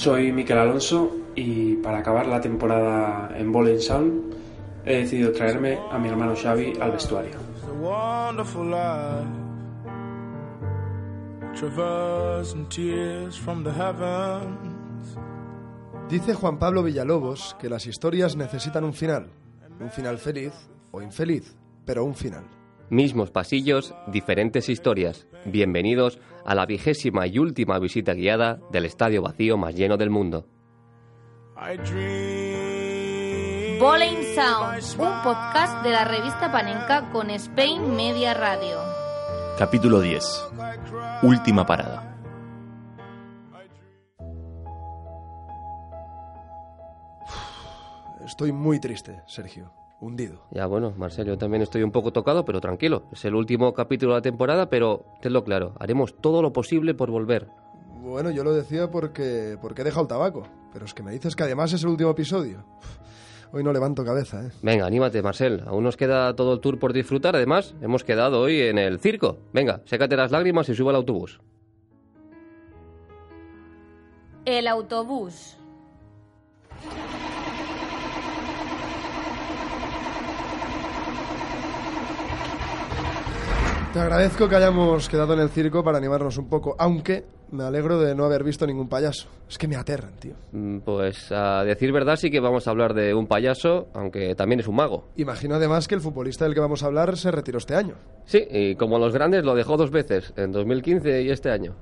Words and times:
Soy 0.00 0.32
Miquel 0.32 0.56
Alonso 0.56 1.14
y 1.34 1.74
para 1.74 1.98
acabar 1.98 2.26
la 2.26 2.40
temporada 2.40 3.36
en 3.36 3.52
Bowling 3.52 3.80
Sound 3.80 4.34
he 4.86 4.96
decidido 4.96 5.30
traerme 5.30 5.78
a 5.90 5.98
mi 5.98 6.08
hermano 6.08 6.34
Xavi 6.34 6.72
al 6.80 6.92
vestuario. 6.92 7.34
Dice 16.08 16.32
Juan 16.32 16.58
Pablo 16.58 16.82
Villalobos 16.82 17.54
que 17.60 17.68
las 17.68 17.86
historias 17.86 18.36
necesitan 18.36 18.84
un 18.84 18.94
final, 18.94 19.28
un 19.80 19.90
final 19.90 20.16
feliz 20.16 20.54
o 20.92 21.02
infeliz, 21.02 21.54
pero 21.84 22.06
un 22.06 22.14
final. 22.14 22.59
Mismos 22.90 23.30
pasillos, 23.30 23.94
diferentes 24.08 24.68
historias. 24.68 25.28
Bienvenidos 25.44 26.18
a 26.44 26.56
la 26.56 26.66
vigésima 26.66 27.28
y 27.28 27.38
última 27.38 27.78
visita 27.78 28.14
guiada 28.14 28.58
del 28.72 28.84
estadio 28.84 29.22
vacío 29.22 29.56
más 29.56 29.76
lleno 29.76 29.96
del 29.96 30.10
mundo. 30.10 30.48
Bowling 33.78 34.34
Sound, 34.34 34.82
un 34.98 35.22
podcast 35.22 35.84
de 35.84 35.90
la 35.90 36.04
revista 36.04 36.50
Panenka 36.50 37.12
con 37.12 37.30
Spain 37.30 37.94
Media 37.94 38.34
Radio. 38.34 38.78
Capítulo 39.56 40.00
10. 40.00 40.48
Última 41.22 41.64
parada. 41.64 42.18
Estoy 48.26 48.50
muy 48.50 48.80
triste, 48.80 49.22
Sergio. 49.28 49.79
Hundido. 50.00 50.42
Ya 50.50 50.66
bueno, 50.66 50.94
Marcelo, 50.96 51.32
yo 51.32 51.38
también 51.38 51.62
estoy 51.62 51.82
un 51.82 51.92
poco 51.92 52.10
tocado, 52.12 52.44
pero 52.44 52.60
tranquilo. 52.60 53.04
Es 53.12 53.24
el 53.26 53.34
último 53.34 53.74
capítulo 53.74 54.14
de 54.14 54.18
la 54.18 54.22
temporada, 54.22 54.70
pero 54.70 55.04
tenlo 55.20 55.44
claro, 55.44 55.74
haremos 55.78 56.16
todo 56.16 56.40
lo 56.40 56.52
posible 56.52 56.94
por 56.94 57.10
volver. 57.10 57.48
Bueno, 58.00 58.30
yo 58.30 58.42
lo 58.42 58.54
decía 58.54 58.90
porque, 58.90 59.58
porque 59.60 59.82
he 59.82 59.84
dejado 59.84 60.02
el 60.02 60.08
tabaco. 60.08 60.44
Pero 60.72 60.86
es 60.86 60.94
que 60.94 61.02
me 61.02 61.12
dices 61.12 61.36
que 61.36 61.42
además 61.42 61.72
es 61.74 61.82
el 61.82 61.90
último 61.90 62.10
episodio. 62.10 62.64
Hoy 63.52 63.64
no 63.64 63.72
levanto 63.72 64.04
cabeza, 64.04 64.46
¿eh? 64.46 64.50
Venga, 64.62 64.86
anímate, 64.86 65.22
Marcel. 65.22 65.62
Aún 65.66 65.84
nos 65.84 65.96
queda 65.96 66.34
todo 66.34 66.54
el 66.54 66.60
tour 66.60 66.78
por 66.78 66.92
disfrutar. 66.92 67.34
Además, 67.34 67.74
hemos 67.82 68.04
quedado 68.04 68.40
hoy 68.40 68.60
en 68.60 68.78
el 68.78 69.00
circo. 69.00 69.38
Venga, 69.52 69.82
sécate 69.84 70.16
las 70.16 70.30
lágrimas 70.30 70.68
y 70.68 70.74
sube 70.74 70.90
al 70.90 70.96
autobús. 70.96 71.40
El 74.44 74.68
autobús. 74.68 75.58
Te 83.92 83.98
agradezco 83.98 84.48
que 84.48 84.54
hayamos 84.54 85.08
quedado 85.08 85.34
en 85.34 85.40
el 85.40 85.48
circo 85.48 85.82
para 85.82 85.98
animarnos 85.98 86.38
un 86.38 86.48
poco, 86.48 86.76
aunque 86.78 87.24
me 87.50 87.64
alegro 87.64 87.98
de 87.98 88.14
no 88.14 88.24
haber 88.24 88.44
visto 88.44 88.64
ningún 88.64 88.88
payaso. 88.88 89.28
Es 89.48 89.58
que 89.58 89.66
me 89.66 89.74
aterran, 89.74 90.14
tío. 90.20 90.34
Mm, 90.52 90.78
Pues 90.78 91.32
a 91.32 91.64
decir 91.64 91.90
verdad 91.90 92.14
sí 92.14 92.30
que 92.30 92.38
vamos 92.38 92.68
a 92.68 92.70
hablar 92.70 92.94
de 92.94 93.12
un 93.14 93.26
payaso, 93.26 93.88
aunque 93.92 94.36
también 94.36 94.60
es 94.60 94.68
un 94.68 94.76
mago. 94.76 95.08
Imagino 95.16 95.56
además 95.56 95.88
que 95.88 95.96
el 95.96 96.00
futbolista 96.00 96.44
del 96.44 96.54
que 96.54 96.60
vamos 96.60 96.84
a 96.84 96.86
hablar 96.86 97.16
se 97.16 97.32
retiró 97.32 97.58
este 97.58 97.74
año. 97.74 97.94
Sí, 98.26 98.46
y 98.48 98.76
como 98.76 98.96
los 99.00 99.12
grandes 99.12 99.44
lo 99.44 99.56
dejó 99.56 99.76
dos 99.76 99.90
veces, 99.90 100.32
en 100.36 100.52
2015 100.52 101.22
y 101.22 101.30
este 101.30 101.50
año. 101.50 101.74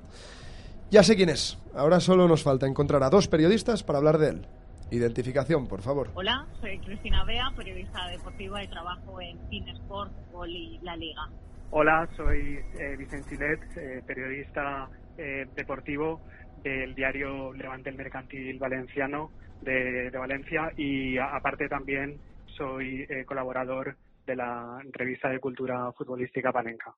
Ya 0.89 1.03
sé 1.03 1.15
quién 1.15 1.29
es. 1.29 1.59
Ahora 1.75 1.99
solo 1.99 2.27
nos 2.27 2.41
falta 2.41 2.65
encontrar 2.65 3.03
a 3.03 3.11
dos 3.11 3.27
periodistas 3.27 3.83
para 3.83 3.99
hablar 3.99 4.17
de 4.17 4.29
él. 4.29 4.47
Identificación, 4.89 5.67
por 5.67 5.83
favor. 5.83 6.09
Hola, 6.15 6.47
soy 6.59 6.79
Cristina 6.79 7.23
Bea, 7.23 7.51
periodista 7.55 8.07
deportiva 8.07 8.63
y 8.63 8.67
trabajo 8.67 9.21
en 9.21 9.37
Team 9.51 9.67
Sport, 9.83 10.11
Gol 10.31 10.49
y 10.49 10.79
La 10.81 10.95
Liga. 10.95 11.29
Hola, 11.71 12.09
soy 12.17 12.59
eh, 12.79 12.95
Vicente 12.97 13.29
Silet, 13.29 13.59
eh, 13.77 14.01
periodista 14.05 14.89
eh, 15.17 15.45
deportivo 15.55 16.19
del 16.63 16.95
diario 16.95 17.53
Levante 17.53 17.91
el 17.91 17.95
Mercantil 17.95 18.57
Valenciano 18.57 19.29
de, 19.61 20.09
Valencia 20.09 20.71
y 20.75 21.17
aparte 21.19 21.67
también 21.67 22.17
soy 22.57 23.05
eh, 23.07 23.23
colaborador 23.25 23.95
de 24.25 24.35
la 24.35 24.79
revista 24.93 25.29
de 25.29 25.39
cultura 25.39 25.91
futbolística 25.91 26.51
Panenka. 26.51 26.95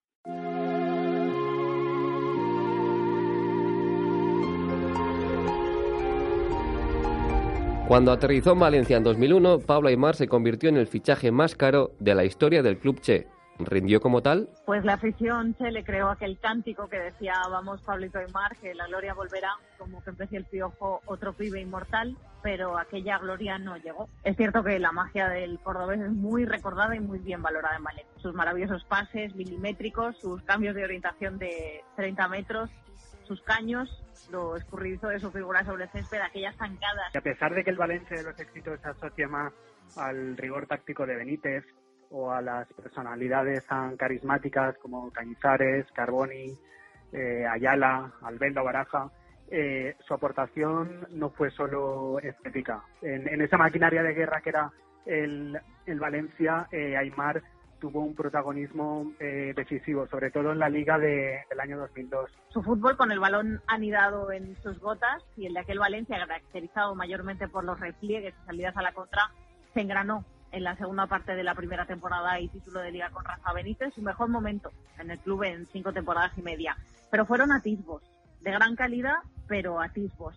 Cuando 7.87 8.13
aterrizó 8.13 8.53
en 8.53 8.59
Valencia 8.59 8.95
en 8.95 9.03
2001, 9.03 9.59
Pablo 9.59 9.89
Aymar 9.89 10.15
se 10.15 10.29
convirtió 10.29 10.69
en 10.69 10.77
el 10.77 10.87
fichaje 10.87 11.29
más 11.29 11.55
caro 11.55 11.91
de 11.99 12.15
la 12.15 12.23
historia 12.23 12.63
del 12.63 12.77
club 12.77 13.01
Che. 13.01 13.27
¿Rindió 13.65 14.01
como 14.01 14.21
tal? 14.21 14.49
Pues 14.65 14.83
la 14.83 14.93
afición 14.93 15.55
se 15.57 15.71
le 15.71 15.83
creó 15.83 16.09
aquel 16.09 16.39
cántico 16.39 16.87
que 16.87 16.99
decía, 16.99 17.33
vamos 17.49 17.81
Pablito 17.81 18.19
Aymar, 18.19 18.55
que 18.57 18.73
la 18.73 18.87
gloria 18.87 19.13
volverá, 19.13 19.51
como 19.77 20.03
que 20.03 20.11
empecé 20.11 20.37
el 20.37 20.45
piojo, 20.45 21.01
otro 21.05 21.33
pibe 21.33 21.59
inmortal, 21.61 22.15
pero 22.41 22.77
aquella 22.77 23.17
gloria 23.19 23.57
no 23.57 23.77
llegó. 23.77 24.09
Es 24.23 24.35
cierto 24.37 24.63
que 24.63 24.79
la 24.79 24.91
magia 24.91 25.29
del 25.29 25.59
cordobés 25.59 26.01
es 26.01 26.11
muy 26.11 26.45
recordada 26.45 26.95
y 26.95 26.99
muy 26.99 27.19
bien 27.19 27.41
valorada 27.41 27.77
en 27.77 27.83
Valencia. 27.83 28.13
Sus 28.17 28.33
maravillosos 28.33 28.83
pases 28.85 29.35
milimétricos, 29.35 30.17
sus 30.19 30.41
cambios 30.43 30.75
de 30.75 30.83
orientación 30.83 31.37
de 31.37 31.83
30 31.95 32.27
metros, 32.27 32.69
sus 33.23 33.41
caños, 33.43 33.89
lo 34.29 34.55
escurridizo 34.55 35.07
de 35.07 35.19
su 35.19 35.31
figura 35.31 35.63
sobre 35.65 35.85
el 35.85 35.89
césped, 35.91 36.19
aquellas 36.19 36.55
zancadas 36.57 37.13
Y 37.13 37.17
a 37.17 37.21
pesar 37.21 37.53
de 37.53 37.63
que 37.63 37.69
el 37.69 37.77
Valencia 37.77 38.17
de 38.17 38.23
los 38.23 38.39
éxitos 38.39 38.79
se 38.81 38.89
asocia 38.89 39.27
más 39.27 39.53
al 39.97 40.37
rigor 40.37 40.67
táctico 40.67 41.05
de 41.05 41.15
Benítez 41.15 41.65
o 42.11 42.31
a 42.31 42.41
las 42.41 42.67
personalidades 42.73 43.65
tan 43.67 43.97
carismáticas 43.97 44.77
como 44.77 45.11
Cañizares, 45.11 45.85
Carboni, 45.93 46.57
eh, 47.13 47.45
Ayala, 47.49 48.11
Albelda, 48.21 48.61
Baraja, 48.61 49.09
eh, 49.49 49.95
su 50.07 50.13
aportación 50.13 51.07
no 51.11 51.29
fue 51.29 51.51
solo 51.51 52.19
estética. 52.19 52.83
En, 53.01 53.27
en 53.27 53.41
esa 53.41 53.57
maquinaria 53.57 54.03
de 54.03 54.13
guerra 54.13 54.41
que 54.41 54.49
era 54.49 54.71
el, 55.05 55.59
el 55.85 55.99
Valencia, 55.99 56.67
eh, 56.71 56.95
Aymar 56.95 57.41
tuvo 57.79 58.01
un 58.01 58.13
protagonismo 58.15 59.11
eh, 59.19 59.53
decisivo, 59.55 60.05
sobre 60.07 60.29
todo 60.29 60.51
en 60.51 60.59
la 60.59 60.69
liga 60.69 60.99
de- 60.99 61.39
del 61.49 61.59
año 61.59 61.79
2002. 61.79 62.29
su 62.49 62.61
fútbol 62.61 62.95
con 62.95 63.11
el 63.11 63.19
balón 63.19 63.59
anidado 63.67 64.31
en 64.31 64.55
sus 64.61 64.79
botas 64.79 65.23
y 65.35 65.47
el 65.47 65.53
de 65.55 65.61
aquel 65.61 65.79
Valencia, 65.79 66.19
caracterizado 66.19 66.93
mayormente 66.93 67.47
por 67.47 67.63
los 67.63 67.79
repliegues 67.79 68.35
y 68.43 68.45
salidas 68.45 68.77
a 68.77 68.83
la 68.83 68.93
contra, 68.93 69.31
se 69.73 69.81
engranó 69.81 70.23
en 70.51 70.63
la 70.63 70.75
segunda 70.75 71.07
parte 71.07 71.35
de 71.35 71.43
la 71.43 71.55
primera 71.55 71.85
temporada 71.85 72.39
y 72.39 72.47
título 72.49 72.79
de 72.81 72.91
liga 72.91 73.09
con 73.09 73.23
Rafa 73.25 73.53
Benítez, 73.53 73.93
su 73.93 74.01
mejor 74.01 74.29
momento 74.29 74.71
en 74.99 75.11
el 75.11 75.19
club 75.19 75.43
en 75.43 75.65
cinco 75.67 75.93
temporadas 75.93 76.37
y 76.37 76.41
media. 76.41 76.75
Pero 77.09 77.25
fueron 77.25 77.51
atisbos, 77.51 78.03
de 78.41 78.51
gran 78.51 78.75
calidad, 78.75 79.17
pero 79.47 79.81
atisbos. 79.81 80.35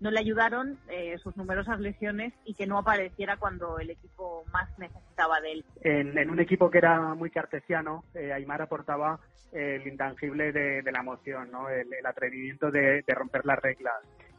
No 0.00 0.10
le 0.10 0.20
ayudaron 0.20 0.78
eh, 0.88 1.18
sus 1.18 1.36
numerosas 1.36 1.78
lesiones 1.78 2.32
y 2.44 2.54
que 2.54 2.66
no 2.66 2.78
apareciera 2.78 3.36
cuando 3.36 3.78
el 3.78 3.90
equipo 3.90 4.44
más 4.50 4.66
necesitaba 4.78 5.40
de 5.40 5.52
él. 5.52 5.64
en, 5.82 6.16
en 6.16 6.30
un 6.30 6.40
equipo 6.40 6.70
que 6.70 6.78
era 6.78 7.14
muy 7.14 7.30
cartesiano, 7.30 8.04
eh, 8.14 8.32
Aymar 8.32 8.62
aportaba 8.62 9.20
el 9.52 9.86
intangible 9.86 10.52
de, 10.52 10.80
de 10.80 10.92
la 10.92 11.00
emoción, 11.00 11.50
¿no? 11.50 11.68
el, 11.68 11.92
el 11.92 12.06
atrevimiento 12.06 12.70
de, 12.70 13.02
de 13.06 13.14
romper 13.14 13.44
las 13.44 13.58
reglas. 13.58 13.94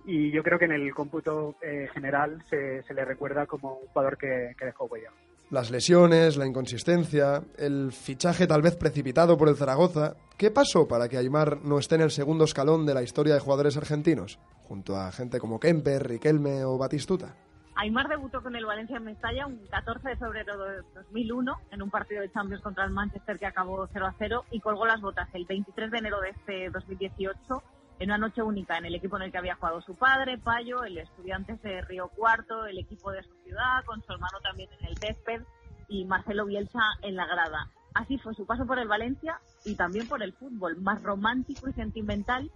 Y 0.06 0.32
yo 0.32 0.44
creo 0.44 0.58
que 0.58 0.66
en 0.66 0.72
el 0.72 0.94
cómputo 0.94 1.56
eh, 1.62 1.88
general 1.94 2.44
se, 2.50 2.84
se 2.84 2.94
le 2.94 3.06
recuerda 3.06 3.46
como 3.46 3.76
un 3.76 3.88
jugador 3.88 4.18
que, 4.18 4.56
que 4.58 4.66
dejó 4.66 4.86
huella. 4.86 5.10
Las 5.52 5.70
lesiones, 5.70 6.38
la 6.38 6.48
inconsistencia, 6.48 7.44
el 7.58 7.92
fichaje 7.92 8.48
tal 8.48 8.62
vez 8.62 8.78
precipitado 8.78 9.38
por 9.38 9.50
el 9.50 9.58
Zaragoza. 9.58 10.16
¿Qué 10.38 10.50
pasó 10.50 10.88
para 10.88 11.10
que 11.10 11.18
Aymar 11.18 11.58
no 11.64 11.78
esté 11.78 11.96
en 11.96 12.02
el 12.02 12.12
segundo 12.12 12.46
escalón 12.46 12.86
de 12.86 12.94
la 12.94 13.04
historia 13.04 13.34
de 13.34 13.42
jugadores 13.42 13.76
argentinos? 13.76 14.40
Junto 14.64 14.96
a 14.96 15.12
gente 15.12 15.40
como 15.40 15.60
Kemper, 15.60 16.08
Riquelme 16.08 16.64
o 16.64 16.78
Batistuta. 16.78 17.36
Aymar 17.76 18.08
debutó 18.08 18.42
con 18.42 18.56
el 18.56 18.66
Valencia 18.66 18.96
en 18.96 19.04
Mestalla 19.04 19.46
un 19.46 19.58
14 19.70 20.08
de 20.08 20.16
febrero 20.16 20.58
de 20.64 20.82
2001 20.96 21.54
en 21.72 21.82
un 21.82 21.90
partido 21.90 22.22
de 22.22 22.32
Champions 22.32 22.64
contra 22.64 22.86
el 22.86 22.92
Manchester 22.92 23.38
que 23.38 23.46
acabó 23.46 23.88
0 23.92 24.06
a 24.06 24.16
0 24.18 24.46
y 24.52 24.62
colgó 24.62 24.86
las 24.86 25.02
botas 25.02 25.28
el 25.34 25.46
23 25.46 25.92
de 25.92 25.98
enero 25.98 26.22
de 26.22 26.30
este 26.30 26.70
2018 26.70 27.64
en 28.02 28.10
una 28.10 28.18
noche 28.18 28.42
única 28.42 28.80
en 28.80 28.86
el 28.86 28.96
equipo 28.96 29.16
en 29.18 29.22
el 29.22 29.32
que 29.32 29.38
había 29.38 29.54
jugado 29.54 29.80
su 29.82 29.96
padre, 29.96 30.40
Payo, 30.40 30.84
el 30.84 30.98
estudiante 30.98 31.56
de 31.62 31.82
Río 31.82 32.10
Cuarto, 32.10 32.66
el 32.66 32.80
equipo 32.80 33.12
de 33.12 33.22
su 33.22 33.32
ciudad, 33.44 33.86
con 33.86 34.02
su 34.02 34.12
hermano 34.12 34.40
también 34.42 34.70
en 34.80 34.88
el 34.88 34.98
césped 34.98 35.44
y 35.88 36.06
Marcelo 36.06 36.48
Bielsa 36.48 36.80
en 37.04 37.16
la 37.16 37.28
grada. 37.28 37.70
Así 37.94 38.18
fue 38.18 38.34
su 38.34 38.48
paso 38.48 38.66
por 38.66 38.80
el 38.80 38.88
Valencia 38.88 39.40
y 39.66 39.76
también 39.76 40.08
por 40.08 40.24
el 40.24 40.34
fútbol, 40.34 40.82
más 40.82 41.04
romántico 41.04 41.70
y 41.70 41.74
sentimental 41.74 42.50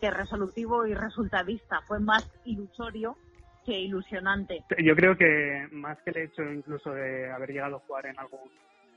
que 0.00 0.08
resolutivo 0.12 0.86
y 0.86 0.94
resultadista. 0.94 1.80
Fue 1.88 1.98
más 1.98 2.24
ilusorio 2.44 3.16
que 3.66 3.76
ilusionante. 3.80 4.62
Yo 4.84 4.94
creo 4.94 5.16
que 5.16 5.66
más 5.72 6.00
que 6.02 6.10
el 6.10 6.16
hecho 6.18 6.44
incluso 6.44 6.92
de 6.92 7.28
haber 7.32 7.50
llegado 7.50 7.76
a 7.76 7.80
jugar 7.80 8.06
en 8.06 8.20
algún 8.20 8.50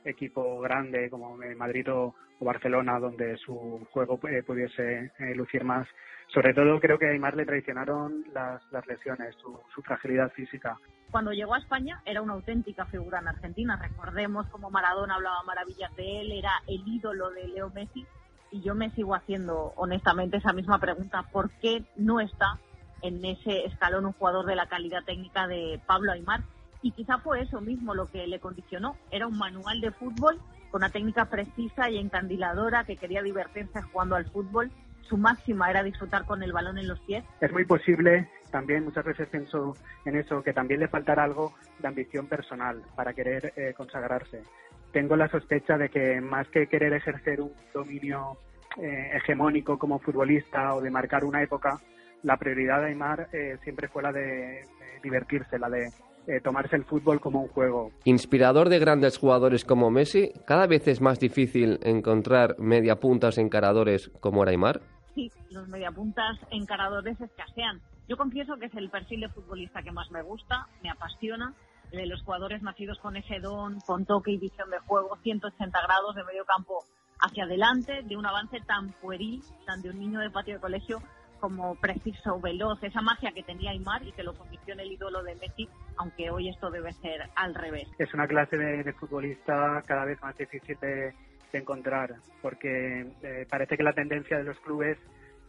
equipo 0.06 0.60
grande 0.62 1.10
como 1.10 1.38
Madrid 1.58 1.92
o, 1.92 2.16
Barcelona, 2.40 3.00
donde 3.00 3.38
su 3.38 3.88
juego 3.92 4.20
eh, 4.28 4.44
pudiese 4.44 5.12
eh, 5.20 5.36
lucir 5.36 5.64
más, 5.64 5.88
sobre 6.28 6.54
todo 6.54 6.80
creo 6.80 7.00
que 7.00 7.08
a 7.08 7.12
Aymar 7.12 7.36
le 7.36 7.46
traicionaron 7.46 8.26
las, 8.34 8.62
las 8.72 8.86
lesiones, 8.88 9.36
su, 9.42 9.82
fragilidad 9.82 10.32
física. 10.34 10.78
Cuando 11.12 11.32
llegó 11.32 11.54
a 11.54 11.60
España 11.60 12.02
era 12.06 12.22
una 12.22 12.34
auténtica 12.34 12.86
figura 12.88 13.20
en 13.20 13.30
Argentina. 13.30 13.80
Recordemos 13.82 14.48
cómo 14.50 14.70
Maradona 14.70 15.16
hablaba 15.16 15.44
maravillas 15.44 15.96
de 15.96 16.22
él, 16.22 16.32
era 16.34 16.52
el 16.68 16.84
ídolo 16.86 17.32
de 17.32 17.48
Leo 17.48 17.70
Messi. 17.70 18.06
Y 18.52 18.62
yo 18.62 18.76
me 18.76 18.90
sigo 18.92 19.16
haciendo 19.16 19.74
honestamente 19.78 20.38
esa 20.38 20.52
misma 20.52 20.80
pregunta. 20.80 21.24
¿Por 21.32 21.52
qué 21.62 21.84
no 21.96 22.20
está 22.20 22.60
en 23.06 23.24
ese 23.24 23.66
escalón 23.66 24.06
un 24.06 24.14
jugador 24.14 24.46
de 24.46 24.56
la 24.56 24.68
calidad 24.68 25.04
técnica 25.04 25.48
de 25.48 25.80
Pablo 25.86 26.12
Aymar. 26.12 26.42
Y 26.86 26.92
quizá 26.92 27.18
fue 27.18 27.42
eso 27.42 27.62
mismo 27.62 27.96
lo 27.96 28.06
que 28.06 28.28
le 28.28 28.40
condicionó. 28.40 28.96
Era 29.10 29.26
un 29.26 29.36
manual 29.40 29.82
de 29.82 29.90
fútbol 29.90 30.40
con 30.70 30.82
una 30.82 30.92
técnica 30.92 31.26
precisa 31.26 31.90
y 31.90 31.98
encandiladora 31.98 32.84
que 32.84 32.96
quería 32.96 33.24
divertirse 33.24 33.82
jugando 33.82 34.16
al 34.16 34.30
fútbol. 34.30 34.70
Su 35.02 35.18
máxima 35.18 35.72
era 35.72 35.82
disfrutar 35.82 36.26
con 36.28 36.44
el 36.44 36.54
balón 36.54 36.78
en 36.78 36.88
los 36.88 37.00
pies. 37.00 37.24
Es 37.42 37.52
muy 37.52 37.66
posible, 37.66 38.30
también 38.52 38.84
muchas 38.84 39.04
veces 39.04 39.28
pienso 39.30 39.76
en 40.06 40.16
eso, 40.18 40.44
que 40.44 40.54
también 40.54 40.80
le 40.80 40.88
faltará 40.88 41.24
algo 41.24 41.56
de 41.80 41.88
ambición 41.88 42.28
personal 42.28 42.84
para 42.96 43.14
querer 43.14 43.52
eh, 43.56 43.74
consagrarse. 43.76 44.44
Tengo 44.92 45.16
la 45.16 45.28
sospecha 45.28 45.80
de 45.80 45.90
que 45.90 46.22
más 46.22 46.48
que 46.50 46.68
querer 46.68 46.94
ejercer 46.94 47.42
un 47.42 47.52
dominio 47.74 48.38
eh, 48.78 49.10
hegemónico 49.12 49.80
como 49.80 49.98
futbolista 49.98 50.76
o 50.76 50.82
de 50.82 50.92
marcar 50.92 51.26
una 51.26 51.42
época, 51.42 51.80
la 52.22 52.38
prioridad 52.38 52.82
de 52.82 52.90
Aymar 52.90 53.28
eh, 53.34 53.58
siempre 53.64 53.88
fue 53.88 54.04
la 54.04 54.12
de, 54.12 54.62
divertirse, 55.06 55.60
la 55.60 55.70
de 55.70 55.90
eh, 56.28 56.42
tomarse 56.42 56.76
el 56.76 56.86
fútbol 56.86 57.20
como 57.20 57.42
un 57.42 57.48
juego. 57.50 57.92
Inspirador 58.04 58.70
de 58.70 58.80
grandes 58.80 59.18
jugadores 59.18 59.66
como 59.66 59.92
Messi, 59.92 60.32
¿cada 60.46 60.68
vez 60.68 60.88
es 60.88 61.02
más 61.02 61.20
difícil 61.20 61.80
encontrar 61.84 62.56
mediapuntas 62.60 63.38
encaradores 63.38 64.10
como 64.20 64.44
era 64.44 64.52
Aymar? 64.52 64.82
Sí, 65.14 65.32
los 65.50 65.68
mediapuntas 65.68 66.38
encaradores 66.52 67.20
escasean. 67.22 67.82
Yo 68.08 68.18
confieso 68.18 68.58
que 68.58 68.66
es 68.66 68.76
el 68.76 68.90
perfil 68.90 69.22
de 69.22 69.30
futbolista 69.30 69.82
que 69.82 69.92
más 69.92 70.12
me 70.12 70.22
gusta, 70.22 70.68
me 70.84 70.90
apasiona, 70.90 71.54
de 71.92 72.06
los 72.06 72.22
jugadores 72.24 72.62
nacidos 72.62 73.00
con 73.00 73.16
ese 73.16 73.40
don, 73.40 73.80
con 73.82 74.06
toque 74.06 74.32
y 74.32 74.38
visión 74.38 74.70
de 74.70 74.80
juego, 74.80 75.18
180 75.24 75.82
grados 75.82 76.16
de 76.16 76.24
medio 76.24 76.46
campo 76.46 76.84
hacia 77.20 77.46
adelante, 77.46 78.02
de 78.04 78.18
un 78.18 78.26
avance 78.26 78.60
tan 78.68 78.92
pueril, 78.94 79.42
tan 79.66 79.82
de 79.82 79.90
un 79.90 80.00
niño 80.00 80.20
de 80.20 80.30
patio 80.30 80.56
de 80.56 80.62
colegio, 80.62 81.02
como 81.46 81.76
preciso, 81.76 82.40
veloz, 82.42 82.82
esa 82.82 83.02
magia 83.02 83.32
que 83.32 83.44
tenía 83.44 83.70
Aymar 83.70 84.02
y 84.02 84.12
que 84.14 84.24
lo 84.24 84.34
convirtió 84.34 84.74
en 84.74 84.80
el 84.80 84.92
ídolo 84.92 85.22
de 85.22 85.36
Messi, 85.36 85.70
aunque 85.98 86.32
hoy 86.32 86.50
esto 86.50 86.72
debe 86.72 86.92
ser 86.94 87.22
al 87.36 87.54
revés. 87.54 87.88
Es 88.00 88.12
una 88.16 88.26
clase 88.26 88.58
de, 88.58 88.94
futbolista 88.94 89.84
cada 89.86 90.06
vez 90.06 90.20
más 90.24 90.36
difícil 90.36 90.76
de, 90.82 91.14
encontrar, 91.54 92.16
porque 92.42 93.06
eh, 93.22 93.46
parece 93.48 93.78
que 93.78 93.84
la 93.84 93.94
tendencia 93.94 94.38
de 94.40 94.44
los 94.44 94.60
clubes 94.60 94.98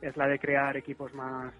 es 0.02 0.16
la 0.18 0.28
de 0.28 0.38
crear 0.38 0.76
equipos 0.76 1.12
más, 1.14 1.52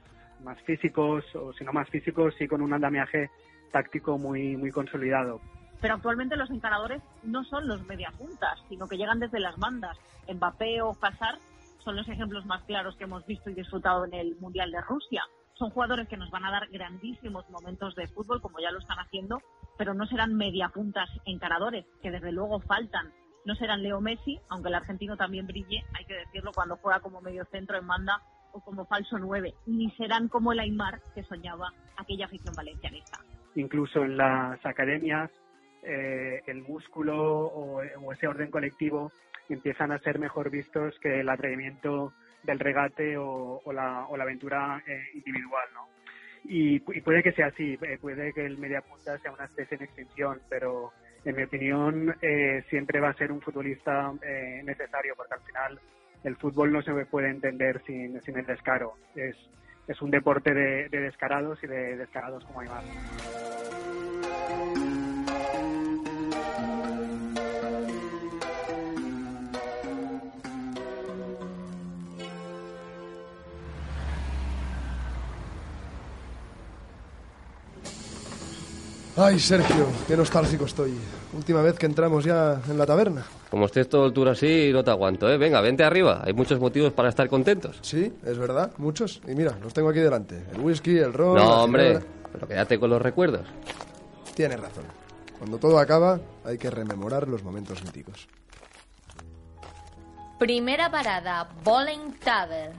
más 0.45 0.61
físicos, 0.65 1.25
o 1.35 1.55
si 1.55 1.65
no 1.65 1.73
más 1.73 1.89
físicos, 1.89 2.35
sí 2.39 2.47
con 2.47 2.61
un 2.61 2.75
andamiaje 2.75 3.31
táctico 3.73 4.19
muy, 4.19 4.57
muy 4.57 4.71
consolidado. 4.71 5.41
Pero 5.81 5.95
actualmente 5.95 6.37
los 6.37 6.51
encaradores 6.51 7.03
no 7.25 7.43
son 7.43 7.67
los 7.67 7.85
mediapuntas, 7.87 8.61
sino 8.69 8.87
que 8.87 8.99
llegan 8.99 9.19
desde 9.19 9.41
las 9.41 9.57
bandas. 9.57 9.97
Mbappé 10.33 10.83
o 10.83 10.95
Hazard 11.01 11.41
son 11.87 11.95
los 11.95 12.09
ejemplos 12.09 12.45
más 12.47 12.65
claros 12.65 12.97
que 12.97 13.05
hemos 13.05 13.25
visto 13.27 13.49
y 13.49 13.55
disfrutado 13.55 14.05
en 14.07 14.13
el 14.13 14.35
Mundial 14.41 14.73
de 14.73 14.81
Rusia. 14.81 15.23
Son 15.55 15.71
jugadores 15.71 16.09
que 16.09 16.17
nos 16.17 16.33
van 16.33 16.45
a 16.45 16.51
dar 16.51 16.69
grandísimos 16.69 17.49
momentos 17.49 17.95
de 17.95 18.09
fútbol, 18.09 18.43
como 18.43 18.59
ya 18.59 18.73
lo 18.73 18.81
están 18.81 18.99
haciendo, 18.99 19.41
pero 19.79 19.95
no 19.95 20.05
serán 20.07 20.35
mediapuntas 20.35 21.09
encaradores, 21.27 21.87
que 22.03 22.11
desde 22.11 22.33
luego 22.33 22.59
faltan. 22.59 23.13
No 23.45 23.55
serán 23.55 23.85
Leo 23.85 24.01
Messi, 24.01 24.37
aunque 24.49 24.69
el 24.69 24.75
argentino 24.75 25.17
también 25.17 25.47
brille, 25.47 25.85
hay 25.97 26.05
que 26.07 26.15
decirlo, 26.15 26.51
cuando 26.53 26.77
juega 26.79 26.99
como 26.99 27.21
medio 27.21 27.45
centro 27.53 27.79
en 27.79 27.87
banda 27.87 28.21
o 28.51 28.61
como 28.61 28.85
falso 28.87 29.17
nueve. 29.21 29.55
Ni 29.67 29.89
serán 29.93 30.27
como 30.27 30.51
el 30.51 30.59
Aymar 30.59 31.01
que 31.15 31.23
soñaba 31.23 31.73
aquella 31.97 32.25
afición 32.25 32.57
valencianista. 32.57 33.21
Incluso 33.55 34.03
en 34.03 34.17
las 34.17 34.59
academias, 34.67 35.31
eh, 35.85 36.43
el 36.49 36.63
músculo 36.63 37.47
o, 37.47 37.81
ese 38.17 38.27
orden 38.27 38.51
colectivo 38.51 39.13
empiezan 39.49 39.93
a 39.93 39.99
ser 40.01 40.19
mejor 40.19 40.51
vistos 40.51 40.99
que 41.01 41.21
el 41.21 41.29
atrevimiento 41.29 42.13
del 42.43 42.59
regate 42.59 43.17
o, 43.17 43.63
la, 43.73 44.07
aventura 44.21 44.83
eh, 44.87 45.05
individual, 45.15 45.69
¿no? 45.75 45.89
Y, 46.45 46.81
puede 46.81 47.23
que 47.23 47.33
sea 47.33 47.47
así, 47.47 47.77
eh, 47.83 47.99
puede 48.01 48.33
que 48.33 48.47
el 48.47 48.57
media 48.59 48.81
punta 48.81 49.19
sea 49.19 49.33
una 49.33 49.47
especie 49.47 49.77
en 49.77 49.85
extinción, 49.85 50.41
pero 50.49 50.93
en 51.25 51.35
mi 51.35 51.43
opinión 51.43 52.15
eh, 52.23 52.65
siempre 52.71 53.01
va 53.01 53.09
a 53.11 53.15
ser 53.15 53.33
un 53.33 53.41
futbolista 53.41 54.13
necesario, 54.63 55.15
porque 55.17 55.35
al 55.35 55.41
final 55.41 55.81
el 56.23 56.37
fútbol 56.37 56.73
no 56.73 56.83
se 56.83 56.93
puede 57.07 57.31
entender 57.31 57.83
sin, 57.85 58.21
sin 58.23 58.39
el 58.39 58.47
descaro. 58.47 58.95
Es, 59.17 59.37
es 59.89 60.01
un 60.01 60.11
deporte 60.11 60.55
de, 60.55 60.89
de 60.89 61.01
descarados 61.01 61.63
y 61.65 61.67
de 61.67 61.97
descarados 61.97 62.45
como 62.45 62.61
hay 62.61 62.69
más. 62.69 62.85
Ay, 79.19 79.41
Sergio, 79.41 79.87
qué 80.07 80.15
nostálgico 80.15 80.67
estoy. 80.67 80.93
Última 81.33 81.63
vez 81.63 81.79
que 81.79 81.87
entramos 81.87 82.23
ya 82.23 82.61
en 82.69 82.77
la 82.77 82.85
taberna. 82.85 83.25
Como 83.51 83.65
estés 83.65 83.89
todo 83.89 84.05
el 84.05 84.13
tour 84.13 84.29
así, 84.29 84.71
no 84.75 84.85
te 84.85 84.91
aguanto, 84.91 85.27
¿eh? 85.31 85.39
Venga, 85.39 85.63
vente 85.63 85.85
arriba. 85.85 86.21
Hay 86.23 86.35
muchos 86.35 86.61
motivos 86.61 86.93
para 86.93 87.09
estar 87.09 87.27
contentos. 87.27 87.79
Sí, 87.81 88.13
es 88.27 88.37
verdad, 88.37 88.73
muchos. 88.77 89.23
Y 89.27 89.35
mira, 89.35 89.57
los 89.63 89.73
tengo 89.73 89.89
aquí 89.89 90.01
delante. 90.01 90.45
El 90.53 90.61
whisky, 90.61 90.99
el 90.99 91.15
ron... 91.15 91.37
No, 91.37 91.63
hombre, 91.63 91.99
pero 92.31 92.47
quédate 92.47 92.79
con 92.79 92.91
los 92.91 93.01
recuerdos. 93.01 93.47
Tienes 94.35 94.61
razón. 94.61 94.85
Cuando 95.39 95.57
todo 95.57 95.79
acaba, 95.79 96.21
hay 96.45 96.59
que 96.59 96.69
rememorar 96.69 97.27
los 97.27 97.43
momentos 97.43 97.83
míticos. 97.85 98.29
Primera 100.39 100.91
parada, 100.91 101.49
Bowling 101.65 102.13
Tavern. 102.23 102.73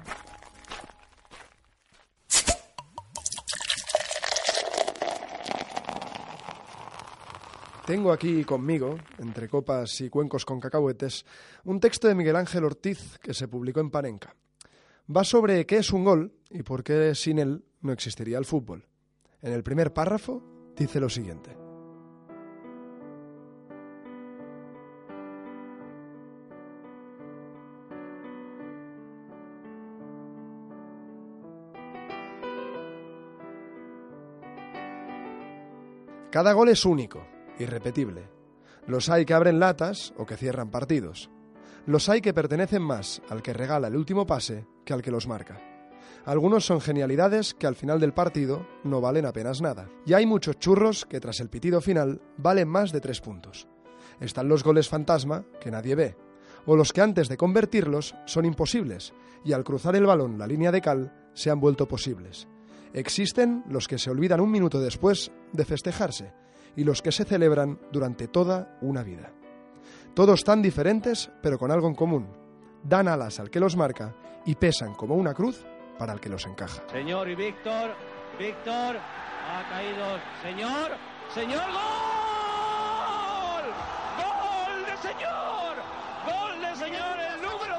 Tengo 7.88 8.12
aquí 8.12 8.44
conmigo, 8.44 8.98
entre 9.18 9.48
copas 9.48 10.02
y 10.02 10.10
cuencos 10.10 10.44
con 10.44 10.60
cacahuetes, 10.60 11.26
un 11.64 11.80
texto 11.80 12.10
de 12.10 12.16
Miguel 12.16 12.36
Ángel 12.36 12.66
Ortiz 12.66 13.18
que 13.20 13.34
se 13.34 13.48
publicó 13.48 13.80
en 13.80 13.90
Panenca. 13.90 14.36
Va 15.10 15.24
sobre 15.24 15.66
qué 15.66 15.78
es 15.78 15.94
un 15.94 16.04
gol 16.04 16.34
y 16.50 16.64
por 16.64 16.84
qué 16.84 17.16
sin 17.16 17.40
él 17.40 17.64
no 17.80 17.94
existiría 17.94 18.40
el 18.40 18.44
fútbol. 18.44 18.86
En 19.42 19.54
el 19.54 19.64
primer 19.64 19.94
párrafo 19.94 20.44
dice 20.76 21.00
lo 21.00 21.08
siguiente. 21.08 21.56
Cada 36.30 36.52
gol 36.52 36.68
es 36.68 36.86
único, 36.86 37.26
irrepetible. 37.60 38.30
Los 38.86 39.10
hay 39.10 39.26
que 39.26 39.34
abren 39.34 39.60
latas 39.60 40.14
o 40.18 40.26
que 40.26 40.38
cierran 40.38 40.72
partidos. 40.72 41.30
Los 41.86 42.10
hay 42.10 42.22
que 42.22 42.34
pertenecen 42.34 42.82
más 42.82 43.22
al 43.30 43.42
que 43.42 43.54
regala 43.54 43.88
el 43.88 43.96
último 43.96 44.26
pase 44.26 44.66
que 44.86 44.94
al 44.94 45.02
que 45.02 45.12
los 45.12 45.28
marca. 45.28 45.60
Algunos 46.26 46.66
son 46.66 46.82
genialidades 46.82 47.54
que 47.54 47.68
al 47.68 47.76
final 47.76 48.00
del 48.00 48.14
partido 48.14 48.68
no 48.84 49.00
valen 49.00 49.26
apenas 49.26 49.62
nada. 49.62 49.90
Y 50.06 50.14
hay 50.14 50.26
muchos 50.26 50.60
churros 50.60 51.06
que 51.06 51.22
tras 51.22 51.40
el 51.40 51.50
pitido 51.50 51.80
final 51.80 52.22
valen 52.38 52.68
más 52.68 52.92
de 52.92 53.00
tres 53.00 53.22
puntos. 53.22 53.68
Están 54.20 54.50
los 54.50 54.64
goles 54.64 54.90
fantasma 54.90 55.46
que 55.62 55.72
nadie 55.72 55.96
ve, 55.96 56.18
o 56.66 56.76
los 56.76 56.92
que 56.92 57.02
antes 57.02 57.30
de 57.30 57.38
convertirlos 57.38 58.16
son 58.26 58.44
imposibles 58.46 59.14
y 59.46 59.54
al 59.54 59.64
cruzar 59.64 59.96
el 59.96 60.06
balón 60.06 60.38
la 60.38 60.48
línea 60.48 60.72
de 60.72 60.82
cal 60.82 61.30
se 61.34 61.50
han 61.50 61.62
vuelto 61.62 61.88
posibles. 61.88 62.48
Existen 62.94 63.64
los 63.70 63.88
que 63.88 63.98
se 63.98 64.10
olvidan 64.10 64.42
un 64.42 64.52
minuto 64.52 64.82
después 64.82 65.32
de 65.54 65.66
festejarse 65.66 66.34
y 66.78 66.84
los 66.84 67.02
que 67.02 67.12
se 67.12 67.26
celebran 67.26 67.80
durante 67.92 68.30
toda 68.30 68.78
una 68.82 69.04
vida. 69.04 69.34
Todos 70.14 70.44
tan 70.44 70.62
diferentes, 70.62 71.32
pero 71.42 71.58
con 71.58 71.72
algo 71.72 71.88
en 71.88 71.96
común. 71.96 72.28
Dan 72.84 73.08
alas 73.08 73.40
al 73.40 73.50
que 73.50 73.60
los 73.60 73.76
marca 73.76 74.14
y 74.46 74.54
pesan 74.56 74.94
como 74.94 75.16
una 75.16 75.34
cruz 75.34 75.66
para 75.98 76.14
el 76.14 76.20
que 76.20 76.30
los 76.30 76.46
encaja. 76.46 76.84
Señor 76.90 77.28
y 77.30 77.36
Víctor, 77.36 77.96
Víctor, 78.40 78.96
ha 78.96 79.68
caído, 79.70 80.20
señor, 80.44 80.92
señor, 81.34 81.66
gol, 81.66 83.66
gol 84.18 84.86
de 84.86 84.98
señor, 85.02 85.78
gol 86.26 86.62
de 86.62 86.76
señor, 86.76 87.20
el 87.20 87.42
número 87.42 87.76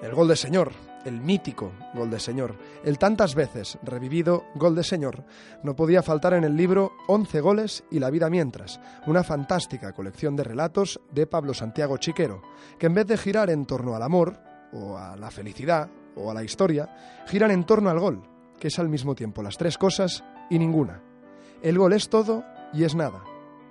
12. 0.00 0.06
El 0.06 0.14
gol 0.14 0.28
de 0.28 0.36
señor, 0.36 0.72
el 1.04 1.20
mítico 1.20 1.72
Gol 1.94 2.10
de 2.10 2.20
Señor, 2.20 2.56
el 2.84 2.98
tantas 2.98 3.34
veces 3.34 3.78
revivido 3.82 4.44
Gol 4.54 4.74
de 4.74 4.84
Señor, 4.84 5.24
no 5.62 5.76
podía 5.76 6.02
faltar 6.02 6.34
en 6.34 6.44
el 6.44 6.56
libro 6.56 6.92
Once 7.08 7.40
goles 7.40 7.84
y 7.90 7.98
la 7.98 8.10
vida 8.10 8.30
mientras, 8.30 8.80
una 9.06 9.22
fantástica 9.22 9.92
colección 9.92 10.36
de 10.36 10.44
relatos 10.44 11.00
de 11.10 11.26
Pablo 11.26 11.54
Santiago 11.54 11.96
Chiquero, 11.98 12.42
que 12.78 12.86
en 12.86 12.94
vez 12.94 13.06
de 13.06 13.18
girar 13.18 13.50
en 13.50 13.66
torno 13.66 13.94
al 13.94 14.02
amor, 14.02 14.38
o 14.72 14.96
a 14.96 15.16
la 15.16 15.30
felicidad, 15.30 15.88
o 16.16 16.30
a 16.30 16.34
la 16.34 16.44
historia, 16.44 16.88
giran 17.26 17.50
en 17.50 17.64
torno 17.64 17.90
al 17.90 17.98
gol, 17.98 18.22
que 18.58 18.68
es 18.68 18.78
al 18.78 18.88
mismo 18.88 19.14
tiempo 19.14 19.42
las 19.42 19.56
tres 19.56 19.78
cosas 19.78 20.24
y 20.50 20.58
ninguna. 20.58 21.02
El 21.62 21.78
gol 21.78 21.92
es 21.92 22.08
todo 22.08 22.44
y 22.72 22.84
es 22.84 22.94
nada. 22.94 23.22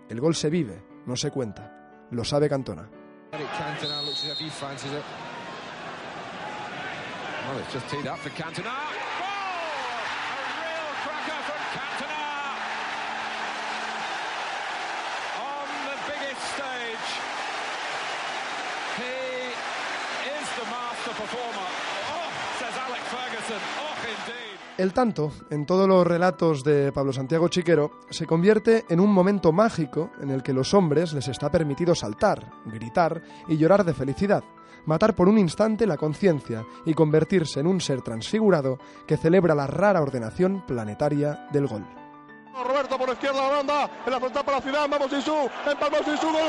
El 0.09 0.19
gol 0.19 0.35
se 0.35 0.49
vive, 0.49 0.83
no 1.05 1.15
se 1.15 1.31
cuenta. 1.31 2.07
Lo 2.11 2.23
sabe 2.23 2.49
Cantona. 2.49 2.89
Well, 7.47 7.59
it's 7.59 7.73
just 7.73 7.87
teed 7.89 8.07
up 8.07 8.17
for 8.19 8.31
El 24.77 24.93
tanto, 24.93 25.31
en 25.51 25.65
todos 25.65 25.87
los 25.87 26.07
relatos 26.07 26.63
de 26.63 26.91
Pablo 26.91 27.13
Santiago 27.13 27.49
Chiquero, 27.49 27.99
se 28.09 28.25
convierte 28.25 28.85
en 28.89 28.99
un 28.99 29.11
momento 29.11 29.51
mágico 29.51 30.11
en 30.21 30.31
el 30.31 30.41
que 30.41 30.53
los 30.53 30.73
hombres 30.73 31.13
les 31.13 31.27
está 31.27 31.51
permitido 31.51 31.93
saltar, 31.93 32.49
gritar 32.65 33.21
y 33.47 33.57
llorar 33.57 33.83
de 33.83 33.93
felicidad 33.93 34.43
matar 34.85 35.15
por 35.15 35.27
un 35.27 35.37
instante 35.37 35.85
la 35.85 35.97
conciencia 35.97 36.65
y 36.85 36.93
convertirse 36.93 37.59
en 37.59 37.67
un 37.67 37.81
ser 37.81 38.01
transfigurado 38.01 38.77
que 39.07 39.17
celebra 39.17 39.55
la 39.55 39.67
rara 39.67 40.01
ordenación 40.01 40.63
planetaria 40.65 41.47
del 41.51 41.67
gol. 41.67 41.85
Roberto 42.67 42.97
por 42.97 43.09
izquierda 43.09 43.41
la 43.41 43.57
banda, 43.57 43.89
en 44.05 44.11
la 44.11 44.19
frontal 44.19 44.45
para 44.45 44.61
ciudad, 44.61 44.87
vamos 44.89 45.09
Sisu, 45.09 45.49
empalmó 45.69 45.97
Sisu, 45.97 46.27
gol, 46.27 46.41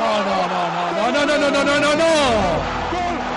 No, 0.00 0.24
no, 0.24 0.48
no, 0.48 1.12
no, 1.12 1.26
no, 1.26 1.26
no, 1.26 1.38
no, 1.38 1.50
no, 1.50 1.64
no, 1.64 1.80
no, 1.80 1.96
no. 1.96 3.35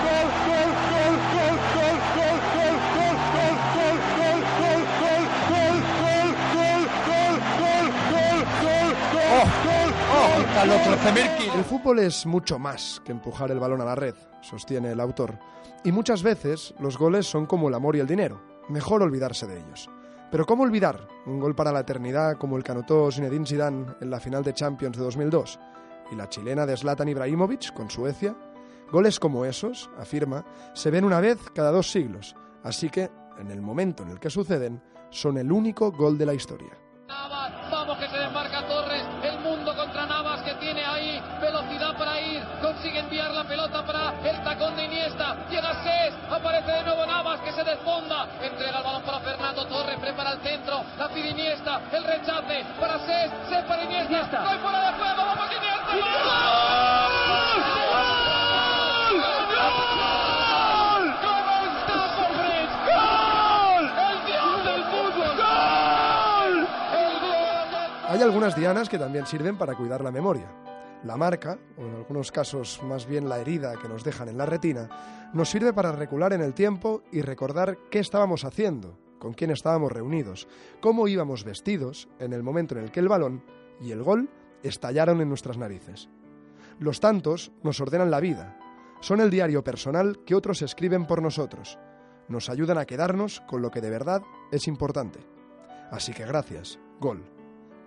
El 11.54 11.64
fútbol 11.64 12.00
es 12.00 12.26
mucho 12.26 12.58
más 12.58 13.00
que 13.04 13.12
empujar 13.12 13.50
el 13.50 13.60
balón 13.60 13.80
a 13.80 13.84
la 13.84 13.94
red, 13.94 14.14
sostiene 14.40 14.92
el 14.92 15.00
autor, 15.00 15.38
y 15.84 15.92
muchas 15.92 16.22
veces 16.22 16.74
los 16.78 16.98
goles 16.98 17.26
son 17.26 17.46
como 17.46 17.68
el 17.68 17.74
amor 17.74 17.96
y 17.96 18.00
el 18.00 18.06
dinero, 18.06 18.40
mejor 18.68 19.02
olvidarse 19.02 19.46
de 19.46 19.58
ellos. 19.58 19.88
Pero 20.30 20.46
¿cómo 20.46 20.62
olvidar 20.62 21.08
un 21.26 21.40
gol 21.40 21.54
para 21.54 21.72
la 21.72 21.80
eternidad 21.80 22.36
como 22.36 22.56
el 22.56 22.62
que 22.62 22.72
anotó 22.72 23.10
Zinedine 23.10 23.46
Zidane 23.46 23.86
en 24.00 24.10
la 24.10 24.20
final 24.20 24.44
de 24.44 24.54
Champions 24.54 24.96
de 24.96 25.04
2002 25.04 25.58
y 26.12 26.16
la 26.16 26.28
chilena 26.28 26.66
de 26.66 26.76
Zlatan 26.76 27.08
Ibrahimovic 27.08 27.72
con 27.72 27.90
Suecia? 27.90 28.36
Goles 28.90 29.18
como 29.20 29.44
esos, 29.44 29.90
afirma, 29.98 30.44
se 30.74 30.90
ven 30.90 31.04
una 31.04 31.20
vez 31.20 31.38
cada 31.54 31.70
dos 31.70 31.90
siglos, 31.90 32.34
así 32.64 32.90
que, 32.90 33.10
en 33.38 33.50
el 33.50 33.60
momento 33.60 34.02
en 34.02 34.10
el 34.10 34.20
que 34.20 34.30
suceden, 34.30 34.82
son 35.10 35.38
el 35.38 35.50
único 35.50 35.90
gol 35.92 36.18
de 36.18 36.26
la 36.26 36.34
historia. 36.34 36.76
Iniesta, 51.70 51.96
el 51.96 52.04
rechace 52.04 52.64
para 52.80 52.98
Ses, 52.98 53.30
Ses 53.48 53.64
para 53.64 53.84
Iniesta, 53.84 54.42
no 54.42 54.48
hay 54.48 54.58
fuera 54.58 54.90
de 54.90 54.98
juego, 54.98 55.16
vamos 55.16 55.46
Iniesta, 55.56 55.92
¡Gol! 60.00 61.14
¿Cómo 61.20 61.54
está 61.66 61.98
Fabregas? 62.16 62.72
¡Gol! 62.90 63.84
¡El 64.10 64.18
dios 64.26 64.64
del 64.64 64.82
fútbol! 64.84 65.32
¡Gol! 65.36 66.54
¡El 66.92 67.14
gol! 67.20 67.68
Hay 68.08 68.22
algunas 68.22 68.56
dianas 68.56 68.88
que 68.88 68.98
también 68.98 69.26
sirven 69.26 69.56
para 69.56 69.74
cuidar 69.74 70.02
la 70.02 70.10
memoria. 70.10 70.46
La 71.04 71.16
marca, 71.16 71.56
o 71.78 71.82
en 71.82 71.96
algunos 71.96 72.30
casos 72.30 72.82
más 72.82 73.06
bien 73.06 73.28
la 73.28 73.38
herida 73.38 73.76
que 73.80 73.88
nos 73.88 74.04
dejan 74.04 74.28
en 74.28 74.36
la 74.36 74.44
retina, 74.44 74.88
nos 75.32 75.48
sirve 75.48 75.72
para 75.72 75.92
recular 75.92 76.32
en 76.32 76.42
el 76.42 76.52
tiempo 76.52 77.02
y 77.10 77.22
recordar 77.22 77.78
qué 77.90 78.00
estábamos 78.00 78.44
haciendo, 78.44 78.98
con 79.20 79.34
quién 79.34 79.52
estábamos 79.52 79.92
reunidos, 79.92 80.48
cómo 80.80 81.06
íbamos 81.06 81.44
vestidos 81.44 82.08
en 82.18 82.32
el 82.32 82.42
momento 82.42 82.76
en 82.76 82.82
el 82.82 82.90
que 82.90 82.98
el 82.98 83.08
balón 83.08 83.44
y 83.80 83.92
el 83.92 84.02
gol 84.02 84.28
estallaron 84.64 85.20
en 85.20 85.28
nuestras 85.28 85.56
narices. 85.56 86.08
Los 86.80 86.98
tantos 86.98 87.52
nos 87.62 87.80
ordenan 87.80 88.10
la 88.10 88.18
vida, 88.18 88.58
son 89.00 89.20
el 89.20 89.30
diario 89.30 89.62
personal 89.62 90.24
que 90.24 90.34
otros 90.34 90.62
escriben 90.62 91.06
por 91.06 91.22
nosotros, 91.22 91.78
nos 92.28 92.48
ayudan 92.48 92.78
a 92.78 92.86
quedarnos 92.86 93.40
con 93.42 93.62
lo 93.62 93.70
que 93.70 93.80
de 93.80 93.90
verdad 93.90 94.22
es 94.50 94.66
importante. 94.66 95.20
Así 95.90 96.12
que 96.12 96.24
gracias, 96.24 96.78
gol. 97.00 97.22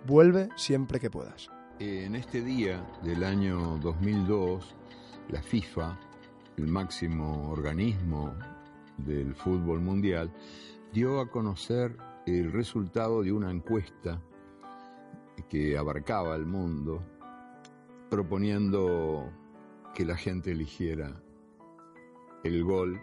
Vuelve 0.06 0.50
siempre 0.56 1.00
que 1.00 1.10
puedas. 1.10 1.50
En 1.80 2.16
este 2.16 2.42
día 2.42 2.86
del 3.02 3.24
año 3.24 3.78
2002, 3.80 4.76
la 5.30 5.42
FIFA, 5.42 5.98
el 6.58 6.68
máximo 6.68 7.50
organismo 7.50 8.34
del 8.98 9.34
fútbol 9.34 9.80
mundial, 9.80 10.32
dio 10.94 11.20
a 11.20 11.28
conocer 11.28 11.98
el 12.28 12.52
resultado 12.52 13.24
de 13.24 13.32
una 13.32 13.50
encuesta 13.50 14.22
que 15.50 15.76
abarcaba 15.76 16.36
el 16.36 16.46
mundo, 16.46 17.04
proponiendo 18.12 19.28
que 19.96 20.06
la 20.06 20.16
gente 20.16 20.52
eligiera 20.52 21.20
el 22.44 22.64
gol 22.64 23.02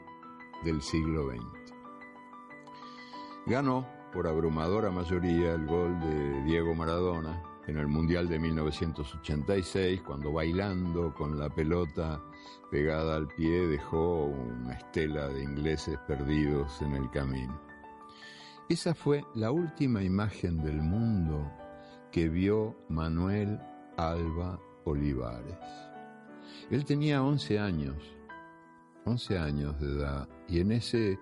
del 0.65 0.81
siglo 0.83 1.31
XX. 1.31 1.75
Ganó 3.47 3.89
por 4.13 4.29
abrumadora 4.29 4.93
mayoría 4.93 5.55
el 5.55 5.67
gol 5.67 5.99
de 5.99 6.45
Diego 6.45 6.77
Maradona 6.77 7.43
en 7.67 7.77
el 7.77 7.89
Mundial 7.89 8.29
de 8.29 8.39
1986, 8.39 10.01
cuando 10.03 10.33
bailando 10.33 11.13
con 11.13 11.37
la 11.37 11.49
pelota 11.49 12.23
pegada 12.71 13.17
al 13.17 13.27
pie 13.27 13.67
dejó 13.67 14.27
una 14.27 14.75
estela 14.75 15.27
de 15.27 15.43
ingleses 15.43 15.99
perdidos 16.07 16.81
en 16.83 16.95
el 16.95 17.11
camino. 17.11 17.70
Esa 18.71 18.95
fue 18.95 19.25
la 19.35 19.51
última 19.51 20.01
imagen 20.01 20.63
del 20.63 20.81
mundo 20.81 21.51
que 22.13 22.29
vio 22.29 22.77
Manuel 22.89 23.59
Alba 23.97 24.61
Olivares. 24.85 25.59
Él 26.71 26.85
tenía 26.85 27.21
11 27.21 27.59
años, 27.59 27.97
11 29.07 29.39
años 29.39 29.81
de 29.81 29.89
edad, 29.89 30.29
y 30.47 30.61
en 30.61 30.71
ese 30.71 31.19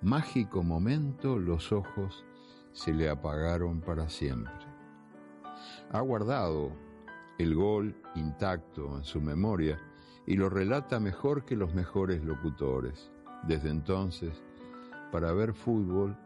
mágico 0.00 0.62
momento 0.62 1.38
los 1.38 1.70
ojos 1.70 2.24
se 2.72 2.94
le 2.94 3.10
apagaron 3.10 3.82
para 3.82 4.08
siempre. 4.08 4.64
Ha 5.92 6.00
guardado 6.00 6.72
el 7.36 7.54
gol 7.54 7.94
intacto 8.14 8.96
en 8.96 9.04
su 9.04 9.20
memoria 9.20 9.78
y 10.26 10.36
lo 10.36 10.48
relata 10.48 10.98
mejor 10.98 11.44
que 11.44 11.56
los 11.56 11.74
mejores 11.74 12.24
locutores. 12.24 13.12
Desde 13.46 13.68
entonces, 13.68 14.42
para 15.12 15.34
ver 15.34 15.52
fútbol 15.52 16.16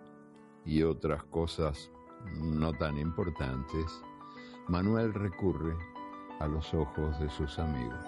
y 0.64 0.82
otras 0.82 1.22
cosas 1.24 1.90
no 2.34 2.72
tan 2.74 2.98
importantes, 2.98 4.02
Manuel 4.68 5.14
recurre 5.14 5.76
a 6.40 6.46
los 6.46 6.72
ojos 6.74 7.18
de 7.20 7.28
sus 7.30 7.58
amigos. 7.58 8.04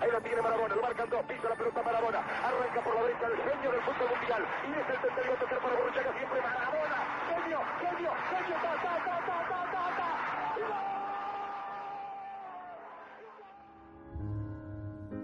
Ahí 0.00 0.10
la 0.10 0.20
tiene 0.20 0.42
Marabona, 0.42 0.74
lo 0.74 0.82
marcan 0.82 1.08
dos, 1.10 1.24
pisa 1.24 1.48
la 1.48 1.54
pelota 1.54 1.82
Marabona, 1.82 2.18
arranca 2.18 2.84
por 2.84 2.94
la 2.94 3.02
derecha 3.02 3.26
el 3.26 3.36
genio 3.36 3.72
del 3.72 3.80
fútbol 3.82 4.08
mundial, 4.18 4.46
y 4.66 4.70
es 4.72 4.88
el 4.88 5.00
tercero 5.00 5.34
tercer 5.38 5.58
para 5.58 5.76
Borruchaga, 5.76 6.12
siempre 6.18 6.40
Marabona, 6.42 6.98
genio, 7.28 7.60
genio, 7.80 8.10
genio, 8.30 8.56
ta, 8.62 8.72
ta, 8.82 8.94
ta, 9.04 9.16
ta, 9.26 9.38
ta, 9.48 9.60
ta, 9.72 9.96
ta. 9.96 10.91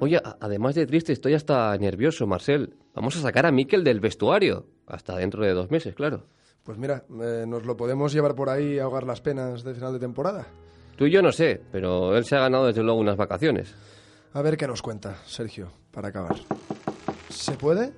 Oye, 0.01 0.21
además 0.41 0.77
de 0.77 0.87
triste, 0.87 1.13
estoy 1.13 1.35
hasta 1.35 1.77
nervioso, 1.77 2.27
Marcel. 2.27 2.77
Vamos 2.95 3.17
a 3.17 3.21
sacar 3.21 3.47
a 3.47 3.51
Miquel 3.53 3.83
del 3.83 3.99
vestuario. 4.01 4.67
Hasta 4.87 5.17
dentro 5.17 5.45
de 5.45 5.53
dos 5.53 5.71
meses, 5.71 5.95
claro. 5.95 6.27
Pues 6.63 6.79
mira, 6.79 7.05
eh, 7.21 7.45
nos 7.47 7.67
lo 7.67 7.77
podemos 7.77 8.13
llevar 8.13 8.35
por 8.35 8.49
ahí 8.49 8.79
a 8.79 8.85
ahogar 8.85 9.05
las 9.05 9.21
penas 9.21 9.65
de 9.65 9.75
final 9.75 9.93
de 9.93 9.99
temporada. 9.99 10.47
Tú 10.97 11.07
y 11.07 11.11
yo 11.11 11.21
no 11.21 11.33
sé, 11.33 11.61
pero 11.73 12.17
él 12.17 12.25
se 12.25 12.37
ha 12.37 12.41
ganado 12.41 12.67
desde 12.67 12.83
luego 12.83 13.01
unas 13.01 13.17
vacaciones. 13.17 13.75
A 14.33 14.43
ver 14.43 14.57
qué 14.57 14.67
nos 14.69 14.83
cuenta, 14.83 15.17
Sergio, 15.27 15.73
para 15.91 16.09
acabar. 16.09 16.37
¿Se 17.29 17.53
puede? 17.53 17.93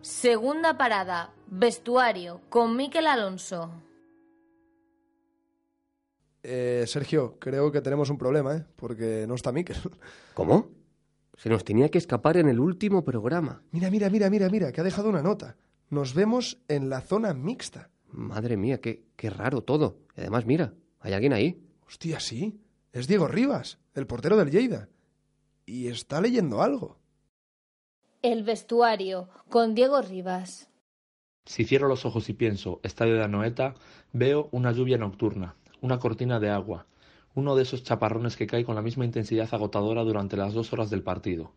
Segunda 0.00 0.76
parada, 0.76 1.30
vestuario, 1.46 2.40
con 2.48 2.76
Miquel 2.76 3.06
Alonso. 3.06 3.70
Eh, 6.48 6.84
Sergio, 6.86 7.38
creo 7.40 7.72
que 7.72 7.80
tenemos 7.80 8.08
un 8.08 8.18
problema, 8.18 8.54
¿eh? 8.54 8.64
Porque 8.76 9.24
no 9.26 9.34
está 9.34 9.50
Miquel. 9.50 9.76
¿Cómo? 10.34 10.68
Se 11.36 11.48
nos 11.48 11.64
tenía 11.64 11.90
que 11.90 11.98
escapar 11.98 12.36
en 12.36 12.48
el 12.48 12.60
último 12.60 13.04
programa. 13.04 13.64
Mira, 13.72 13.90
mira, 13.90 14.08
mira, 14.10 14.30
mira, 14.30 14.48
mira, 14.48 14.70
que 14.70 14.80
ha 14.80 14.84
dejado 14.84 15.08
una 15.08 15.22
nota. 15.22 15.56
Nos 15.90 16.14
vemos 16.14 16.58
en 16.68 16.88
la 16.88 17.00
zona 17.00 17.34
mixta. 17.34 17.90
Madre 18.12 18.56
mía, 18.56 18.80
qué, 18.80 19.06
qué 19.16 19.28
raro 19.28 19.64
todo. 19.64 19.98
Y 20.16 20.20
además, 20.20 20.46
mira, 20.46 20.74
hay 21.00 21.14
alguien 21.14 21.32
ahí. 21.32 21.60
Hostia, 21.84 22.20
sí. 22.20 22.60
Es 22.92 23.08
Diego 23.08 23.26
Rivas, 23.26 23.78
el 23.94 24.06
portero 24.06 24.36
del 24.36 24.52
Lleida. 24.52 24.88
Y 25.66 25.88
está 25.88 26.20
leyendo 26.20 26.62
algo. 26.62 27.00
El 28.22 28.44
vestuario, 28.44 29.28
con 29.50 29.74
Diego 29.74 30.00
Rivas. 30.00 30.68
Si 31.44 31.64
cierro 31.64 31.88
los 31.88 32.06
ojos 32.06 32.28
y 32.28 32.34
pienso 32.34 32.80
estadio 32.84 33.14
de 33.14 33.24
Anoeta, 33.24 33.74
veo 34.12 34.48
una 34.52 34.72
lluvia 34.72 34.96
nocturna, 34.96 35.56
una 35.80 35.98
cortina 35.98 36.40
de 36.40 36.50
agua, 36.50 36.86
uno 37.34 37.54
de 37.54 37.62
esos 37.62 37.82
chaparrones 37.82 38.36
que 38.36 38.46
cae 38.46 38.64
con 38.64 38.74
la 38.74 38.82
misma 38.82 39.04
intensidad 39.04 39.48
agotadora 39.52 40.04
durante 40.04 40.36
las 40.36 40.54
dos 40.54 40.72
horas 40.72 40.90
del 40.90 41.02
partido. 41.02 41.52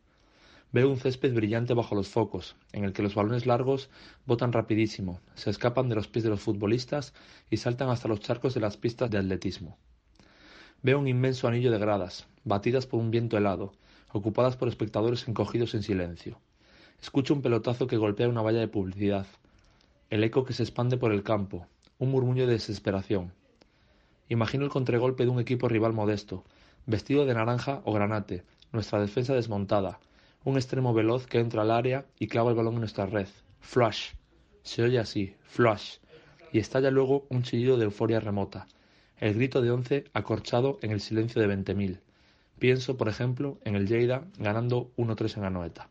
Veo 0.71 0.89
un 0.89 0.97
césped 0.97 1.33
brillante 1.33 1.73
bajo 1.73 1.95
los 1.95 2.09
focos, 2.09 2.55
en 2.73 2.83
el 2.83 2.93
que 2.93 3.01
los 3.01 3.15
balones 3.15 3.45
largos 3.45 3.89
botan 4.25 4.53
rapidísimo, 4.53 5.19
se 5.33 5.49
escapan 5.49 5.89
de 5.89 5.95
los 5.95 6.07
pies 6.07 6.23
de 6.23 6.29
los 6.29 6.41
futbolistas 6.41 7.13
y 7.49 7.57
saltan 7.57 7.89
hasta 7.89 8.07
los 8.07 8.19
charcos 8.19 8.53
de 8.53 8.59
las 8.59 8.77
pistas 8.77 9.09
de 9.09 9.17
atletismo. 9.17 9.77
Veo 10.83 10.99
un 10.99 11.07
inmenso 11.07 11.47
anillo 11.47 11.71
de 11.71 11.79
gradas, 11.79 12.27
batidas 12.43 12.85
por 12.85 12.99
un 12.99 13.09
viento 13.09 13.37
helado, 13.37 13.71
ocupadas 14.11 14.57
por 14.57 14.67
espectadores 14.67 15.27
encogidos 15.27 15.73
en 15.73 15.83
silencio. 15.83 16.39
Escucho 17.01 17.33
un 17.33 17.41
pelotazo 17.41 17.87
que 17.87 17.97
golpea 17.97 18.29
una 18.29 18.41
valla 18.41 18.59
de 18.59 18.67
publicidad, 18.67 19.25
el 20.09 20.23
eco 20.23 20.43
que 20.43 20.53
se 20.53 20.63
expande 20.63 20.97
por 20.97 21.11
el 21.11 21.23
campo, 21.23 21.65
un 21.97 22.11
murmullo 22.11 22.45
de 22.45 22.53
desesperación. 22.53 23.33
Imagino 24.29 24.63
el 24.63 24.69
contragolpe 24.69 25.25
de 25.25 25.31
un 25.31 25.39
equipo 25.39 25.67
rival 25.67 25.91
modesto, 25.91 26.45
vestido 26.85 27.25
de 27.25 27.33
naranja 27.33 27.81
o 27.83 27.91
granate, 27.91 28.43
nuestra 28.71 29.01
defensa 29.01 29.33
desmontada, 29.33 29.99
un 30.43 30.55
extremo 30.55 30.93
veloz 30.93 31.25
que 31.25 31.39
entra 31.39 31.63
al 31.63 31.71
área 31.71 32.05
y 32.19 32.27
clava 32.27 32.51
el 32.51 32.55
balón 32.55 32.75
en 32.75 32.81
nuestra 32.81 33.07
red. 33.07 33.27
Flash. 33.59 34.11
Se 34.61 34.83
oye 34.83 34.99
así, 34.99 35.35
flash. 35.43 35.97
Y 36.53 36.59
estalla 36.59 36.91
luego 36.91 37.25
un 37.29 37.41
chillido 37.41 37.77
de 37.77 37.85
euforia 37.85 38.19
remota. 38.19 38.67
El 39.17 39.33
grito 39.33 39.61
de 39.61 39.71
once 39.71 40.05
acorchado 40.13 40.77
en 40.81 40.91
el 40.91 41.01
silencio 41.01 41.41
de 41.41 41.47
veinte 41.47 41.73
mil. 41.73 41.99
Pienso, 42.59 42.97
por 42.97 43.09
ejemplo, 43.09 43.57
en 43.63 43.75
el 43.75 43.87
Lleida 43.87 44.27
ganando 44.37 44.91
1-3 44.95 45.37
en 45.37 45.43
Anoeta. 45.45 45.89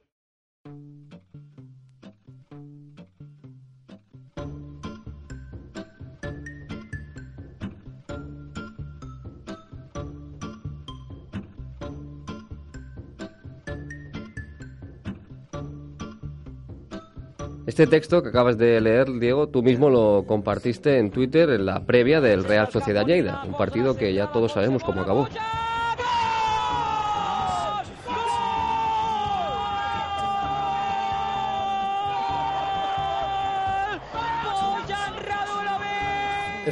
Este 17.69 17.87
texto 17.87 18.23
que 18.23 18.31
acabas 18.31 18.57
de 18.57 18.81
leer, 18.81 19.13
Diego, 19.21 19.51
tú 19.51 19.63
mismo 19.63 19.91
lo 19.91 20.25
compartiste 20.27 20.97
en 20.97 21.11
Twitter 21.11 21.51
en 21.51 21.67
la 21.67 21.85
previa 21.85 22.19
del 22.19 22.45
Real 22.45 22.71
Sociedad 22.71 23.05
Lleida, 23.05 23.43
un 23.47 23.59
partido 23.59 23.95
que 23.95 24.15
ya 24.15 24.33
todos 24.33 24.53
sabemos 24.53 24.83
cómo 24.83 25.03
acabó. 25.03 25.29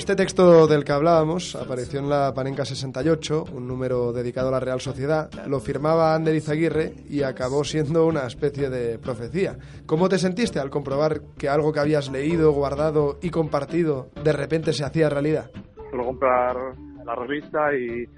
Este 0.07 0.23
texto 0.23 0.69
del 0.69 0.85
que 0.85 0.93
hablábamos 0.93 1.57
apareció 1.57 1.99
en 1.99 2.09
la 2.09 2.33
Panenca 2.33 2.65
68, 2.65 3.47
un 3.53 3.67
número 3.67 4.13
dedicado 4.13 4.47
a 4.47 4.53
la 4.53 4.61
Real 4.61 4.81
Sociedad. 4.81 5.29
Lo 5.49 5.59
firmaba 5.59 6.15
Ander 6.15 6.37
Izaguirre 6.37 6.93
y 7.11 7.25
acabó 7.25 7.65
siendo 7.65 8.07
una 8.07 8.25
especie 8.25 8.71
de 8.71 9.01
profecía. 9.01 9.57
¿Cómo 9.85 10.09
te 10.09 10.19
sentiste 10.19 10.61
al 10.61 10.71
comprobar 10.71 11.23
que 11.37 11.49
algo 11.49 11.73
que 11.73 11.81
habías 11.81 12.09
leído, 12.09 12.53
guardado 12.53 13.19
y 13.21 13.31
compartido 13.31 14.11
de 14.23 14.33
repente 14.33 14.73
se 14.73 14.85
hacía 14.85 15.09
realidad? 15.09 15.51
Suelo 15.91 16.05
comprar 16.05 16.57
la 17.05 17.15
revista 17.17 17.75
y, 17.75 18.09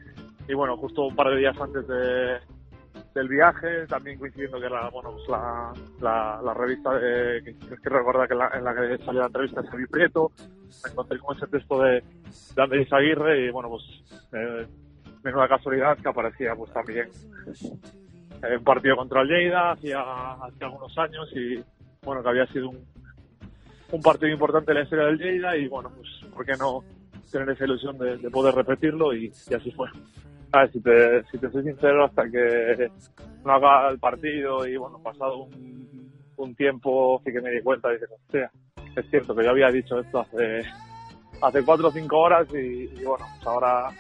y 0.47 0.55
bueno, 0.55 0.77
justo 0.77 1.07
un 1.07 1.17
par 1.17 1.31
de 1.31 1.39
días 1.39 1.59
antes 1.59 1.89
de, 1.89 2.37
del 3.15 3.29
viaje, 3.29 3.87
también 3.89 4.19
coincidiendo 4.19 4.61
que 4.61 4.67
era 4.67 4.91
bueno, 4.91 5.13
pues 5.13 5.27
la, 5.31 5.73
la, 6.03 6.43
la, 6.43 6.53
revista 6.53 6.93
de, 6.99 7.43
que, 7.43 7.57
que 7.57 7.89
recuerda 7.89 8.29
que 8.29 8.35
la, 8.35 8.51
en 8.53 8.63
la 8.63 8.75
que 8.75 9.03
salió 9.07 9.21
la 9.21 9.29
entrevista 9.29 9.63
de 9.63 9.69
Xavi 9.69 9.87
Prieto, 9.87 10.33
me 10.85 10.91
encontré 10.91 11.19
con 11.19 11.37
ese 11.37 11.47
texto 11.47 11.83
de, 11.83 12.03
de 12.55 12.63
Andrés 12.63 12.93
Aguirre 12.93 13.47
y 13.47 13.51
bueno, 13.51 13.71
pues 13.71 13.83
eh, 14.33 14.67
menuda 15.23 15.49
casualidad 15.49 15.99
que 15.99 16.09
aparecía 16.09 16.55
pues 16.55 16.73
también 16.73 17.09
en 18.43 18.59
un 18.59 18.65
partido 18.65 18.97
contra 18.97 19.23
el 19.23 19.29
Lleida 19.29 19.73
hacía, 19.73 20.01
hace 20.01 20.65
algunos 20.65 20.97
años 20.99 21.29
y 21.35 21.63
bueno, 22.05 22.23
que 22.23 22.29
había 22.29 22.47
sido 22.47 22.71
un, 22.71 22.85
un 23.93 24.03
partido 24.03 24.33
importante 24.33 24.73
en 24.73 24.79
la 24.79 24.85
historia 24.85 25.07
del 25.07 25.19
Lleida 25.19 25.57
y 25.57 25.69
bueno, 25.69 25.91
pues 25.95 26.09
por 26.33 26.45
qué 26.45 26.53
no 26.57 26.83
tener 27.31 27.51
esa 27.51 27.65
ilusión 27.65 27.99
de, 27.99 28.17
de 28.17 28.31
poder 28.31 28.55
repetirlo 28.55 29.15
y, 29.15 29.29
así 29.55 29.71
fue. 29.73 29.89
A 30.53 30.61
ver, 30.61 30.73
si 30.73 30.81
te, 30.81 31.25
si 31.25 31.39
te 31.39 31.51
soy 31.51 31.63
sincero, 31.63 32.05
hasta 32.05 32.29
que 32.31 32.91
no 33.45 33.53
haga 33.53 33.91
el 33.91 33.99
partido 33.99 34.67
y 34.67 34.77
bueno, 34.77 34.99
pasado 35.03 35.49
un, 36.37 36.55
tiempo, 36.57 37.21
sí 37.25 37.33
que 37.33 37.41
me 37.41 37.51
di 37.51 37.61
cuenta 37.61 37.91
dije, 37.91 38.07
hostia, 38.11 38.51
es 38.97 39.11
cierto 39.11 39.35
que 39.35 39.45
yo 39.45 39.51
había 39.51 39.71
dicho 39.71 39.99
esto 40.01 40.21
hace, 40.21 40.63
hace 41.41 41.65
cuatro 41.65 41.89
o 41.89 41.91
cinco 41.91 42.19
horas 42.19 42.47
y, 42.53 42.57
y 42.57 43.05
bueno, 43.05 43.27
pues 43.35 43.47
ahora 43.47 43.91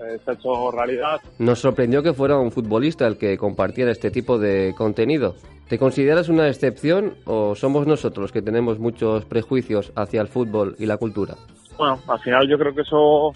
eh, 0.00 0.18
se 0.24 0.30
ha 0.30 0.34
hecho 0.34 0.70
realidad. 0.70 1.20
Nos 1.38 1.58
sorprendió 1.58 2.02
que 2.02 2.12
fuera 2.12 2.38
un 2.38 2.52
futbolista 2.52 3.06
el 3.06 3.18
que 3.18 3.36
compartiera 3.36 3.90
este 3.90 4.10
tipo 4.10 4.38
de 4.38 4.74
contenido. 4.76 5.34
¿Te 5.68 5.78
consideras 5.78 6.28
una 6.28 6.48
excepción 6.48 7.14
o 7.26 7.54
somos 7.54 7.86
nosotros 7.86 8.22
los 8.22 8.32
que 8.32 8.40
tenemos 8.40 8.78
muchos 8.78 9.24
prejuicios 9.26 9.92
hacia 9.96 10.20
el 10.20 10.28
fútbol 10.28 10.76
y 10.78 10.86
la 10.86 10.96
cultura? 10.96 11.34
Bueno, 11.76 12.00
al 12.08 12.20
final 12.20 12.48
yo 12.48 12.58
creo 12.58 12.74
que 12.74 12.82
eso 12.82 13.32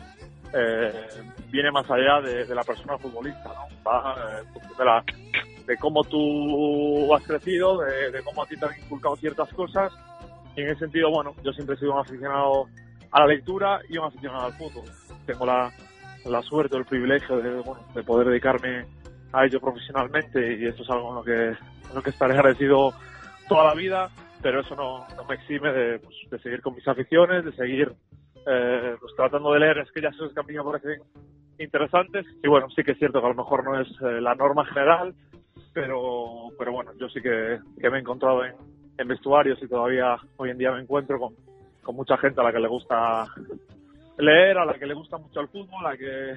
eh, 0.54 0.92
viene 1.50 1.70
más 1.70 1.88
allá 1.90 2.20
de, 2.22 2.44
de, 2.46 2.54
la 2.54 2.62
persona 2.62 2.96
futbolista, 2.96 3.48
¿no? 3.48 3.90
Va 3.90 4.14
eh, 4.14 4.60
de, 4.78 4.84
la, 4.84 5.04
de 5.66 5.76
cómo 5.76 6.02
tú 6.04 7.14
has 7.14 7.22
crecido, 7.24 7.78
de, 7.78 8.10
de, 8.10 8.22
cómo 8.22 8.42
a 8.42 8.46
ti 8.46 8.56
te 8.56 8.66
han 8.66 8.78
inculcado 8.82 9.16
ciertas 9.16 9.52
cosas. 9.52 9.92
Y 10.56 10.62
en 10.62 10.68
ese 10.68 10.80
sentido, 10.80 11.10
bueno, 11.10 11.34
yo 11.42 11.52
siempre 11.52 11.76
he 11.76 11.78
sido 11.78 11.94
un 11.94 12.00
aficionado 12.00 12.68
a 13.10 13.20
la 13.20 13.26
lectura 13.26 13.80
y 13.88 13.98
un 13.98 14.04
aficionado 14.04 14.46
al 14.46 14.52
fútbol. 14.54 14.84
Tengo 15.26 15.46
la, 15.46 15.72
suerte 16.42 16.76
o 16.76 16.78
el 16.78 16.84
privilegio 16.84 17.38
de, 17.38 17.60
bueno, 17.60 17.82
de 17.94 18.02
poder 18.02 18.28
dedicarme 18.28 18.86
a 19.32 19.44
ello 19.44 19.60
profesionalmente 19.60 20.58
y 20.58 20.66
esto 20.66 20.82
es 20.82 20.90
algo 20.90 21.10
en 21.10 21.14
lo 21.14 21.24
que, 21.24 21.48
en 21.48 21.94
lo 21.94 22.02
que 22.02 22.10
estaré 22.10 22.34
agradecido 22.34 22.92
toda 23.48 23.64
la 23.64 23.74
vida, 23.74 24.10
pero 24.42 24.60
eso 24.60 24.74
no, 24.76 25.06
me 25.28 25.34
exime 25.36 25.72
de, 25.72 25.98
pues, 25.98 26.14
de 26.30 26.38
seguir 26.40 26.60
con 26.60 26.74
mis 26.74 26.86
aficiones, 26.86 27.44
de 27.44 27.52
seguir 27.52 27.92
eh, 28.46 28.96
pues 29.00 29.14
tratando 29.16 29.52
de 29.52 29.60
leer 29.60 29.76
cosas 29.78 30.34
que 30.34 30.40
a 30.40 30.42
mí 30.42 30.54
me 30.54 30.64
parecen 30.64 31.02
interesantes. 31.58 32.26
Y 32.42 32.48
bueno, 32.48 32.68
sí 32.70 32.82
que 32.82 32.92
es 32.92 32.98
cierto 32.98 33.20
que 33.20 33.26
a 33.26 33.30
lo 33.30 33.36
mejor 33.36 33.64
no 33.64 33.80
es 33.80 33.88
eh, 34.02 34.20
la 34.20 34.34
norma 34.34 34.64
general, 34.66 35.14
pero, 35.72 36.48
pero 36.58 36.72
bueno, 36.72 36.92
yo 36.98 37.08
sí 37.08 37.22
que, 37.22 37.58
que 37.80 37.90
me 37.90 37.98
he 37.98 38.00
encontrado 38.00 38.44
en, 38.44 38.54
en, 38.98 39.08
vestuarios 39.08 39.58
y 39.62 39.68
todavía 39.68 40.16
hoy 40.36 40.50
en 40.50 40.58
día 40.58 40.72
me 40.72 40.80
encuentro 40.80 41.18
con, 41.18 41.34
con 41.82 41.96
mucha 41.96 42.16
gente 42.18 42.40
a 42.40 42.44
la 42.44 42.52
que 42.52 42.60
le 42.60 42.68
gusta 42.68 43.26
leer, 44.18 44.58
a 44.58 44.64
la 44.64 44.74
que 44.74 44.86
le 44.86 44.94
gusta 44.94 45.18
mucho 45.18 45.40
el 45.40 45.48
fútbol, 45.48 45.86
a 45.86 45.90
la 45.90 45.96
que 45.96 46.34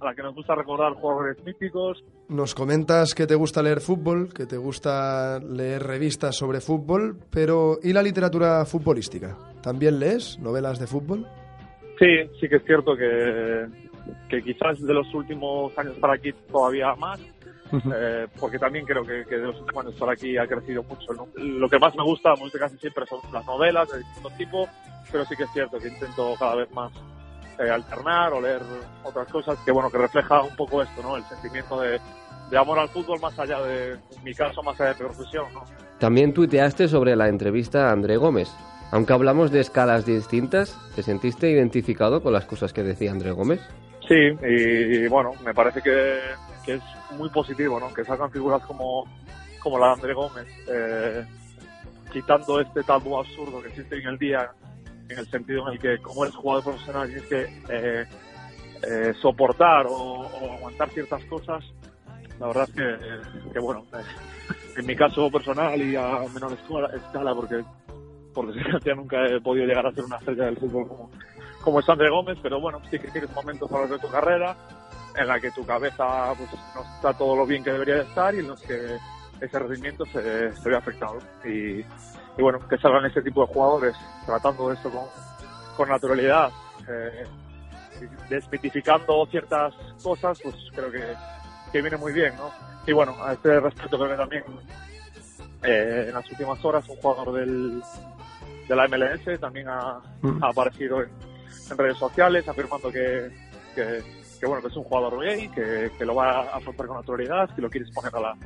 a 0.00 0.04
la 0.06 0.14
que 0.14 0.22
nos 0.22 0.34
gusta 0.34 0.54
recordar 0.54 0.92
jugadores 0.94 1.42
míticos. 1.44 2.04
Nos 2.28 2.54
comentas 2.54 3.14
que 3.14 3.26
te 3.26 3.34
gusta 3.34 3.62
leer 3.62 3.80
fútbol, 3.80 4.32
que 4.32 4.46
te 4.46 4.56
gusta 4.56 5.38
leer 5.40 5.82
revistas 5.82 6.36
sobre 6.36 6.60
fútbol, 6.60 7.18
pero 7.30 7.78
¿y 7.82 7.92
la 7.92 8.02
literatura 8.02 8.64
futbolística? 8.64 9.36
¿También 9.62 9.98
lees 9.98 10.38
novelas 10.40 10.78
de 10.78 10.86
fútbol? 10.86 11.26
Sí, 11.98 12.28
sí 12.40 12.48
que 12.48 12.56
es 12.56 12.64
cierto 12.64 12.96
que, 12.96 13.66
que 14.28 14.42
quizás 14.42 14.80
de 14.80 14.92
los 14.92 15.12
últimos 15.14 15.76
años 15.78 15.96
para 15.98 16.14
aquí 16.14 16.32
todavía 16.50 16.94
más, 16.96 17.20
eh, 17.94 18.26
porque 18.38 18.58
también 18.58 18.84
creo 18.84 19.04
que, 19.04 19.24
que, 19.24 19.36
de 19.36 19.46
los 19.46 19.60
últimos 19.60 19.86
años 19.86 20.02
aquí 20.10 20.36
ha 20.36 20.46
crecido 20.46 20.82
mucho. 20.82 21.12
¿no? 21.12 21.28
Lo 21.36 21.68
que 21.68 21.78
más 21.78 21.94
me 21.96 22.02
gusta, 22.02 22.34
casi 22.58 22.78
siempre, 22.78 23.06
son 23.06 23.20
las 23.32 23.44
novelas 23.46 23.90
de 23.90 23.98
distintos 23.98 24.36
tipos, 24.36 24.68
pero 25.10 25.24
sí 25.24 25.36
que 25.36 25.44
es 25.44 25.52
cierto 25.52 25.78
que 25.78 25.88
intento 25.88 26.34
cada 26.38 26.56
vez 26.56 26.70
más 26.72 26.92
eh, 27.58 27.70
alternar 27.70 28.32
o 28.32 28.40
leer 28.40 28.62
otras 29.02 29.28
cosas 29.28 29.58
que 29.64 29.70
bueno 29.70 29.90
que 29.90 29.98
refleja 29.98 30.42
un 30.42 30.54
poco 30.56 30.82
esto, 30.82 31.02
¿no? 31.02 31.16
El 31.16 31.24
sentimiento 31.24 31.80
de, 31.80 32.00
de 32.50 32.58
amor 32.58 32.78
al 32.78 32.88
fútbol 32.88 33.20
más 33.20 33.38
allá 33.38 33.60
de, 33.62 33.92
en 33.92 34.24
mi 34.24 34.34
caso, 34.34 34.62
más 34.62 34.80
allá 34.80 34.90
de 34.90 34.96
profesión, 34.96 35.46
¿no? 35.52 35.64
También 35.98 36.34
tuiteaste 36.34 36.88
sobre 36.88 37.16
la 37.16 37.28
entrevista 37.28 37.88
a 37.88 37.92
André 37.92 38.16
Gómez. 38.16 38.52
Aunque 38.90 39.12
hablamos 39.12 39.50
de 39.50 39.60
escalas 39.60 40.06
distintas, 40.06 40.78
¿te 40.94 41.02
sentiste 41.02 41.50
identificado 41.50 42.22
con 42.22 42.32
las 42.32 42.44
cosas 42.44 42.72
que 42.72 42.82
decía 42.82 43.10
André 43.10 43.32
Gómez? 43.32 43.60
Sí, 44.06 44.14
y, 44.14 45.04
y 45.04 45.08
bueno, 45.08 45.32
me 45.44 45.54
parece 45.54 45.80
que, 45.80 46.18
que, 46.64 46.74
es 46.74 46.82
muy 47.12 47.28
positivo, 47.30 47.78
¿no? 47.78 47.92
Que 47.92 48.04
salgan 48.04 48.30
figuras 48.30 48.62
como, 48.64 49.06
como 49.60 49.78
la 49.78 49.88
de 49.88 49.92
André 49.92 50.14
Gómez, 50.14 50.46
eh, 50.68 51.24
quitando 52.12 52.60
este 52.60 52.82
tabú 52.82 53.18
absurdo 53.18 53.62
que 53.62 53.68
existe 53.68 53.96
en 53.96 54.08
el 54.08 54.18
día 54.18 54.50
en 55.08 55.18
el 55.18 55.26
sentido 55.28 55.66
en 55.68 55.74
el 55.74 55.78
que 55.78 55.98
como 55.98 56.24
eres 56.24 56.36
jugador 56.36 56.64
profesional 56.64 57.08
tienes 57.08 57.28
que 57.28 57.42
eh, 57.68 58.06
eh, 58.82 59.12
soportar 59.20 59.86
o, 59.86 59.92
o, 59.92 60.52
aguantar 60.52 60.90
ciertas 60.90 61.24
cosas, 61.24 61.64
la 62.38 62.46
verdad 62.48 62.68
es 62.68 62.74
que, 62.74 63.52
que 63.52 63.58
bueno, 63.58 63.84
eh, 63.92 64.02
en 64.76 64.86
mi 64.86 64.96
caso 64.96 65.30
personal 65.30 65.80
y 65.80 65.96
a 65.96 66.20
menor 66.32 66.52
escala, 66.52 67.34
porque 67.34 67.62
por 68.32 68.52
desgracia 68.52 68.94
nunca 68.94 69.24
he 69.26 69.40
podido 69.40 69.66
llegar 69.66 69.86
a 69.86 69.92
ser 69.92 70.04
una 70.04 70.16
estrella 70.16 70.44
del 70.46 70.56
fútbol 70.56 70.88
como, 70.88 71.10
como 71.62 71.80
es 71.80 71.88
André 71.88 72.10
Gómez, 72.10 72.38
pero 72.42 72.60
bueno, 72.60 72.80
sí 72.90 72.98
que 72.98 73.08
tienes 73.08 73.32
momentos 73.34 73.70
a 73.70 73.78
lo 73.78 73.88
de 73.88 73.98
tu 73.98 74.08
carrera 74.08 74.56
en 75.16 75.26
la 75.26 75.40
que 75.40 75.50
tu 75.50 75.64
cabeza 75.64 76.32
pues, 76.36 76.50
no 76.74 76.82
está 76.96 77.12
todo 77.14 77.36
lo 77.36 77.46
bien 77.46 77.62
que 77.62 77.72
debería 77.72 77.96
de 77.96 78.02
estar 78.02 78.34
y 78.34 78.40
en 78.40 78.48
los 78.48 78.60
que 78.62 78.98
ese 79.40 79.58
rendimiento 79.58 80.04
se, 80.06 80.52
se 80.52 80.68
ve 80.68 80.76
afectado. 80.76 81.18
Y, 81.44 81.80
y 81.80 82.42
bueno, 82.42 82.58
que 82.68 82.78
salgan 82.78 83.04
este 83.06 83.22
tipo 83.22 83.46
de 83.46 83.52
jugadores 83.52 83.96
tratando 84.26 84.72
esto 84.72 84.90
con, 84.90 85.04
con 85.76 85.88
naturalidad, 85.88 86.50
eh, 86.88 87.24
desmitificando 88.28 89.26
ciertas 89.26 89.74
cosas, 90.02 90.38
pues 90.42 90.54
creo 90.74 90.90
que, 90.90 91.14
que 91.72 91.82
viene 91.82 91.96
muy 91.96 92.12
bien, 92.12 92.34
¿no? 92.36 92.50
Y 92.86 92.92
bueno, 92.92 93.16
a 93.22 93.32
este 93.32 93.60
respecto 93.60 93.96
creo 93.96 94.10
que 94.10 94.16
también 94.16 94.44
eh, 95.62 96.06
en 96.08 96.14
las 96.14 96.30
últimas 96.30 96.62
horas 96.64 96.88
un 96.88 96.96
jugador 96.96 97.32
del, 97.32 97.82
de 98.68 98.76
la 98.76 98.88
MLS 98.88 99.40
también 99.40 99.68
ha, 99.68 100.00
ha 100.42 100.48
aparecido 100.48 101.02
en, 101.02 101.10
en 101.70 101.78
redes 101.78 101.96
sociales 101.96 102.46
afirmando 102.48 102.90
que, 102.90 103.30
que, 103.74 104.02
que, 104.44 104.48
bueno 104.48 104.62
que 104.62 104.68
es 104.68 104.76
un 104.76 104.84
jugador 104.84 105.20
gay, 105.20 105.48
que, 105.48 105.90
que 105.96 106.04
lo 106.04 106.14
va 106.14 106.40
a 106.40 106.56
afrontar 106.56 106.86
con 106.86 106.98
autoridad, 106.98 107.48
que 107.54 107.62
lo 107.62 107.70
quiere 107.70 107.86
exponer 107.86 108.14
a 108.14 108.20
la, 108.20 108.36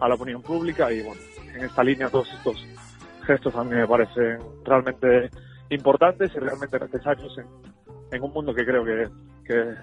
a 0.00 0.08
la 0.08 0.14
opinión 0.16 0.42
pública 0.42 0.92
y 0.92 1.00
bueno, 1.02 1.20
en 1.54 1.64
esta 1.64 1.84
línea 1.84 2.08
todos 2.10 2.28
estos 2.32 2.66
gestos 3.24 3.54
a 3.54 3.62
mí 3.62 3.76
me 3.76 3.86
parecen 3.86 4.38
realmente 4.64 5.30
importantes 5.70 6.32
y 6.34 6.38
realmente 6.40 6.78
necesarios 6.80 7.38
en, 7.38 7.46
en 8.10 8.22
un 8.22 8.32
mundo 8.32 8.52
que 8.52 8.64
creo 8.64 8.84
que, 8.84 9.08
que 9.44 9.60
en 9.60 9.76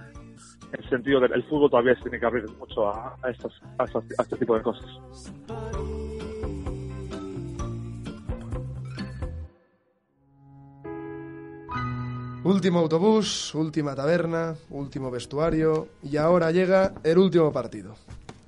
el 0.77 0.89
sentido 0.89 1.21
del 1.21 1.43
fútbol 1.43 1.69
todavía 1.69 1.95
se 1.95 2.03
tiene 2.03 2.19
que 2.19 2.25
abrir 2.25 2.49
mucho 2.57 2.89
a, 2.89 3.15
a, 3.21 3.29
estos, 3.29 3.53
a, 3.77 3.85
estos, 3.85 4.03
a 4.17 4.23
este 4.23 4.35
tipo 4.35 4.55
de 4.57 4.61
cosas. 4.61 4.89
Último 12.43 12.79
autobús, 12.79 13.53
última 13.53 13.93
taberna, 13.93 14.55
último 14.71 15.11
vestuario 15.11 15.89
y 16.01 16.17
ahora 16.17 16.51
llega 16.51 16.93
el 17.03 17.19
último 17.19 17.51
partido. 17.51 17.93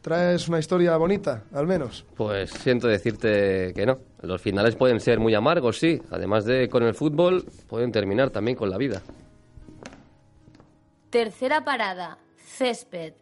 ¿Traes 0.01 0.47
una 0.47 0.58
historia 0.58 0.97
bonita, 0.97 1.43
al 1.53 1.67
menos? 1.67 2.03
Pues 2.17 2.49
siento 2.49 2.88
decirte 2.88 3.71
que 3.75 3.86
no. 3.86 3.99
Los 4.23 4.41
finales 4.41 4.75
pueden 4.75 4.99
ser 4.99 5.19
muy 5.19 5.36
amargos, 5.36 5.77
sí. 5.77 6.01
Además 6.10 6.43
de 6.45 6.67
con 6.69 6.82
el 6.84 6.95
fútbol, 6.95 7.45
pueden 7.69 7.91
terminar 7.91 8.32
también 8.32 8.58
con 8.58 8.71
la 8.71 8.77
vida. 8.77 9.03
Tercera 11.12 11.63
parada, 11.63 12.17
césped. 12.38 13.13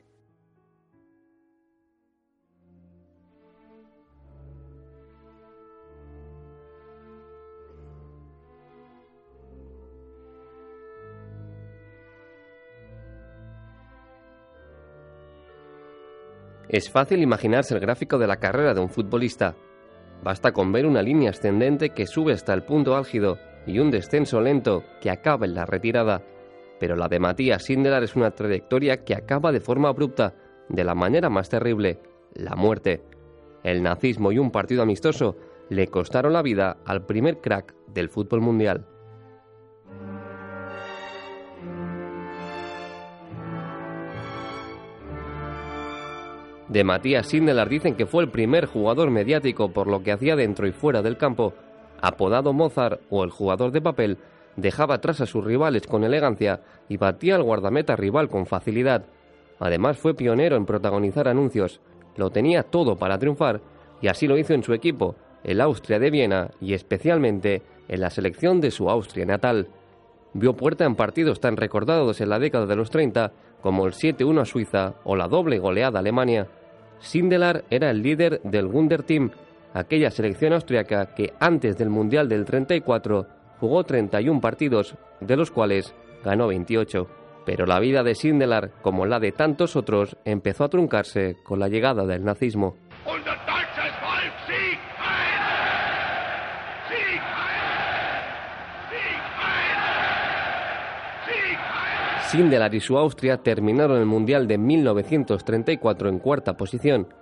Es 16.72 16.90
fácil 16.90 17.22
imaginarse 17.22 17.74
el 17.74 17.82
gráfico 17.82 18.18
de 18.18 18.28
la 18.28 18.38
carrera 18.38 18.74
de 18.74 18.80
un 18.80 18.88
futbolista. 18.88 19.58
Basta 20.24 20.54
con 20.54 20.72
ver 20.72 20.86
una 20.86 21.02
línea 21.02 21.32
ascendente 21.32 21.90
que 21.90 22.08
sube 22.08 22.32
hasta 22.32 22.54
el 22.54 22.64
punto 22.64 22.96
álgido 22.96 23.38
y 23.68 23.80
un 23.80 23.92
descenso 23.92 24.40
lento 24.40 24.86
que 25.02 25.10
acaba 25.10 25.46
en 25.46 25.54
la 25.54 25.66
retirada. 25.66 26.24
Pero 26.80 26.96
la 26.96 27.10
de 27.10 27.20
Matías 27.20 27.66
Sindelar 27.66 28.04
es 28.04 28.16
una 28.16 28.32
trayectoria 28.32 29.04
que 29.04 29.16
acaba 29.16 29.52
de 29.52 29.60
forma 29.60 29.90
abrupta, 29.90 30.34
de 30.70 30.86
la 30.86 30.96
manera 30.96 31.30
más 31.30 31.50
terrible, 31.50 32.00
la 32.36 32.56
muerte. 32.56 33.04
El 33.64 33.84
nazismo 33.84 34.32
y 34.32 34.38
un 34.38 34.50
partido 34.50 34.82
amistoso 34.82 35.36
le 35.68 35.88
costaron 35.88 36.32
la 36.32 36.42
vida 36.42 36.78
al 36.86 37.06
primer 37.06 37.42
crack 37.42 37.76
del 37.88 38.08
fútbol 38.08 38.40
mundial. 38.40 38.88
De 46.72 46.86
Matías 46.86 47.28
Sindelar 47.28 47.68
dicen 47.68 47.96
que 47.96 48.06
fue 48.06 48.24
el 48.24 48.30
primer 48.30 48.66
jugador 48.66 49.12
mediático 49.12 49.74
por 49.74 49.88
lo 49.88 50.04
que 50.04 50.14
hacía 50.14 50.38
dentro 50.38 50.66
y 50.68 50.72
fuera 50.72 51.02
del 51.02 51.18
campo. 51.18 51.54
Apodado 52.02 52.54
Mozart 52.54 53.02
o 53.10 53.26
el 53.26 53.30
jugador 53.30 53.74
de 53.74 53.82
papel, 53.82 54.20
dejaba 54.56 54.96
atrás 54.96 55.20
a 55.20 55.26
sus 55.26 55.44
rivales 55.44 55.86
con 55.86 56.06
elegancia 56.06 56.62
y 56.88 56.96
batía 56.96 57.36
al 57.36 57.44
guardameta 57.44 57.98
rival 57.98 58.30
con 58.30 58.46
facilidad. 58.46 59.04
Además 59.60 59.98
fue 59.98 60.14
pionero 60.14 60.56
en 60.56 60.66
protagonizar 60.66 61.28
anuncios. 61.28 61.82
Lo 62.16 62.30
tenía 62.30 62.64
todo 62.64 62.96
para 62.96 63.20
triunfar 63.20 63.60
y 64.00 64.08
así 64.08 64.26
lo 64.26 64.38
hizo 64.38 64.54
en 64.54 64.64
su 64.64 64.74
equipo, 64.74 65.18
el 65.44 65.60
Austria 65.60 66.00
de 66.00 66.10
Viena 66.10 66.52
y 66.62 66.74
especialmente 66.74 67.64
en 67.90 68.00
la 68.00 68.10
selección 68.10 68.62
de 68.62 68.72
su 68.72 68.90
Austria 68.90 69.26
natal. 69.26 69.68
Vio 70.34 70.56
puerta 70.56 70.86
en 70.86 70.96
partidos 70.96 71.42
tan 71.42 71.58
recordados 71.58 72.22
en 72.22 72.30
la 72.30 72.40
década 72.40 72.66
de 72.66 72.78
los 72.78 72.92
30 72.92 73.34
como 73.62 73.86
el 73.88 73.92
7-1 73.92 74.40
a 74.40 74.46
Suiza 74.46 74.94
o 75.04 75.18
la 75.18 75.28
doble 75.28 75.60
goleada 75.60 76.00
a 76.00 76.02
Alemania. 76.02 76.48
Sindelar 77.02 77.66
era 77.70 77.90
el 77.90 78.02
líder 78.02 78.42
del 78.44 78.68
Wunder 78.68 79.04
Team, 79.04 79.32
aquella 79.74 80.12
selección 80.12 80.54
austriaca 80.54 81.14
que 81.14 81.34
antes 81.40 81.78
del 81.78 81.90
Mundial 81.90 82.30
del 82.30 82.46
34 82.46 83.28
jugó 83.60 83.84
31 83.84 84.40
partidos, 84.40 84.96
de 85.20 85.36
los 85.36 85.52
cuales 85.52 85.94
ganó 86.24 86.48
28. 86.48 87.08
Pero 87.46 87.66
la 87.66 87.80
vida 87.80 88.04
de 88.04 88.16
Sindelar, 88.16 88.72
como 88.82 89.06
la 89.06 89.20
de 89.20 89.32
tantos 89.32 89.76
otros, 89.76 90.16
empezó 90.26 90.64
a 90.64 90.70
truncarse 90.70 91.38
con 91.44 91.60
la 91.60 91.70
llegada 91.70 92.06
del 92.06 92.24
nazismo. 92.24 92.76
Sindelar 102.32 102.74
y 102.74 102.80
su 102.80 102.98
Austria 102.98 103.44
terminaron 103.44 103.98
el 103.98 104.06
Mundial 104.06 104.48
de 104.48 104.58
1934 104.58 106.08
en 106.08 106.20
cuarta 106.20 106.56
posición. 106.56 107.14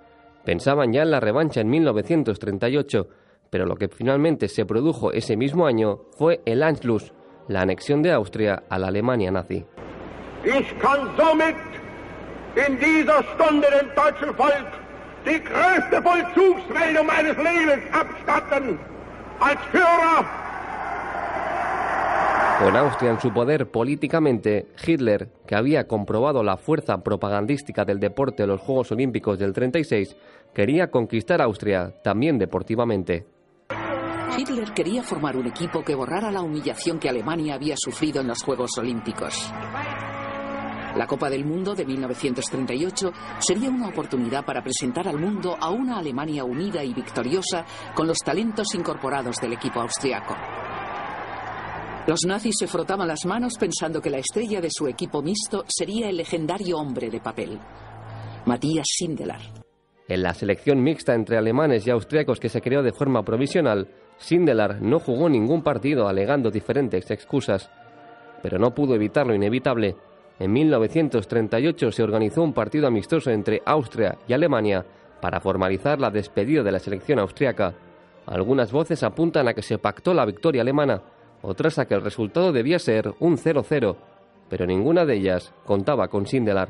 Pensaban 0.44 0.92
ya 0.92 1.02
en 1.02 1.10
la 1.10 1.18
revancha 1.18 1.60
en 1.60 1.68
1938, 1.68 3.08
pero 3.50 3.66
lo 3.66 3.74
que 3.74 3.88
finalmente 3.88 4.46
se 4.46 4.64
produjo 4.64 5.10
ese 5.10 5.36
mismo 5.36 5.66
año 5.66 6.02
fue 6.16 6.42
el 6.46 6.62
Anschluss, 6.62 7.12
la 7.48 7.62
anexión 7.62 8.02
de 8.02 8.12
Austria 8.12 8.62
a 8.68 8.78
la 8.78 8.86
Alemania 8.86 9.32
nazi. 9.32 9.66
Ich 10.44 10.78
kann 10.78 11.10
somit 11.16 11.56
in 12.54 12.78
dieser 12.78 13.24
Stunde 13.34 13.66
dem 13.68 13.88
deutschen 13.96 14.32
Volk 14.36 14.68
die 15.26 15.42
größte 15.42 16.00
Vollzugsmeldung 16.02 17.06
meines 17.06 17.36
Lebens 17.36 17.82
abstatten. 17.90 18.78
Als 19.40 19.58
Führer 19.72 20.39
con 22.60 22.76
Austria 22.76 23.12
en 23.12 23.20
su 23.20 23.32
poder 23.32 23.70
políticamente, 23.70 24.68
Hitler, 24.86 25.30
que 25.46 25.56
había 25.56 25.86
comprobado 25.86 26.42
la 26.42 26.58
fuerza 26.58 26.98
propagandística 26.98 27.86
del 27.86 27.98
deporte 27.98 28.42
en 28.42 28.50
los 28.50 28.60
Juegos 28.60 28.92
Olímpicos 28.92 29.38
del 29.38 29.54
36, 29.54 30.14
quería 30.52 30.90
conquistar 30.90 31.40
Austria 31.40 31.94
también 32.04 32.38
deportivamente. 32.38 33.26
Hitler 34.36 34.72
quería 34.74 35.02
formar 35.02 35.38
un 35.38 35.46
equipo 35.46 35.82
que 35.82 35.94
borrara 35.94 36.30
la 36.30 36.42
humillación 36.42 36.98
que 36.98 37.08
Alemania 37.08 37.54
había 37.54 37.76
sufrido 37.78 38.20
en 38.20 38.28
los 38.28 38.42
Juegos 38.42 38.76
Olímpicos. 38.76 39.50
La 40.96 41.06
Copa 41.06 41.30
del 41.30 41.46
Mundo 41.46 41.74
de 41.74 41.86
1938 41.86 43.12
sería 43.38 43.70
una 43.70 43.88
oportunidad 43.88 44.44
para 44.44 44.62
presentar 44.62 45.08
al 45.08 45.18
mundo 45.18 45.56
a 45.58 45.70
una 45.70 45.98
Alemania 45.98 46.44
unida 46.44 46.84
y 46.84 46.92
victoriosa 46.92 47.64
con 47.94 48.06
los 48.06 48.18
talentos 48.18 48.74
incorporados 48.74 49.36
del 49.36 49.54
equipo 49.54 49.80
austriaco. 49.80 50.36
Los 52.10 52.26
nazis 52.26 52.56
se 52.58 52.66
frotaban 52.66 53.06
las 53.06 53.24
manos 53.24 53.56
pensando 53.56 54.02
que 54.02 54.10
la 54.10 54.18
estrella 54.18 54.60
de 54.60 54.68
su 54.68 54.88
equipo 54.88 55.22
mixto 55.22 55.64
sería 55.68 56.08
el 56.08 56.16
legendario 56.16 56.76
hombre 56.76 57.08
de 57.08 57.20
papel, 57.20 57.56
Matías 58.46 58.88
Sindelar. 58.98 59.38
En 60.08 60.20
la 60.24 60.34
selección 60.34 60.82
mixta 60.82 61.14
entre 61.14 61.38
alemanes 61.38 61.86
y 61.86 61.90
austriacos 61.90 62.40
que 62.40 62.48
se 62.48 62.60
creó 62.60 62.82
de 62.82 62.90
forma 62.90 63.22
provisional, 63.22 63.86
Sindelar 64.18 64.82
no 64.82 64.98
jugó 64.98 65.28
ningún 65.28 65.62
partido 65.62 66.08
alegando 66.08 66.50
diferentes 66.50 67.08
excusas, 67.12 67.70
pero 68.42 68.58
no 68.58 68.74
pudo 68.74 68.96
evitar 68.96 69.28
lo 69.28 69.34
inevitable. 69.36 69.94
En 70.40 70.52
1938 70.52 71.92
se 71.92 72.02
organizó 72.02 72.42
un 72.42 72.52
partido 72.52 72.88
amistoso 72.88 73.30
entre 73.30 73.62
Austria 73.64 74.18
y 74.26 74.32
Alemania 74.32 74.84
para 75.20 75.38
formalizar 75.38 76.00
la 76.00 76.10
despedida 76.10 76.64
de 76.64 76.72
la 76.72 76.80
selección 76.80 77.20
austriaca. 77.20 77.72
Algunas 78.26 78.72
voces 78.72 79.04
apuntan 79.04 79.46
a 79.46 79.54
que 79.54 79.62
se 79.62 79.78
pactó 79.78 80.12
la 80.12 80.26
victoria 80.26 80.62
alemana, 80.62 81.00
otras 81.42 81.78
a 81.78 81.86
que 81.86 81.94
el 81.94 82.02
resultado 82.02 82.52
debía 82.52 82.78
ser 82.78 83.14
un 83.20 83.36
0-0, 83.36 83.96
pero 84.48 84.66
ninguna 84.66 85.04
de 85.04 85.16
ellas 85.16 85.54
contaba 85.64 86.08
con 86.08 86.26
Sindelar. 86.26 86.68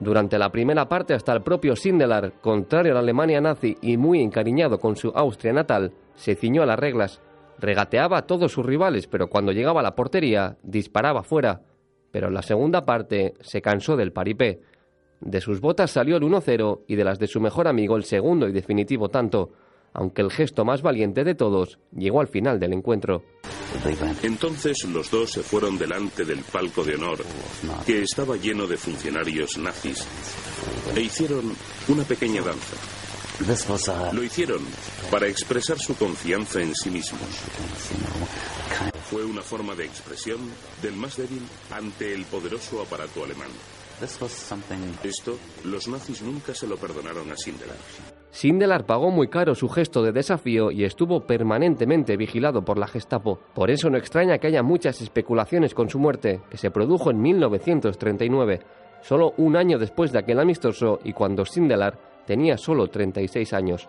Durante 0.00 0.38
la 0.38 0.50
primera 0.50 0.88
parte 0.88 1.14
hasta 1.14 1.32
el 1.32 1.42
propio 1.42 1.74
Sindelar, 1.74 2.34
contrario 2.40 2.92
a 2.92 2.94
la 2.94 3.00
Alemania 3.00 3.40
nazi 3.40 3.76
y 3.82 3.96
muy 3.96 4.20
encariñado 4.22 4.78
con 4.78 4.94
su 4.94 5.08
Austria 5.08 5.52
natal, 5.52 5.92
se 6.14 6.36
ciñó 6.36 6.62
a 6.62 6.66
las 6.66 6.78
reglas, 6.78 7.20
regateaba 7.58 8.18
a 8.18 8.26
todos 8.26 8.52
sus 8.52 8.64
rivales, 8.64 9.08
pero 9.08 9.28
cuando 9.28 9.50
llegaba 9.50 9.80
a 9.80 9.82
la 9.82 9.96
portería 9.96 10.56
disparaba 10.62 11.24
fuera. 11.24 11.62
Pero 12.12 12.28
en 12.28 12.34
la 12.34 12.42
segunda 12.42 12.84
parte 12.84 13.34
se 13.40 13.60
cansó 13.60 13.96
del 13.96 14.12
paripé. 14.12 14.60
De 15.20 15.40
sus 15.40 15.60
botas 15.60 15.90
salió 15.90 16.16
el 16.16 16.22
1-0 16.22 16.82
y 16.86 16.94
de 16.94 17.04
las 17.04 17.18
de 17.18 17.26
su 17.26 17.40
mejor 17.40 17.66
amigo 17.66 17.96
el 17.96 18.04
segundo 18.04 18.48
y 18.48 18.52
definitivo 18.52 19.08
tanto, 19.08 19.50
aunque 19.92 20.22
el 20.22 20.30
gesto 20.30 20.64
más 20.64 20.82
valiente 20.82 21.24
de 21.24 21.34
todos 21.34 21.78
llegó 21.96 22.20
al 22.20 22.28
final 22.28 22.58
del 22.58 22.72
encuentro. 22.72 23.22
Entonces 24.22 24.84
los 24.84 25.10
dos 25.10 25.30
se 25.32 25.42
fueron 25.42 25.78
delante 25.78 26.24
del 26.24 26.40
palco 26.40 26.84
de 26.84 26.94
honor, 26.94 27.18
que 27.86 28.02
estaba 28.02 28.36
lleno 28.36 28.66
de 28.66 28.76
funcionarios 28.76 29.58
nazis, 29.58 30.06
e 30.94 31.00
hicieron 31.00 31.54
una 31.88 32.04
pequeña 32.04 32.42
danza. 32.42 32.76
Lo 34.12 34.22
hicieron 34.24 34.60
para 35.10 35.28
expresar 35.28 35.78
su 35.78 35.96
confianza 35.96 36.60
en 36.60 36.74
sí 36.74 36.90
mismos. 36.90 37.28
Fue 39.08 39.24
una 39.24 39.42
forma 39.42 39.74
de 39.74 39.84
expresión 39.84 40.38
del 40.82 40.94
más 40.94 41.16
débil 41.16 41.42
ante 41.70 42.12
el 42.12 42.24
poderoso 42.24 42.82
aparato 42.82 43.24
alemán. 43.24 43.48
Esto 45.02 45.38
los 45.64 45.88
nazis 45.88 46.22
nunca 46.22 46.54
se 46.54 46.66
lo 46.66 46.76
perdonaron 46.76 47.30
a 47.30 47.36
Sindelar. 47.36 47.76
Sindelar 48.30 48.84
pagó 48.84 49.10
muy 49.10 49.28
caro 49.28 49.54
su 49.54 49.68
gesto 49.68 50.02
de 50.02 50.12
desafío 50.12 50.70
y 50.70 50.84
estuvo 50.84 51.20
permanentemente 51.26 52.16
vigilado 52.16 52.62
por 52.62 52.78
la 52.78 52.86
Gestapo. 52.86 53.38
Por 53.54 53.70
eso 53.70 53.88
no 53.88 53.96
extraña 53.96 54.38
que 54.38 54.48
haya 54.48 54.62
muchas 54.62 55.00
especulaciones 55.00 55.74
con 55.74 55.88
su 55.88 55.98
muerte, 55.98 56.40
que 56.50 56.58
se 56.58 56.70
produjo 56.70 57.10
en 57.10 57.20
1939, 57.20 58.60
solo 59.00 59.32
un 59.38 59.56
año 59.56 59.78
después 59.78 60.12
de 60.12 60.18
aquel 60.18 60.40
amistoso 60.40 60.98
y 61.04 61.14
cuando 61.14 61.44
Sindelar 61.44 61.98
tenía 62.26 62.58
solo 62.58 62.88
36 62.88 63.52
años. 63.54 63.88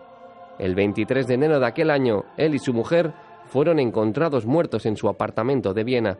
El 0.58 0.74
23 0.74 1.26
de 1.26 1.34
enero 1.34 1.60
de 1.60 1.66
aquel 1.66 1.90
año, 1.90 2.24
él 2.36 2.54
y 2.54 2.58
su 2.58 2.72
mujer 2.72 3.12
fueron 3.46 3.78
encontrados 3.78 4.46
muertos 4.46 4.86
en 4.86 4.96
su 4.96 5.08
apartamento 5.08 5.74
de 5.74 5.84
Viena. 5.84 6.18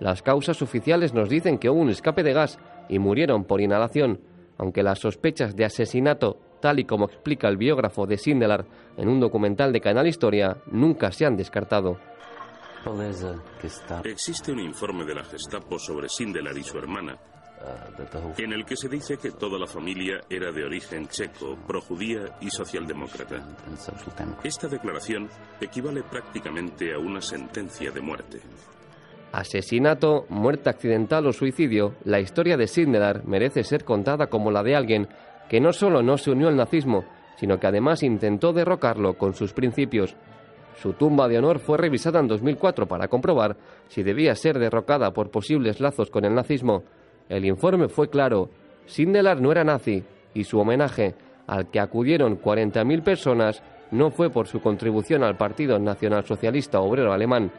Las 0.00 0.22
causas 0.22 0.62
oficiales 0.62 1.14
nos 1.14 1.28
dicen 1.28 1.58
que 1.58 1.70
hubo 1.70 1.80
un 1.80 1.90
escape 1.90 2.22
de 2.22 2.32
gas 2.32 2.58
y 2.88 2.98
murieron 2.98 3.44
por 3.44 3.60
inhalación, 3.60 4.20
aunque 4.58 4.82
las 4.82 4.98
sospechas 4.98 5.54
de 5.54 5.64
asesinato, 5.64 6.38
tal 6.60 6.78
y 6.78 6.84
como 6.84 7.06
explica 7.06 7.48
el 7.48 7.56
biógrafo 7.56 8.06
de 8.06 8.18
Sindelar 8.18 8.64
en 8.96 9.08
un 9.08 9.20
documental 9.20 9.72
de 9.72 9.80
Canal 9.80 10.06
Historia, 10.06 10.56
nunca 10.70 11.10
se 11.10 11.26
han 11.26 11.36
descartado. 11.36 11.98
Existe 14.04 14.52
un 14.52 14.60
informe 14.60 15.04
de 15.04 15.14
la 15.14 15.24
Gestapo 15.24 15.78
sobre 15.78 16.08
Sindelar 16.08 16.56
y 16.56 16.62
su 16.62 16.78
hermana, 16.78 17.18
en 18.38 18.52
el 18.52 18.64
que 18.64 18.76
se 18.76 18.88
dice 18.88 19.18
que 19.18 19.32
toda 19.32 19.58
la 19.58 19.66
familia 19.66 20.20
era 20.30 20.50
de 20.50 20.64
origen 20.64 21.06
checo, 21.08 21.58
projudía 21.66 22.38
y 22.40 22.48
socialdemócrata. 22.48 23.44
Esta 24.42 24.68
declaración 24.68 25.28
equivale 25.60 26.02
prácticamente 26.02 26.94
a 26.94 26.98
una 26.98 27.20
sentencia 27.20 27.90
de 27.90 28.00
muerte. 28.00 28.40
Asesinato, 29.32 30.26
muerte 30.28 30.70
accidental 30.70 31.26
o 31.26 31.32
suicidio, 31.32 31.94
la 32.04 32.18
historia 32.18 32.56
de 32.56 32.66
Sindelar 32.66 33.24
merece 33.26 33.62
ser 33.62 33.84
contada 33.84 34.28
como 34.28 34.50
la 34.50 34.62
de 34.62 34.74
alguien 34.74 35.08
que 35.50 35.60
no 35.60 35.72
solo 35.72 36.00
no 36.00 36.16
se 36.16 36.30
unió 36.30 36.46
al 36.46 36.54
nazismo, 36.54 37.04
sino 37.34 37.58
que 37.58 37.66
además 37.66 38.04
intentó 38.04 38.52
derrocarlo 38.52 39.18
con 39.18 39.34
sus 39.34 39.52
principios. 39.52 40.14
Su 40.76 40.92
tumba 40.92 41.26
de 41.26 41.38
honor 41.38 41.58
fue 41.58 41.76
revisada 41.76 42.20
en 42.20 42.28
2004 42.28 42.86
para 42.86 43.08
comprobar 43.08 43.56
si 43.88 44.04
debía 44.04 44.36
ser 44.36 44.60
derrocada 44.60 45.12
por 45.12 45.32
posibles 45.32 45.80
lazos 45.80 46.08
con 46.08 46.24
el 46.24 46.36
nazismo. 46.36 46.84
El 47.28 47.44
informe 47.44 47.88
fue 47.88 48.08
claro, 48.08 48.48
Sindelar 48.86 49.40
no 49.40 49.50
era 49.50 49.64
nazi 49.64 50.04
y 50.34 50.44
su 50.44 50.60
homenaje, 50.60 51.16
al 51.48 51.68
que 51.68 51.80
acudieron 51.80 52.40
40.000 52.40 53.02
personas, 53.02 53.60
no 53.90 54.12
fue 54.12 54.30
por 54.30 54.46
su 54.46 54.60
contribución 54.60 55.24
al 55.24 55.36
Partido 55.36 55.80
Nacionalsocialista 55.80 56.78
Obrero 56.78 57.12
Alemán, 57.12 57.50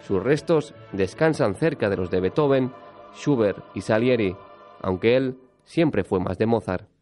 sus 0.00 0.22
restos 0.22 0.72
descansan 0.92 1.56
cerca 1.56 1.90
de 1.90 1.98
los 1.98 2.10
de 2.10 2.20
Beethoven, 2.20 2.72
Schubert 3.14 3.58
y 3.74 3.82
Salieri, 3.82 4.34
aunque 4.80 5.14
él 5.14 5.36
siempre 5.64 6.04
fue 6.04 6.20
más 6.20 6.38
de 6.38 6.46
Mozart. 6.46 6.93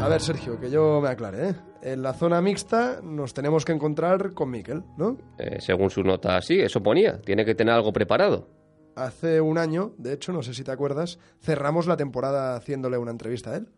A 0.00 0.08
ver, 0.08 0.22
Sergio, 0.22 0.58
que 0.58 0.70
yo 0.70 0.98
me 1.02 1.10
aclare, 1.10 1.50
¿eh? 1.50 1.54
En 1.82 2.02
la 2.02 2.14
zona 2.14 2.40
mixta 2.40 3.00
nos 3.02 3.34
tenemos 3.34 3.66
que 3.66 3.72
encontrar 3.72 4.32
con 4.32 4.50
Miquel, 4.50 4.82
¿no? 4.96 5.18
Eh, 5.36 5.58
según 5.60 5.90
su 5.90 6.02
nota, 6.02 6.40
sí, 6.40 6.58
eso 6.58 6.82
ponía. 6.82 7.20
Tiene 7.20 7.44
que 7.44 7.54
tener 7.54 7.74
algo 7.74 7.92
preparado. 7.92 8.48
Hace 8.96 9.42
un 9.42 9.58
año, 9.58 9.92
de 9.98 10.14
hecho, 10.14 10.32
no 10.32 10.42
sé 10.42 10.54
si 10.54 10.64
te 10.64 10.72
acuerdas, 10.72 11.18
cerramos 11.42 11.86
la 11.86 11.98
temporada 11.98 12.56
haciéndole 12.56 12.96
una 12.96 13.10
entrevista 13.10 13.50
a 13.50 13.56
él. 13.56 13.68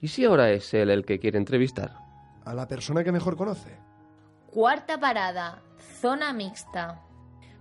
¿Y 0.00 0.08
si 0.08 0.24
ahora 0.24 0.50
es 0.50 0.72
él 0.72 0.88
el 0.88 1.04
que 1.04 1.18
quiere 1.18 1.36
entrevistar? 1.36 1.92
A 2.46 2.54
la 2.54 2.66
persona 2.66 3.04
que 3.04 3.12
mejor 3.12 3.36
conoce. 3.36 3.78
Cuarta 4.46 4.98
parada, 4.98 5.62
zona 6.00 6.32
mixta. 6.32 7.02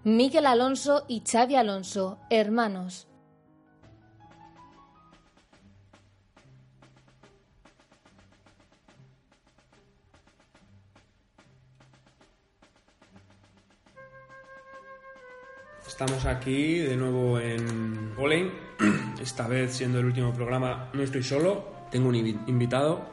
Miquel 0.06 0.46
Alonso 0.46 1.04
y 1.10 1.22
Xavi 1.26 1.58
Alonso, 1.58 2.20
hermanos. 2.30 3.10
Estamos 15.96 16.26
aquí 16.26 16.80
de 16.80 16.98
nuevo 16.98 17.40
en 17.40 18.14
Bowling. 18.18 18.50
Esta 19.22 19.48
vez 19.48 19.76
siendo 19.78 20.00
el 20.00 20.06
último 20.06 20.34
programa 20.34 20.90
no 20.92 21.02
estoy 21.02 21.24
solo, 21.24 21.64
tengo 21.90 22.10
un 22.10 22.16
invi- 22.16 22.38
invitado. 22.48 23.06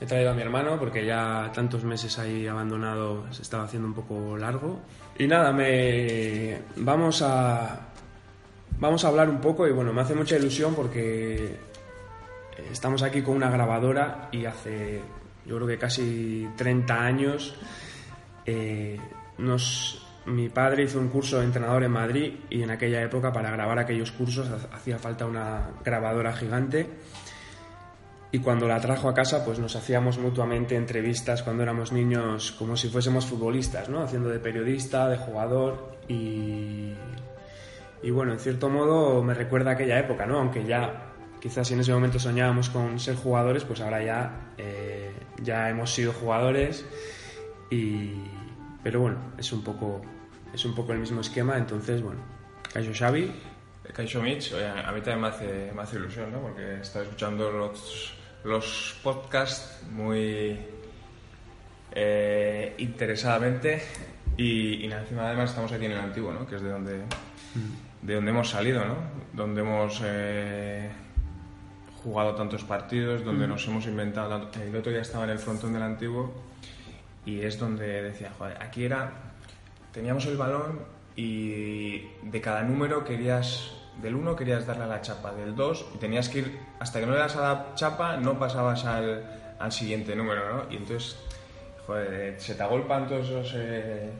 He 0.00 0.06
traído 0.06 0.30
a 0.30 0.34
mi 0.34 0.40
hermano 0.40 0.78
porque 0.78 1.04
ya 1.04 1.52
tantos 1.54 1.84
meses 1.84 2.18
ahí 2.18 2.46
abandonado 2.46 3.30
se 3.30 3.42
estaba 3.42 3.64
haciendo 3.64 3.88
un 3.88 3.94
poco 3.94 4.38
largo. 4.38 4.80
Y 5.18 5.26
nada, 5.26 5.52
me 5.52 6.62
vamos 6.76 7.20
a 7.20 7.88
vamos 8.78 9.04
a 9.04 9.08
hablar 9.08 9.28
un 9.28 9.42
poco 9.42 9.68
y 9.68 9.72
bueno, 9.72 9.92
me 9.92 10.00
hace 10.00 10.14
mucha 10.14 10.36
ilusión 10.36 10.74
porque 10.74 11.56
estamos 12.72 13.02
aquí 13.02 13.20
con 13.20 13.36
una 13.36 13.50
grabadora 13.50 14.30
y 14.32 14.46
hace 14.46 15.02
yo 15.44 15.56
creo 15.56 15.68
que 15.68 15.76
casi 15.78 16.48
30 16.56 16.94
años 17.04 17.54
eh, 18.46 18.98
nos, 19.38 20.01
mi 20.26 20.48
padre 20.48 20.84
hizo 20.84 20.98
un 20.98 21.08
curso 21.08 21.38
de 21.38 21.44
entrenador 21.46 21.82
en 21.84 21.90
Madrid 21.92 22.34
y 22.50 22.62
en 22.62 22.70
aquella 22.70 23.02
época 23.02 23.32
para 23.32 23.50
grabar 23.50 23.78
aquellos 23.78 24.12
cursos 24.12 24.48
ha- 24.48 24.74
hacía 24.76 24.98
falta 24.98 25.26
una 25.26 25.70
grabadora 25.84 26.32
gigante 26.32 26.88
y 28.30 28.38
cuando 28.38 28.66
la 28.66 28.80
trajo 28.80 29.08
a 29.08 29.14
casa 29.14 29.44
pues 29.44 29.58
nos 29.58 29.76
hacíamos 29.76 30.18
mutuamente 30.18 30.74
entrevistas 30.76 31.42
cuando 31.42 31.62
éramos 31.64 31.92
niños 31.92 32.52
como 32.52 32.76
si 32.76 32.88
fuésemos 32.88 33.26
futbolistas, 33.26 33.88
¿no? 33.88 34.02
Haciendo 34.02 34.28
de 34.30 34.38
periodista, 34.38 35.08
de 35.08 35.18
jugador 35.18 35.96
y, 36.08 36.94
y 38.02 38.10
bueno, 38.10 38.32
en 38.32 38.38
cierto 38.38 38.70
modo 38.70 39.22
me 39.22 39.34
recuerda 39.34 39.72
aquella 39.72 39.98
época, 39.98 40.24
¿no? 40.24 40.38
Aunque 40.38 40.64
ya 40.64 41.08
quizás 41.40 41.70
en 41.72 41.80
ese 41.80 41.92
momento 41.92 42.18
soñábamos 42.18 42.70
con 42.70 42.98
ser 43.00 43.16
jugadores, 43.16 43.64
pues 43.64 43.80
ahora 43.80 44.02
ya, 44.02 44.52
eh, 44.56 45.10
ya 45.42 45.68
hemos 45.68 45.92
sido 45.92 46.12
jugadores 46.12 46.86
y 47.70 48.12
pero 48.82 49.00
bueno, 49.00 49.18
es 49.38 49.52
un 49.52 49.62
poco 49.62 50.02
es 50.52 50.64
un 50.64 50.74
poco 50.74 50.92
el 50.92 50.98
mismo 50.98 51.20
esquema, 51.20 51.56
entonces 51.56 52.02
bueno, 52.02 52.20
Caixo 52.72 52.92
Xavi, 52.94 53.32
Kaisho 53.92 54.22
Mitch, 54.22 54.52
oye, 54.52 54.68
a 54.68 54.90
mí 54.92 55.00
también 55.00 55.20
me 55.20 55.28
hace, 55.28 55.72
me 55.74 55.82
hace 55.82 55.96
ilusión, 55.96 56.30
¿no? 56.32 56.40
Porque 56.40 56.80
estaba 56.80 57.04
escuchando 57.04 57.50
los, 57.50 58.14
los 58.44 58.96
podcasts 59.02 59.82
muy 59.90 60.58
eh, 61.94 62.74
interesadamente 62.78 63.82
y, 64.36 64.84
encima 64.90 65.26
además 65.26 65.50
estamos 65.50 65.72
aquí 65.72 65.84
en 65.84 65.92
el 65.92 65.98
antiguo, 65.98 66.32
¿no? 66.32 66.46
Que 66.46 66.56
es 66.56 66.62
de 66.62 66.70
donde, 66.70 67.02
de 68.02 68.14
donde 68.14 68.30
hemos 68.30 68.48
salido, 68.48 68.84
¿no? 68.84 68.96
Donde 69.32 69.60
hemos 69.60 70.00
eh, 70.04 70.90
jugado 72.02 72.34
tantos 72.34 72.64
partidos, 72.64 73.24
donde 73.24 73.46
Mm. 73.46 73.50
nos 73.50 73.66
hemos 73.68 73.86
inventado 73.86 74.28
tanto. 74.30 74.62
El 74.62 74.74
otro 74.74 74.90
día 74.90 75.02
estaba 75.02 75.24
en 75.24 75.30
el 75.30 75.38
frontón 75.38 75.72
del 75.72 75.82
antiguo 75.82 76.32
y 77.24 77.40
es 77.40 77.58
donde 77.58 78.02
decía, 78.02 78.32
joder, 78.36 78.60
aquí 78.60 78.84
era, 78.84 79.12
teníamos 79.92 80.26
el 80.26 80.36
balón 80.36 80.80
y 81.16 82.00
de 82.22 82.40
cada 82.40 82.62
número 82.62 83.04
querías, 83.04 83.72
del 84.00 84.14
1 84.14 84.34
querías 84.36 84.66
darle 84.66 84.84
a 84.84 84.86
la 84.86 85.02
chapa, 85.02 85.32
del 85.32 85.54
2 85.54 85.86
y 85.94 85.98
tenías 85.98 86.28
que 86.28 86.40
ir, 86.40 86.58
hasta 86.80 87.00
que 87.00 87.06
no 87.06 87.12
le 87.12 87.18
das 87.18 87.36
a 87.36 87.40
la 87.40 87.74
chapa 87.74 88.16
no 88.16 88.38
pasabas 88.38 88.84
al, 88.84 89.24
al 89.58 89.72
siguiente 89.72 90.16
número, 90.16 90.54
¿no? 90.54 90.72
Y 90.72 90.76
entonces, 90.76 91.16
joder, 91.86 92.40
se 92.40 92.54
te 92.54 92.62
agolpan 92.62 93.06
todos 93.06 93.28
esos, 93.28 93.54
eh, 93.56 94.10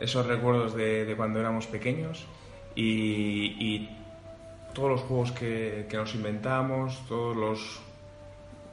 esos 0.00 0.26
recuerdos 0.26 0.74
de, 0.74 1.04
de 1.04 1.16
cuando 1.16 1.38
éramos 1.40 1.66
pequeños 1.66 2.26
y, 2.74 3.54
y 3.58 3.96
todos 4.72 4.90
los 4.90 5.00
juegos 5.02 5.32
que, 5.32 5.86
que 5.88 5.96
nos 5.96 6.14
inventamos, 6.14 7.06
todos 7.06 7.36
los 7.36 7.80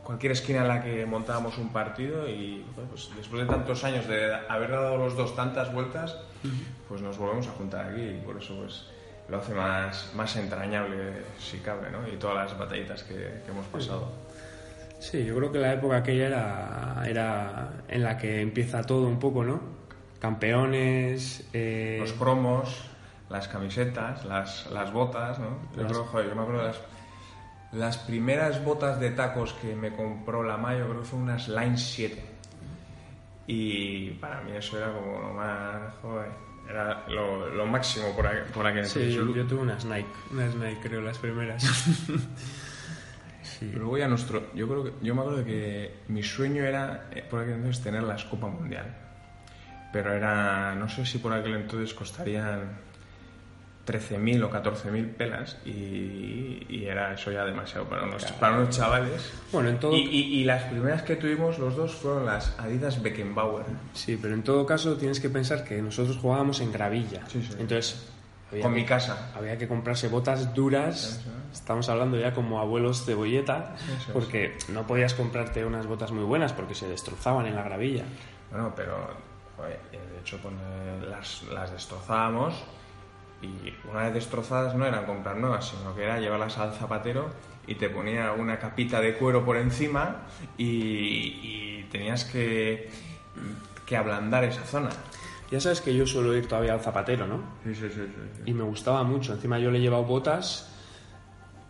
cualquier 0.08 0.32
esquina 0.32 0.62
en 0.62 0.70
la 0.70 0.82
que 0.82 1.06
montábamos 1.06 1.58
un 1.58 1.68
partido 1.74 2.30
y 2.30 2.66
pues 2.90 3.10
después 3.18 3.42
de 3.46 3.54
tantos 3.54 3.84
años 3.84 4.08
de 4.08 4.34
haber 4.48 4.72
dado 4.72 4.96
los 4.96 5.18
dos 5.18 5.36
tantas 5.36 5.74
vueltas, 5.74 6.16
pues 6.88 7.02
nos 7.02 7.18
volvemos 7.18 7.46
a 7.48 7.52
juntar 7.52 7.90
aquí 7.90 8.02
y 8.02 8.22
por 8.26 8.38
eso 8.42 8.56
pues 8.56 8.86
lo 9.28 9.38
hace 9.40 9.54
más, 9.54 10.10
más 10.16 10.34
entrañable 10.38 11.24
si 11.38 11.58
cabe, 11.58 11.92
¿no? 11.92 12.08
Y 12.08 12.16
todas 12.16 12.38
las 12.50 12.58
batallitas 12.58 13.04
que, 13.04 13.16
que 13.16 13.52
hemos 13.52 13.66
pasado. 13.66 14.10
Sí, 14.98 15.26
yo 15.26 15.36
creo 15.36 15.52
que 15.52 15.60
la 15.60 15.74
época 15.74 15.98
aquella 15.98 16.28
era, 16.28 17.04
era 17.06 17.70
en 17.90 18.04
la 18.04 18.18
que 18.18 18.40
empieza 18.40 18.84
todo 18.84 19.08
un 19.10 19.20
poco, 19.20 19.44
¿no? 19.44 19.60
Campeones, 20.22 21.46
eh, 21.52 21.98
Los 22.00 22.14
cromos, 22.14 22.86
las 23.30 23.50
camisetas, 23.50 24.24
las, 24.24 24.72
las 24.72 24.94
botas, 24.94 25.38
¿no? 25.40 25.58
Yo, 25.76 25.84
Las- 25.84 25.92
creo, 25.92 26.06
joder, 26.06 26.30
yo 26.30 26.36
me 26.36 26.42
acuerdo 26.44 26.62
de 26.62 26.68
las, 26.70 26.78
las 27.72 27.98
primeras 27.98 28.64
botas 28.64 29.00
de 29.00 29.12
tacos 29.12 29.54
que 29.54 29.76
me 29.76 29.94
compró 29.96 30.44
la 30.44 30.58
Mayo, 30.58 30.88
creo 30.88 31.00
que 31.02 31.06
fue 31.08 31.20
unas 31.20 31.48
Line 31.48 31.78
7. 31.78 32.24
Y 33.48 34.12
para 34.12 34.42
mí 34.42 34.52
eso 34.56 34.78
era 34.78 34.92
como 34.94 35.20
lo 35.22 35.34
más, 35.34 35.94
joder, 36.02 36.30
era 36.70 37.06
lo, 37.08 37.48
lo 37.50 37.66
máximo 37.66 38.14
por, 38.16 38.26
aqu- 38.26 38.46
por 38.52 38.66
aquel 38.68 38.86
Sí, 38.86 39.00
entonces. 39.00 39.16
yo, 39.28 39.36
yo 39.36 39.48
tuve 39.48 39.62
unas 39.62 39.86
Nike, 39.86 40.08
unas 40.32 40.56
Nike 40.56 40.80
creo 40.82 41.02
las 41.02 41.18
primeras. 41.18 41.64
Luego 43.74 43.98
ya 43.98 44.08
nuestro, 44.08 44.54
yo 44.54 44.68
creo 44.68 44.84
que, 44.84 44.94
yo 45.02 45.16
me 45.16 45.22
acuerdo 45.22 45.44
que 45.44 46.02
mi 46.10 46.22
sueño 46.22 46.64
era 46.64 47.08
eh, 47.12 47.24
por 47.28 47.40
aquel 47.42 47.56
entonces 47.56 47.84
tener 47.84 48.04
la 48.04 48.16
Copa 48.30 48.48
Mundial. 48.48 48.96
Pero 49.92 50.14
era, 50.14 50.76
no 50.76 50.88
sé 50.90 51.06
si 51.06 51.18
por 51.18 51.34
aquel 51.34 51.56
entonces 51.56 51.94
costarían 51.94 52.78
13.000 53.88 54.44
o 54.44 54.52
14.000 54.52 55.14
pelas 55.16 55.58
y, 55.66 56.66
y 56.70 56.86
era 56.86 57.14
eso 57.14 57.32
ya 57.32 57.46
demasiado 57.46 57.86
para 57.88 58.04
unos, 58.04 58.26
para 58.34 58.58
unos 58.58 58.76
chavales. 58.76 59.32
Bueno, 59.52 59.70
en 59.70 59.80
todo- 59.80 59.96
y, 59.96 60.02
y- 60.02 60.42
y 60.42 60.44
las 60.44 60.64
primeras 60.64 61.04
que 61.04 61.16
tuvimos 61.16 61.58
los 61.58 61.76
dos 61.78 61.96
fueron 61.96 62.26
las 62.26 62.54
Adidas 62.60 63.02
Beckenbauer. 63.02 63.66
Sí, 63.94 64.20
pero 64.22 64.34
en 64.34 64.44
todo 64.44 64.66
caso 64.66 64.98
tienes 64.98 65.20
que 65.22 65.30
pensar 65.30 65.64
que 65.64 65.82
nosotros 65.82 66.18
jugábamos 66.18 66.60
en 66.60 66.72
gravilla. 66.74 67.22
Entonces, 67.60 68.10
había 68.52 68.64
Con 68.64 68.74
que- 68.74 68.80
mi 68.82 68.86
casa. 68.86 69.32
Había 69.36 69.58
que 69.58 69.68
comprarse 69.68 70.10
botas 70.10 70.54
duras. 70.54 71.24
Estamos 71.54 71.88
hablando 71.90 72.20
ya 72.20 72.34
como 72.34 72.60
abuelos 72.60 73.06
cebolleta, 73.06 73.76
Eso 74.00 74.12
porque 74.14 74.58
no 74.70 74.86
podías 74.86 75.14
comprarte 75.14 75.64
unas 75.66 75.86
botas 75.88 76.12
muy 76.12 76.24
buenas 76.26 76.52
porque 76.54 76.76
se 76.76 76.88
destrozaban 76.90 77.46
en 77.48 77.56
la 77.56 77.64
gravilla. 77.64 78.04
Bueno, 78.52 78.74
pero 78.76 78.96
de 79.92 80.20
hecho 80.22 80.38
pues, 80.42 80.54
eh, 80.54 81.06
las, 81.10 81.44
las 81.54 81.72
destrozábamos 81.72 82.54
y 83.42 83.74
una 83.90 84.04
vez 84.04 84.14
destrozadas 84.14 84.76
no 84.76 84.86
eran 84.86 85.06
comprar 85.06 85.38
nuevas, 85.38 85.70
sino 85.70 85.96
que 85.96 86.04
era 86.04 86.20
llevarlas 86.20 86.58
al 86.58 86.74
zapatero 86.74 87.30
y 87.68 87.76
te 87.76 87.90
ponía 87.90 88.32
una 88.32 88.58
capita 88.58 89.02
de 89.02 89.16
cuero 89.16 89.46
por 89.46 89.58
encima 89.58 90.24
y, 90.58 90.66
y 90.66 91.88
tenías 91.92 92.26
que, 92.26 92.90
que 93.86 93.98
ablandar 93.98 94.44
esa 94.44 94.64
zona. 94.64 94.90
Ya 95.52 95.60
sabes 95.62 95.82
que 95.82 95.96
yo 95.96 96.06
suelo 96.06 96.36
ir 96.36 96.48
todavía 96.48 96.74
al 96.74 96.82
zapatero, 96.82 97.28
¿no? 97.28 97.42
Sí, 97.64 97.76
sí, 97.76 97.90
sí. 97.90 98.02
sí. 98.06 98.42
Y 98.46 98.54
me 98.54 98.64
gustaba 98.64 99.04
mucho. 99.04 99.34
Encima 99.34 99.60
yo 99.60 99.72
le 99.72 99.78
he 99.78 99.82
llevado 99.82 100.04
botas 100.04 100.74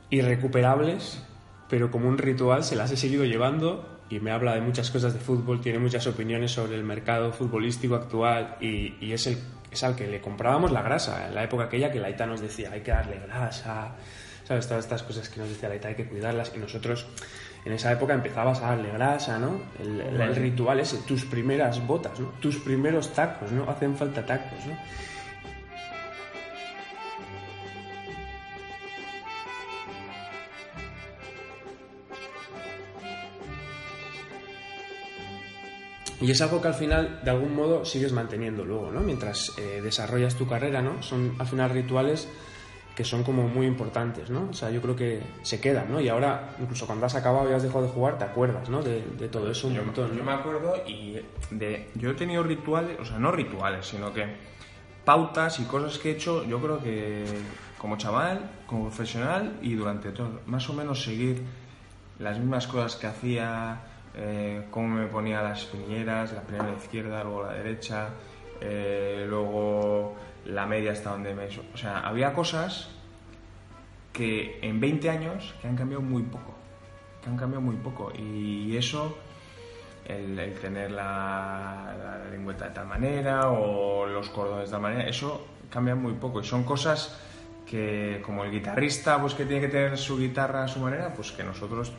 irrecuperables, 0.09 1.21
pero 1.69 1.91
como 1.91 2.07
un 2.07 2.17
ritual 2.17 2.63
se 2.63 2.75
las 2.75 2.91
he 2.91 2.97
seguido 2.97 3.25
llevando 3.25 3.99
y 4.09 4.19
me 4.19 4.31
habla 4.31 4.55
de 4.55 4.61
muchas 4.61 4.89
cosas 4.89 5.13
de 5.13 5.19
fútbol, 5.19 5.59
tiene 5.59 5.79
muchas 5.79 6.07
opiniones 6.07 6.51
sobre 6.51 6.75
el 6.75 6.83
mercado 6.83 7.31
futbolístico 7.33 7.95
actual 7.95 8.55
y, 8.61 8.95
y 9.01 9.11
es, 9.11 9.27
el, 9.27 9.37
es 9.77 9.83
al 9.83 9.95
que 9.95 10.07
le 10.07 10.19
comprábamos 10.21 10.71
la 10.71 10.81
grasa. 10.81 11.27
En 11.27 11.35
la 11.35 11.43
época 11.43 11.65
aquella 11.65 11.91
que 11.91 11.99
Laita 11.99 12.25
nos 12.25 12.41
decía 12.41 12.71
hay 12.71 12.81
que 12.81 12.91
darle 12.91 13.19
grasa, 13.25 13.91
¿sabes? 14.43 14.67
Todas 14.67 14.83
estas 14.83 15.03
cosas 15.03 15.29
que 15.29 15.39
nos 15.39 15.49
decía 15.49 15.69
Laita 15.69 15.87
hay 15.89 15.95
que 15.95 16.05
cuidarlas 16.07 16.51
y 16.55 16.59
nosotros 16.59 17.07
en 17.65 17.73
esa 17.73 17.91
época 17.91 18.13
empezabas 18.13 18.59
a 18.61 18.69
darle 18.69 18.91
grasa, 18.91 19.37
¿no? 19.39 19.61
El, 19.79 20.01
el- 20.01 20.21
el 20.21 20.35
ritual 20.35 20.79
ese, 20.79 20.97
tus 21.07 21.25
primeras 21.25 21.85
botas, 21.85 22.19
¿no? 22.19 22.27
Tus 22.39 22.57
primeros 22.57 23.13
tacos, 23.13 23.51
¿no? 23.51 23.69
Hacen 23.69 23.95
falta 23.95 24.25
tacos, 24.25 24.65
¿no? 24.65 24.77
Y 36.19 36.31
es 36.31 36.41
algo 36.41 36.61
que 36.61 36.67
al 36.69 36.73
final, 36.73 37.21
de 37.23 37.29
algún 37.29 37.55
modo, 37.55 37.85
sigues 37.85 38.11
manteniendo 38.11 38.65
luego, 38.65 38.91
¿no? 38.91 39.01
Mientras 39.01 39.53
eh, 39.57 39.81
desarrollas 39.83 40.35
tu 40.35 40.47
carrera, 40.47 40.81
¿no? 40.81 41.01
Son 41.03 41.35
al 41.37 41.47
final 41.47 41.69
rituales 41.69 42.27
que 42.95 43.03
son 43.03 43.23
como 43.23 43.47
muy 43.47 43.67
importantes, 43.67 44.31
¿no? 44.31 44.47
O 44.49 44.53
sea, 44.53 44.71
yo 44.71 44.81
creo 44.81 44.95
que 44.95 45.21
se 45.43 45.61
quedan, 45.61 45.91
¿no? 45.91 46.01
Y 46.01 46.09
ahora, 46.09 46.55
incluso 46.59 46.87
cuando 46.87 47.05
has 47.05 47.13
acabado 47.13 47.47
y 47.47 47.53
has 47.53 47.61
dejado 47.61 47.83
de 47.83 47.89
jugar, 47.89 48.17
te 48.17 48.23
acuerdas, 48.23 48.67
¿no? 48.69 48.81
De, 48.81 49.03
de 49.19 49.27
todo 49.29 49.51
eso 49.51 49.67
un 49.67 49.75
Yo, 49.75 49.83
montón, 49.83 50.09
yo 50.09 50.15
¿no? 50.15 50.23
me 50.23 50.31
acuerdo 50.31 50.73
y 50.87 51.19
de, 51.51 51.89
yo 51.93 52.09
he 52.09 52.13
tenido 52.15 52.41
rituales, 52.41 52.99
o 52.99 53.05
sea, 53.05 53.19
no 53.19 53.31
rituales, 53.31 53.85
sino 53.85 54.11
que 54.11 54.25
pautas 55.05 55.59
y 55.59 55.65
cosas 55.65 55.99
que 55.99 56.09
he 56.09 56.13
hecho, 56.13 56.43
yo 56.45 56.59
creo 56.59 56.79
que 56.81 57.23
como 57.77 57.97
chaval, 57.97 58.49
como 58.65 58.85
profesional 58.87 59.59
y 59.61 59.75
durante 59.75 60.11
todo, 60.11 60.41
más 60.47 60.67
o 60.67 60.73
menos 60.73 61.03
seguir 61.03 61.43
las 62.17 62.39
mismas 62.39 62.65
cosas 62.65 62.95
que 62.95 63.05
hacía, 63.05 63.79
eh, 64.15 64.65
cómo 64.71 64.95
me 64.95 65.07
ponía 65.07 65.41
las 65.41 65.65
piñeras, 65.65 66.33
la 66.33 66.41
primera 66.41 66.73
izquierda, 66.73 67.23
luego 67.23 67.43
la 67.43 67.53
derecha, 67.53 68.09
eh, 68.61 69.25
luego 69.27 70.15
la 70.45 70.65
media 70.65 70.91
hasta 70.91 71.11
donde 71.11 71.33
me... 71.33 71.45
O 71.45 71.77
sea, 71.77 71.99
había 71.99 72.33
cosas 72.33 72.89
que 74.13 74.59
en 74.61 74.79
20 74.79 75.09
años 75.09 75.55
que 75.61 75.67
han 75.67 75.75
cambiado 75.75 76.01
muy 76.01 76.23
poco, 76.23 76.55
que 77.21 77.29
han 77.29 77.37
cambiado 77.37 77.61
muy 77.61 77.75
poco 77.75 78.11
y 78.17 78.75
eso 78.75 79.17
el, 80.05 80.39
el 80.39 80.53
tener 80.55 80.91
la, 80.91 81.93
la 81.97 82.29
lengüeta 82.31 82.69
de 82.69 82.73
tal 82.73 82.87
manera 82.87 83.51
o 83.51 84.05
los 84.05 84.29
cordones 84.29 84.69
de 84.69 84.71
tal 84.71 84.81
manera, 84.81 85.07
eso 85.07 85.45
cambia 85.69 85.95
muy 85.95 86.13
poco. 86.13 86.39
Y 86.39 86.43
son 86.43 86.63
cosas 86.63 87.19
que, 87.65 88.21
como 88.25 88.43
el 88.43 88.51
guitarrista, 88.51 89.19
pues 89.19 89.33
que 89.33 89.45
tiene 89.45 89.61
que 89.61 89.67
tener 89.67 89.97
su 89.97 90.17
guitarra 90.17 90.63
a 90.63 90.67
su 90.67 90.79
manera, 90.79 91.13
pues 91.13 91.31
que 91.31 91.43
nosotros 91.43 91.91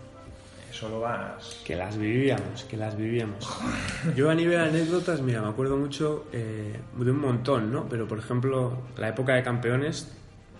eso 0.70 0.88
lo 0.88 1.00
vas... 1.00 1.62
Que 1.64 1.76
las 1.76 1.96
vivíamos, 1.96 2.64
que 2.64 2.76
las 2.76 2.96
vivíamos. 2.96 3.48
Yo 4.16 4.30
a 4.30 4.34
nivel 4.34 4.58
de 4.58 4.80
anécdotas, 4.80 5.20
mira, 5.20 5.40
me 5.40 5.48
acuerdo 5.48 5.76
mucho 5.76 6.26
eh, 6.32 6.80
de 6.96 7.10
un 7.10 7.20
montón, 7.20 7.72
¿no? 7.72 7.88
Pero, 7.88 8.06
por 8.06 8.18
ejemplo, 8.18 8.82
la 8.96 9.08
época 9.08 9.34
de 9.34 9.42
campeones, 9.42 10.10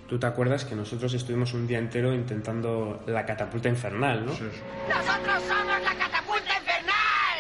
tú 0.09 0.19
te 0.19 0.27
acuerdas 0.27 0.65
que 0.65 0.75
nosotros 0.75 1.13
estuvimos 1.15 1.53
un 1.55 1.67
día 1.67 1.79
entero 1.79 2.13
intentando 2.15 3.03
la 3.07 3.25
catapulta 3.27 3.69
infernal, 3.69 4.25
¿no? 4.25 4.33
¡Nosotros 4.33 5.43
somos 5.47 5.83
la 5.83 5.95
catapulta 5.95 6.59
infernal! 6.59 7.39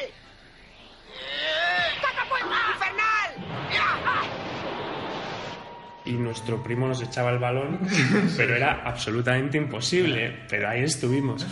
¡Catapulta 2.02 2.56
infernal! 2.74 3.48
y 6.08 6.12
nuestro 6.12 6.62
primo 6.62 6.88
nos 6.88 7.02
echaba 7.02 7.30
el 7.30 7.38
balón, 7.38 7.80
pero 8.36 8.56
era 8.56 8.82
absolutamente 8.84 9.58
imposible. 9.58 10.44
Pero 10.48 10.68
ahí 10.68 10.82
estuvimos. 10.82 11.46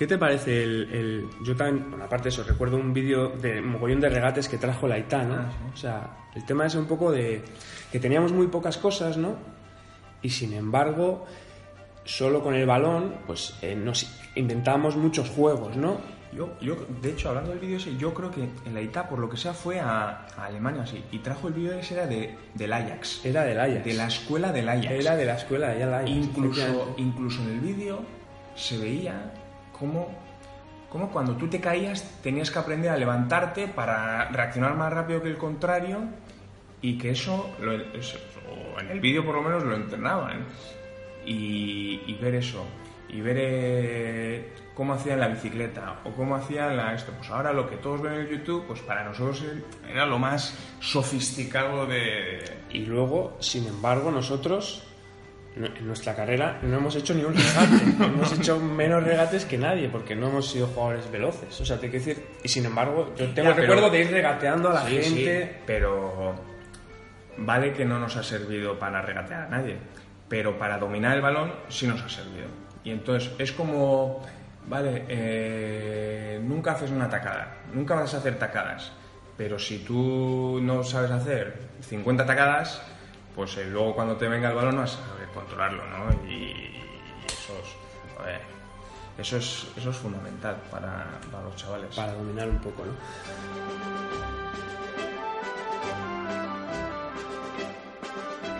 ¿Qué 0.00 0.06
te 0.06 0.16
parece 0.16 0.62
el...? 0.64 0.88
el- 0.94 1.28
yo 1.44 1.54
también, 1.54 1.90
bueno, 1.90 2.06
aparte 2.06 2.24
de 2.24 2.28
eso, 2.30 2.42
recuerdo 2.42 2.78
un 2.78 2.94
vídeo 2.94 3.28
de 3.28 3.60
un 3.60 3.72
mogollón 3.72 4.00
de 4.00 4.08
regates 4.08 4.48
que 4.48 4.56
trajo 4.56 4.88
la 4.88 4.98
ITA, 4.98 5.24
¿no? 5.24 5.34
O 5.74 5.76
sea, 5.76 6.16
el 6.34 6.42
tema 6.46 6.64
es 6.64 6.74
un 6.74 6.86
poco 6.86 7.12
de 7.12 7.44
que 7.92 8.00
teníamos 8.00 8.32
muy 8.32 8.46
pocas 8.46 8.78
cosas, 8.78 9.18
¿no? 9.18 9.36
Y 10.22 10.30
sin 10.30 10.54
embargo, 10.54 11.26
solo 12.04 12.42
con 12.42 12.54
el 12.54 12.64
balón, 12.64 13.14
pues 13.26 13.54
eh, 13.60 13.74
nos 13.74 14.10
inventábamos 14.36 14.96
muchos 14.96 15.28
juegos, 15.28 15.76
¿no? 15.76 15.98
Yo, 16.32 16.48
yo, 16.62 16.76
de 17.02 17.10
hecho, 17.10 17.28
hablando 17.28 17.50
del 17.50 17.58
vídeo 17.58 17.76
ese, 17.76 17.94
yo 17.98 18.14
creo 18.14 18.30
que 18.30 18.48
en 18.64 18.72
la 18.72 18.80
ITA, 18.80 19.06
por 19.06 19.18
lo 19.18 19.28
que 19.28 19.36
sea, 19.36 19.52
fue 19.52 19.80
a, 19.80 20.26
a 20.34 20.46
Alemania 20.46 20.84
así. 20.84 21.04
Y 21.12 21.18
trajo 21.18 21.48
el 21.48 21.52
vídeo 21.52 21.74
ese, 21.74 21.92
era 21.92 22.06
de, 22.06 22.36
del 22.54 22.72
Ajax. 22.72 23.22
Era 23.26 23.42
del 23.44 23.60
Ajax. 23.60 23.84
De 23.84 23.92
la 23.92 24.06
escuela 24.06 24.50
del 24.50 24.66
Ajax. 24.66 24.90
Era 24.92 25.16
de 25.16 25.24
la 25.26 25.34
escuela 25.34 25.68
de 25.74 25.82
Ajax. 25.84 26.08
Incluso, 26.08 26.94
incluso 26.96 27.42
en 27.42 27.50
el 27.50 27.60
vídeo 27.60 28.00
se 28.54 28.78
veía 28.78 29.32
cómo, 29.80 30.08
cómo 30.88 31.10
cuando 31.10 31.34
tú 31.36 31.48
te 31.48 31.60
caías 31.60 32.20
tenías 32.22 32.50
que 32.52 32.58
aprender 32.60 32.92
a 32.92 32.96
levantarte 32.96 33.66
para 33.66 34.28
reaccionar 34.28 34.76
más 34.76 34.92
rápido 34.92 35.20
que 35.22 35.28
el 35.30 35.38
contrario 35.38 35.98
y 36.82 36.96
que 36.98 37.10
eso, 37.10 37.50
lo- 37.60 37.72
en 37.72 38.90
el 38.90 39.00
vídeo 39.00 39.24
por 39.24 39.34
lo 39.34 39.42
menos 39.42 39.64
lo 39.64 39.74
entrenaban. 39.74 40.44
Y, 41.26 42.14
ver 42.20 42.34
eso, 42.36 42.64
y 43.08 43.20
ver 43.20 43.36
eh, 43.38 44.52
cómo 44.74 44.94
hacían 44.94 45.20
la 45.20 45.28
bicicleta 45.28 45.98
o 46.04 46.10
cómo 46.12 46.34
hacían 46.36 46.76
la 46.76 46.94
esto. 46.94 47.12
Pues 47.16 47.28
ahora 47.30 47.52
lo 47.52 47.68
que 47.68 47.76
todos 47.76 48.00
ven 48.00 48.14
en 48.14 48.28
YouTube, 48.28 48.66
pues 48.66 48.80
para 48.80 49.04
nosotros 49.04 49.44
era 49.88 50.06
lo 50.06 50.18
más 50.18 50.56
sofisticado 50.80 51.86
de... 51.86 52.42
Y 52.70 52.86
luego, 52.86 53.36
sin 53.40 53.66
embargo, 53.66 54.10
nosotros 54.10 54.82
no- 54.82 54.89
en 55.56 55.86
nuestra 55.86 56.14
carrera 56.14 56.58
no 56.62 56.76
hemos 56.76 56.94
hecho 56.96 57.12
ni 57.14 57.24
un 57.24 57.34
regate. 57.34 57.84
hemos 58.04 58.32
hecho 58.32 58.58
menos 58.60 59.02
regates 59.02 59.44
que 59.44 59.58
nadie 59.58 59.88
porque 59.88 60.14
no 60.14 60.28
hemos 60.28 60.48
sido 60.50 60.68
jugadores 60.68 61.10
veloces. 61.10 61.60
O 61.60 61.64
sea, 61.64 61.78
te 61.78 61.90
quiero 61.90 62.04
decir, 62.04 62.24
y 62.42 62.48
sin 62.48 62.64
embargo, 62.66 63.12
yo 63.16 63.26
tengo 63.34 63.48
Ya, 63.48 63.48
el 63.50 63.54
pero- 63.54 63.66
recuerdo 63.74 63.90
de 63.90 64.00
ir 64.00 64.10
regateando 64.10 64.70
a 64.70 64.74
la 64.74 64.86
Sí, 64.86 65.02
sí, 65.02 65.14
gente. 65.24 65.60
pero 65.66 66.34
vale 67.38 67.72
que 67.72 67.84
no 67.84 67.98
nos 67.98 68.16
ha 68.16 68.22
servido 68.22 68.78
para 68.78 69.02
regatear 69.02 69.42
a 69.42 69.48
nadie, 69.48 69.76
pero 70.28 70.58
para 70.58 70.78
dominar 70.78 71.16
el 71.16 71.22
balón 71.22 71.52
sí 71.68 71.86
nos 71.86 72.00
ha 72.02 72.08
servido. 72.08 72.46
Y 72.84 72.90
entonces 72.92 73.30
es 73.38 73.52
como, 73.52 74.22
vale, 74.66 75.04
eh, 75.08 76.40
nunca 76.42 76.72
haces 76.72 76.90
una 76.90 77.08
tacada, 77.08 77.56
nunca 77.74 77.94
vas 77.94 78.14
a 78.14 78.18
hacer 78.18 78.38
tacadas, 78.38 78.92
pero 79.36 79.58
si 79.58 79.78
tú 79.80 80.60
no 80.62 80.84
sabes 80.84 81.10
hacer 81.10 81.54
50 81.80 82.24
tacadas, 82.26 82.82
pues 83.34 83.56
eh, 83.56 83.66
luego 83.70 83.94
cuando 83.94 84.16
te 84.16 84.28
venga 84.28 84.48
el 84.50 84.54
balón 84.54 84.74
no 84.76 84.80
vas 84.82 84.94
a 84.98 85.08
saber 85.08 85.19
controlarlo, 85.34 85.82
¿no? 85.86 86.12
Y, 86.28 86.76
eso 87.26 87.52
es, 87.62 88.16
joder, 88.16 88.40
eso 89.18 89.36
es, 89.36 89.66
eso 89.76 89.90
es 89.90 89.96
fundamental 89.96 90.56
para, 90.70 91.06
para 91.30 91.44
los 91.44 91.56
chavales. 91.56 91.94
Para 91.94 92.12
dominar 92.14 92.48
un 92.48 92.58
poco, 92.58 92.84
¿no? 92.84 92.92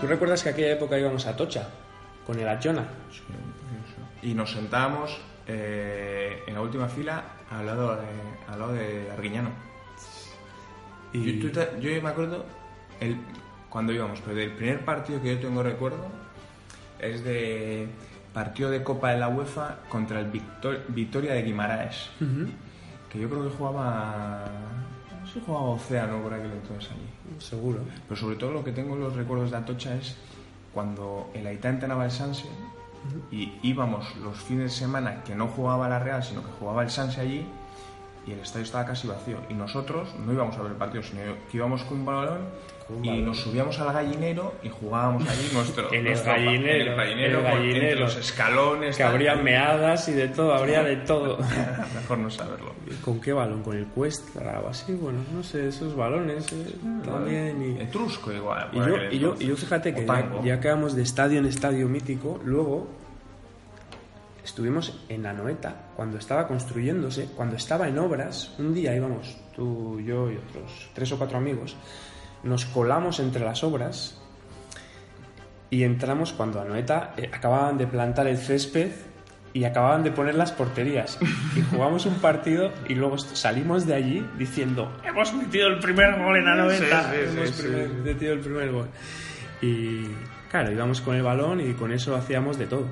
¿Tú 0.00 0.06
recuerdas 0.06 0.42
que 0.42 0.48
aquella 0.48 0.72
época 0.72 0.98
íbamos 0.98 1.26
a 1.26 1.36
Tocha 1.36 1.68
con 2.26 2.38
el 2.38 2.48
Achona? 2.48 2.84
y 4.22 4.34
nos 4.34 4.52
sentábamos 4.52 5.18
eh, 5.46 6.42
en 6.46 6.52
la 6.54 6.60
última 6.60 6.88
fila 6.88 7.24
al 7.50 7.64
lado 7.64 7.96
de, 7.96 8.52
al 8.52 8.58
lado 8.58 8.72
de 8.74 9.10
Arguiñano. 9.10 9.48
Y- 11.14 11.40
Yo, 11.40 11.50
tú 11.50 11.60
yo 11.80 12.02
me 12.02 12.08
acuerdo 12.10 12.44
el, 13.00 13.16
cuando 13.70 13.92
íbamos, 13.94 14.20
pero 14.20 14.36
del 14.36 14.52
primer 14.52 14.84
partido 14.84 15.22
que 15.22 15.34
yo 15.36 15.40
tengo 15.40 15.62
recuerdo 15.62 16.06
es 17.02 17.24
de 17.24 17.88
partido 18.32 18.70
de 18.70 18.82
Copa 18.82 19.10
de 19.10 19.18
la 19.18 19.28
UEFA 19.28 19.78
contra 19.88 20.20
el 20.20 20.26
Victor- 20.30 20.84
Victoria 20.88 21.34
de 21.34 21.42
Guimaraes, 21.42 22.10
que 23.10 23.18
yo 23.20 23.28
creo 23.28 23.44
que 23.44 23.56
jugaba... 23.56 24.44
No 25.20 25.26
sé 25.26 25.34
si 25.34 25.40
jugaba 25.46 25.66
Océano 25.66 26.22
por 26.22 26.32
aquel 26.32 26.50
entonces 26.52 26.90
allí. 26.90 27.40
Seguro. 27.40 27.80
Pero 28.08 28.20
sobre 28.20 28.36
todo 28.36 28.52
lo 28.52 28.64
que 28.64 28.72
tengo 28.72 28.94
en 28.94 29.00
los 29.00 29.14
recuerdos 29.14 29.50
de 29.50 29.56
Atocha 29.58 29.94
es 29.94 30.16
cuando 30.72 31.30
el 31.34 31.46
Aitá 31.46 31.68
entrenaba 31.68 32.04
el 32.04 32.10
Sanse 32.10 32.46
y 33.30 33.52
íbamos 33.62 34.14
los 34.16 34.38
fines 34.38 34.64
de 34.72 34.78
semana 34.78 35.22
que 35.24 35.34
no 35.34 35.46
jugaba 35.48 35.88
la 35.88 35.98
Real, 35.98 36.22
sino 36.22 36.42
que 36.42 36.50
jugaba 36.58 36.82
el 36.82 36.90
Sanse 36.90 37.20
allí 37.20 37.46
y 38.26 38.32
el 38.32 38.40
estadio 38.40 38.64
estaba 38.64 38.84
casi 38.86 39.08
vacío. 39.08 39.38
Y 39.48 39.54
nosotros 39.54 40.14
no 40.24 40.32
íbamos 40.32 40.56
a 40.56 40.62
ver 40.62 40.72
el 40.72 40.76
partido, 40.78 41.02
sino 41.02 41.20
que 41.50 41.56
íbamos 41.56 41.82
con 41.84 41.98
un 41.98 42.06
balón 42.06 42.38
un 42.96 43.04
y 43.04 43.22
nos 43.22 43.38
subíamos 43.38 43.78
al 43.78 43.92
gallinero 43.92 44.54
y 44.62 44.68
jugábamos 44.68 45.28
allí 45.28 45.48
nuestro, 45.54 45.92
En 45.92 46.06
el 46.06 46.20
gallinero, 46.22 46.70
en 46.84 46.88
el 46.90 46.96
gallinero, 46.96 47.38
el 47.38 47.44
con- 47.44 47.52
entre 47.52 47.68
gallinero. 47.72 48.00
los 48.00 48.16
escalones. 48.16 48.96
Que 48.96 49.02
habría 49.02 49.34
meadas 49.36 50.08
y 50.08 50.12
de 50.12 50.28
todo, 50.28 50.54
habría 50.54 50.82
de 50.82 50.96
todo. 50.96 51.38
Mejor 51.94 52.18
no 52.18 52.30
saberlo. 52.30 52.74
¿Con 53.04 53.20
qué 53.20 53.32
balón? 53.32 53.62
¿Con 53.62 53.76
el 53.76 53.86
Cuesta 53.86 54.60
o 54.64 54.68
así? 54.68 54.92
Bueno, 54.94 55.20
no 55.32 55.42
sé, 55.42 55.68
esos 55.68 55.94
balones 55.94 56.52
eh, 56.52 56.74
también. 57.04 57.76
Y... 57.78 57.82
Etrusco 57.82 58.32
igual. 58.32 58.68
Y 58.72 58.76
yo, 58.78 58.96
y, 59.12 59.18
yo, 59.18 59.34
y 59.38 59.46
yo 59.46 59.56
fíjate 59.56 59.94
que 59.94 60.04
ya, 60.06 60.30
ya 60.42 60.60
que 60.60 60.68
vamos 60.68 60.94
de 60.96 61.02
estadio 61.02 61.38
en 61.38 61.46
estadio 61.46 61.88
mítico, 61.88 62.40
luego 62.44 62.88
estuvimos 64.44 64.98
en 65.08 65.26
Anoeta, 65.26 65.90
cuando 65.96 66.18
estaba 66.18 66.48
construyéndose, 66.48 67.26
cuando 67.36 67.56
estaba 67.56 67.88
en 67.88 67.98
obras, 67.98 68.52
un 68.58 68.74
día 68.74 68.94
íbamos 68.96 69.36
tú, 69.54 70.00
yo 70.00 70.30
y 70.30 70.36
otros 70.36 70.90
tres 70.94 71.12
o 71.12 71.18
cuatro 71.18 71.38
amigos, 71.38 71.76
nos 72.42 72.64
colamos 72.66 73.20
entre 73.20 73.44
las 73.44 73.62
obras 73.64 74.16
y 75.70 75.84
entramos 75.84 76.32
cuando 76.32 76.60
Anoeta 76.60 77.14
eh, 77.16 77.30
acababan 77.32 77.78
de 77.78 77.86
plantar 77.86 78.26
el 78.26 78.38
césped 78.38 78.90
y 79.52 79.64
acababan 79.64 80.02
de 80.04 80.12
poner 80.12 80.34
las 80.36 80.52
porterías. 80.52 81.18
Y 81.56 81.62
jugamos 81.62 82.06
un 82.06 82.14
partido 82.16 82.72
y 82.88 82.94
luego 82.94 83.18
salimos 83.18 83.86
de 83.86 83.94
allí 83.94 84.26
diciendo 84.38 84.90
hemos 85.04 85.32
metido 85.34 85.68
el 85.68 85.78
primer 85.80 86.18
gol 86.18 86.36
en 86.36 86.46
Anoeta 86.48 87.10
Sí, 87.12 87.16
sí, 87.18 87.26
sí, 87.32 87.36
hemos 87.38 87.50
sí. 87.50 87.62
primer- 87.62 87.88
metido 87.90 88.32
el 88.32 88.40
primer 88.40 88.70
gol. 88.72 88.88
Y 89.62 90.04
claro 90.50 90.72
íbamos 90.72 91.00
con 91.00 91.16
el 91.16 91.22
balón 91.22 91.60
y 91.60 91.74
con 91.74 91.92
eso 91.92 92.14
hacíamos 92.16 92.58
de 92.58 92.66
todo. 92.66 92.86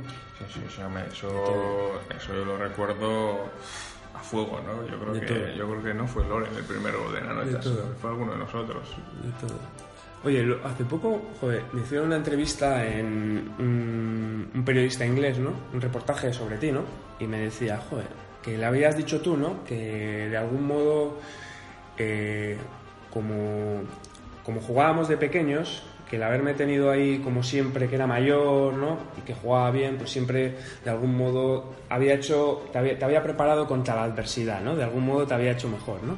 Sí, 0.53 0.61
sí, 0.75 0.83
hombre, 0.83 1.03
eso, 1.13 2.01
eso 2.17 2.33
yo 2.35 2.45
lo 2.45 2.57
recuerdo 2.59 3.51
a 4.19 4.23
fuego, 4.23 4.61
¿no? 4.67 4.87
Yo 4.89 4.99
creo, 4.99 5.15
De 5.15 5.21
que, 5.21 5.27
todo. 5.27 5.49
yo 5.55 5.69
creo 5.69 5.83
que 5.83 5.95
no 5.95 6.07
fue 6.07 6.25
Loren 6.27 6.55
el 6.57 6.65
primero 6.65 7.11
de 7.13 7.21
la 7.21 7.33
noche, 7.35 7.51
De 7.53 7.59
todo. 7.59 7.95
fue 8.01 8.11
alguno 8.11 8.33
de 8.33 8.39
nosotros. 8.39 8.89
de 9.23 9.47
todo 9.47 9.59
Oye, 10.25 10.57
hace 10.65 10.85
poco, 10.85 11.23
joder, 11.41 11.63
me 11.73 11.83
hicieron 11.83 12.09
una 12.09 12.17
entrevista 12.17 12.85
en 12.85 13.53
un, 13.61 14.51
un 14.53 14.65
periodista 14.65 15.07
inglés, 15.07 15.39
¿no? 15.39 15.53
Un 15.73 15.81
reportaje 15.81 16.33
sobre 16.33 16.57
ti, 16.59 16.73
¿no? 16.73 16.81
Y 17.21 17.27
me 17.29 17.39
decía, 17.39 17.81
joder, 17.89 18.09
que 18.43 18.59
le 18.59 18.65
habías 18.65 18.97
dicho 18.97 19.21
tú, 19.21 19.37
¿no? 19.37 19.63
Que 19.65 20.29
de 20.29 20.37
algún 20.37 20.67
modo, 20.67 21.19
eh, 21.99 22.59
como, 23.13 23.83
como 24.45 24.61
jugábamos 24.61 25.07
de 25.09 25.17
pequeños, 25.19 25.85
que 26.09 26.17
el 26.17 26.23
haberme 26.23 26.55
tenido 26.55 26.91
ahí 26.91 27.19
como 27.19 27.43
siempre, 27.43 27.89
que 27.89 27.95
era 27.95 28.07
mayor, 28.07 28.75
¿no? 28.75 28.99
Y 29.17 29.21
que 29.23 29.35
jugaba 29.35 29.71
bien, 29.71 29.97
pues 29.97 30.11
siempre, 30.11 30.57
de 30.85 30.91
algún 30.91 31.17
modo, 31.17 31.75
había 31.89 32.15
hecho, 32.15 32.65
te 32.73 32.79
había, 32.79 32.99
te 32.99 33.05
había 33.05 33.23
preparado 33.23 33.67
contra 33.67 33.95
la 33.95 34.05
adversidad, 34.05 34.61
¿no? 34.61 34.75
De 34.75 34.85
algún 34.85 35.07
modo 35.07 35.27
te 35.27 35.35
había 35.35 35.53
hecho 35.53 35.69
mejor, 35.69 36.03
¿no? 36.03 36.17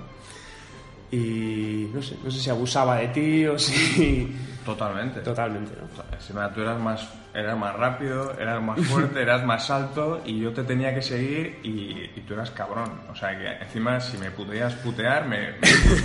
Y 1.12 1.90
no 1.92 2.00
sé, 2.00 2.16
no 2.22 2.30
sé 2.30 2.38
si 2.38 2.50
abusaba 2.50 2.96
de 2.96 3.08
ti 3.08 3.46
o 3.46 3.58
si... 3.58 4.36
Totalmente. 4.64 5.20
Totalmente, 5.20 5.72
¿no? 5.80 5.86
O 5.92 5.96
sea, 5.96 6.04
encima 6.12 6.52
tú 6.52 6.60
eras 6.60 6.78
más, 6.78 7.08
eras 7.34 7.58
más 7.58 7.74
rápido, 7.74 8.32
eras 8.38 8.62
más 8.62 8.80
fuerte, 8.86 9.22
eras 9.22 9.44
más 9.44 9.70
alto 9.70 10.20
y 10.24 10.38
yo 10.38 10.52
te 10.52 10.62
tenía 10.62 10.94
que 10.94 11.02
seguir 11.02 11.58
y, 11.64 12.10
y 12.14 12.24
tú 12.26 12.34
eras 12.34 12.50
cabrón. 12.50 13.00
O 13.10 13.16
sea 13.16 13.36
que 13.36 13.64
encima 13.64 13.98
si 13.98 14.18
me 14.18 14.30
podías 14.30 14.74
putear, 14.74 15.26
me, 15.26 15.54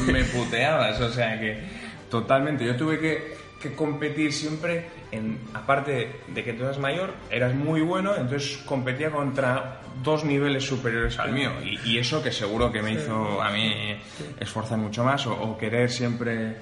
me, 0.08 0.14
me 0.14 0.24
puteabas. 0.24 1.00
O 1.02 1.10
sea 1.12 1.40
que 1.40 1.64
totalmente. 2.10 2.66
Yo 2.66 2.76
tuve 2.76 2.98
que, 2.98 3.38
que 3.70 3.76
competir 3.76 4.32
siempre, 4.34 4.88
en, 5.11 5.39
aparte 5.53 6.22
de 6.28 6.43
que 6.43 6.53
tú 6.53 6.63
eras 6.63 6.80
mayor, 6.80 7.13
eras 7.30 7.53
muy 7.53 7.82
bueno, 7.82 8.16
entonces 8.16 8.57
competía 8.66 9.11
contra 9.11 9.82
dos 10.03 10.24
niveles 10.24 10.63
superiores 10.63 11.20
al 11.20 11.32
mío. 11.34 11.51
Y, 11.63 11.80
y 11.91 11.97
eso 11.97 12.22
que 12.24 12.32
seguro 12.32 12.72
que 12.72 12.82
me 12.82 12.93
hizo 12.93 13.41
a 13.41 13.49
mí 13.51 13.97
esforzar 14.39 14.78
mucho 14.78 15.03
más 15.03 15.26
o, 15.28 15.34
o 15.34 15.57
querer 15.57 15.89
siempre... 15.89 16.57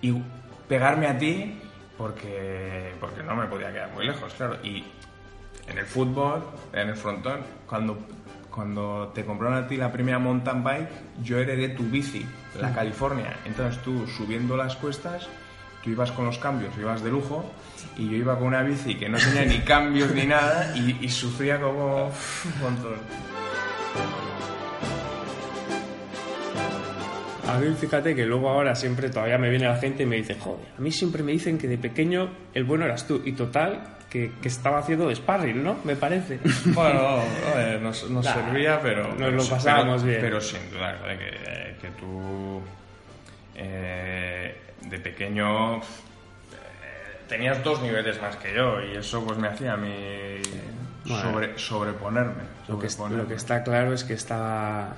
Y 0.00 0.14
pegarme 0.68 1.08
a 1.08 1.18
ti 1.18 1.58
porque, 1.96 2.92
porque 3.00 3.22
no 3.22 3.34
me 3.34 3.46
podía 3.46 3.72
quedar 3.72 3.90
muy 3.92 4.06
lejos, 4.06 4.32
claro. 4.34 4.56
Y 4.62 4.84
en 5.66 5.78
el 5.78 5.86
fútbol, 5.86 6.44
en 6.72 6.90
el 6.90 6.96
frontón, 6.96 7.40
cuando, 7.66 7.98
cuando 8.50 9.10
te 9.14 9.24
compraron 9.24 9.64
a 9.64 9.66
ti 9.66 9.76
la 9.76 9.90
primera 9.90 10.18
mountain 10.18 10.62
bike, 10.62 10.88
yo 11.22 11.38
heredé 11.38 11.70
tu 11.70 11.82
bici, 11.84 12.24
la. 12.60 12.72
California. 12.72 13.36
Entonces 13.44 13.82
tú 13.82 14.06
subiendo 14.06 14.56
las 14.56 14.76
cuestas, 14.76 15.28
tú 15.82 15.90
ibas 15.90 16.12
con 16.12 16.26
los 16.26 16.38
cambios, 16.38 16.76
ibas 16.78 17.02
de 17.02 17.10
lujo, 17.10 17.44
y 17.96 18.08
yo 18.08 18.16
iba 18.16 18.36
con 18.38 18.48
una 18.48 18.62
bici 18.62 18.94
que 18.96 19.08
no 19.08 19.18
tenía 19.18 19.44
ni 19.44 19.58
cambios 19.58 20.12
ni 20.14 20.26
nada 20.26 20.76
y, 20.76 20.98
y 21.00 21.08
sufría 21.08 21.60
como 21.60 22.06
un 22.06 22.60
montón. 22.62 22.96
A 27.48 27.58
mí 27.58 27.74
fíjate 27.74 28.14
que 28.14 28.26
luego 28.26 28.50
ahora 28.50 28.74
siempre 28.74 29.08
todavía 29.08 29.38
me 29.38 29.48
viene 29.48 29.64
la 29.66 29.76
gente 29.76 30.02
y 30.02 30.06
me 30.06 30.16
dice, 30.16 30.36
joder, 30.38 30.66
a 30.76 30.80
mí 30.80 30.92
siempre 30.92 31.22
me 31.22 31.32
dicen 31.32 31.56
que 31.56 31.66
de 31.66 31.78
pequeño 31.78 32.28
el 32.52 32.64
bueno 32.64 32.84
eras 32.84 33.06
tú. 33.06 33.22
Y 33.24 33.32
total, 33.32 33.96
que, 34.10 34.32
que 34.42 34.48
estaba 34.48 34.78
haciendo 34.78 35.08
de 35.08 35.14
sparring, 35.16 35.64
¿no? 35.64 35.78
Me 35.84 35.96
parece. 35.96 36.40
Bueno, 36.66 37.22
nos, 37.80 38.10
nos 38.10 38.24
Nah, 38.26 38.34
servía, 38.34 38.80
pero... 38.82 39.14
nos 39.14 39.32
lo 39.32 39.48
pasábamos 39.48 40.04
bien. 40.04 40.18
Pero 40.20 40.40
sin 40.42 40.70
duda, 40.70 40.98
que, 41.18 41.76
que 41.80 41.88
tú 41.98 42.60
eh, 43.54 44.54
de 44.82 44.98
pequeño 44.98 45.76
eh, 45.78 45.80
tenías 47.28 47.62
dos 47.64 47.80
niveles 47.82 48.20
más 48.22 48.36
que 48.36 48.54
yo 48.54 48.80
y 48.82 48.96
eso 48.96 49.24
pues 49.24 49.38
me 49.38 49.48
hacía 49.48 49.74
a 49.74 49.76
mí 49.76 50.40
Bueno. 51.04 51.22
sobre, 51.22 51.58
sobreponerme. 51.58 52.42
Lo 52.68 52.78
que, 52.78 52.88
lo 53.10 53.34
está 53.34 53.62
claro 53.62 53.92
es 53.92 54.04
que 54.04 54.14
estaba... 54.14 54.94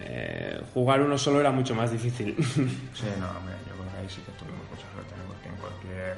eh, 0.00 0.60
jugar 0.74 1.00
uno 1.00 1.16
solo 1.18 1.40
era 1.40 1.50
mucho 1.50 1.74
más 1.74 1.90
difícil. 1.90 2.34
Sí, 2.94 3.06
no, 3.18 3.28
hombre, 3.30 3.54
yo 3.68 3.74
creo 3.74 3.92
que 3.92 3.98
ahí 3.98 4.08
sí 4.08 4.22
que 4.22 4.32
tuvimos 4.32 4.64
mucha 4.70 4.86
suerte, 4.92 5.14
porque 5.28 5.48
en 5.48 5.56
cualquier, 5.56 6.16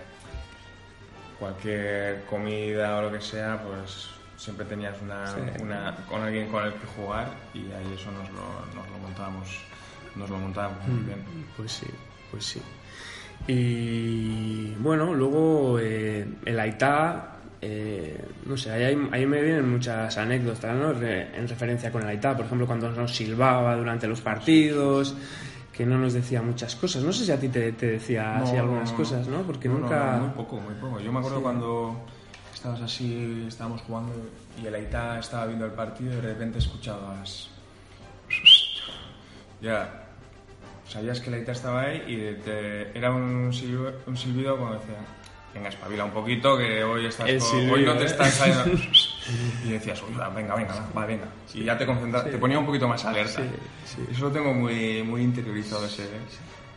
cualquier 1.39 2.25
comida 2.27 2.99
o 2.99 3.03
lo 3.03 3.13
que 3.13 3.21
sea, 3.21 3.61
pues 3.63 4.11
siempre 4.37 4.65
tenías 4.67 4.95
una, 5.03 5.35
Sí. 5.35 5.41
una- 5.63 5.97
con 6.09 6.23
alguien 6.23 6.49
con 6.51 6.65
el 6.65 6.73
que 6.75 6.87
jugar 6.97 7.29
y 7.55 7.71
ahí 7.73 7.95
eso 7.95 8.11
nos 8.13 8.29
lo, 8.31 8.45
nos 8.75 8.89
lo 8.91 8.99
montábamos, 8.99 9.49
nos 10.15 10.31
lo 10.31 10.39
montábamos 10.39 10.87
muy 10.87 11.01
Mm, 11.01 11.07
bien. 11.07 11.25
Pues 11.57 11.73
sí, 11.73 11.87
pues 12.31 12.45
sí. 12.45 12.63
Y 13.49 14.74
bueno, 14.74 15.14
luego 15.14 15.78
eh, 15.80 16.26
el 16.44 16.61
Aitá, 16.61 17.36
eh, 17.62 18.22
no 18.44 18.57
sé, 18.59 18.70
ahí, 18.70 19.09
ahí 19.11 19.26
me 19.26 19.40
vienen 19.42 19.68
muchas 19.70 20.16
anécdotas 20.18 20.76
¿no? 20.76 20.92
Re- 20.92 21.34
en 21.36 21.49
referencia 21.49 21.90
con 21.90 22.03
el 22.03 22.09
Aitá, 22.09 22.36
por 22.36 22.44
ejemplo, 22.44 22.66
cuando 22.66 22.90
nos 22.92 23.11
silbaba 23.16 23.74
durante 23.74 24.07
los 24.07 24.20
partidos, 24.20 25.14
que 25.72 25.86
no 25.86 25.96
nos 25.96 26.12
decía 26.12 26.42
muchas 26.42 26.76
cosas. 26.76 27.03
No 27.03 27.12
sé 27.12 27.24
si 27.24 27.32
a 27.32 27.40
ti 27.40 27.49
te, 27.49 27.72
te 27.72 27.86
decía 27.86 28.36
así 28.36 28.53
No, 28.53 28.61
algunas 28.61 28.90
no, 28.92 28.96
cosas, 28.99 29.26
¿no? 29.28 29.40
Porque 29.42 29.68
nunca... 29.68 30.18
muy 30.20 30.30
poco, 30.30 30.57
muy 30.61 30.74
poco. 30.74 31.01
Yo 31.01 31.11
me 31.11 31.18
acuerdo 31.20 31.38
Sí. 31.38 31.42
cuando 31.42 31.96
estabas 32.53 32.80
así, 32.82 33.44
estábamos 33.49 33.80
jugando 33.82 34.12
y 34.62 34.66
el 34.66 34.74
Aitá 34.74 35.18
estaba 35.20 35.46
viendo 35.46 35.64
el 35.64 35.72
partido 35.72 36.12
y 36.12 36.16
de 36.16 36.20
repente 36.22 36.59
escuchabas... 36.59 37.49
Ya, 39.61 40.08
sabías 40.89 41.20
que 41.20 41.28
el 41.28 41.34
Aitá 41.34 41.53
estaba 41.53 41.82
ahí 41.82 42.03
y 42.07 42.43
te- 42.45 42.97
era 42.99 43.11
un 43.12 43.53
silbido, 43.53 43.93
un 44.07 44.16
silbido 44.16 44.57
como 44.57 44.72
decía, 44.74 44.97
venga, 45.55 45.68
espabila 45.68 46.05
un 46.05 46.11
poquito 46.12 46.57
que 46.57 46.82
hoy, 46.82 47.07
estás 47.07 47.26
con- 47.30 47.41
silbido, 47.41 47.74
hoy 47.74 47.84
no 47.84 47.95
te 47.95 48.03
¿eh? 48.03 48.07
estás 48.07 48.32
saliendo... 48.34 48.64
y 49.64 49.70
decías, 49.72 50.03
"Uy, 50.03 50.14
va, 50.18 50.28
venga, 50.30 50.55
venga, 50.55 50.74
va, 50.97 51.05
venga. 51.07 51.26
Y 51.55 51.64
ya 51.64 51.76
te 51.76 51.84
concentras, 51.84 52.24
Sí. 52.24 52.30
te 52.30 52.39
ponía 52.39 52.59
un 52.59 52.64
poquito 52.66 52.89
más 52.89 53.05
alerta. 53.05 53.43
Sí, 53.43 53.49
sí. 53.84 54.05
Eso 54.11 54.26
lo 54.26 54.32
tengo 54.32 54.55
muy, 54.55 55.03
muy 55.03 55.20
interiorizado 55.22 55.84
ese, 55.84 56.05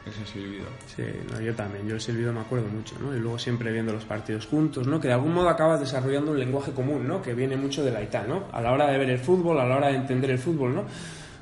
ese 0.06 0.26
silbido. 0.34 0.66
Sí, 0.94 1.04
no, 1.32 1.40
yo 1.40 1.54
también, 1.56 1.88
yo 1.88 1.96
el 1.96 2.02
silbido 2.02 2.34
me 2.34 2.42
acuerdo 2.42 2.68
mucho, 2.68 2.96
¿no? 3.00 3.16
Y 3.16 3.20
luego 3.20 3.40
siempre 3.40 3.72
viendo 3.72 3.94
los 3.94 4.04
partidos 4.04 4.48
juntos, 4.48 4.86
¿no? 4.86 5.00
Que 5.00 5.08
de 5.08 5.14
algún 5.14 5.34
modo 5.34 5.48
acabas 5.48 5.80
desarrollando 5.80 6.32
un 6.32 6.40
lenguaje 6.40 6.74
común, 6.74 7.08
¿no? 7.08 7.22
Que 7.22 7.34
viene 7.34 7.56
mucho 7.56 7.86
de 7.86 7.92
la 7.92 8.02
ITA, 8.04 8.24
¿no? 8.28 8.48
A 8.52 8.60
la 8.60 8.74
hora 8.74 8.88
de 8.92 8.98
ver 8.98 9.10
el 9.12 9.20
fútbol, 9.20 9.58
a 9.62 9.66
la 9.66 9.78
hora 9.78 9.88
de 9.88 9.96
entender 9.96 10.32
el 10.32 10.40
fútbol, 10.40 10.76
¿no? 10.76 10.84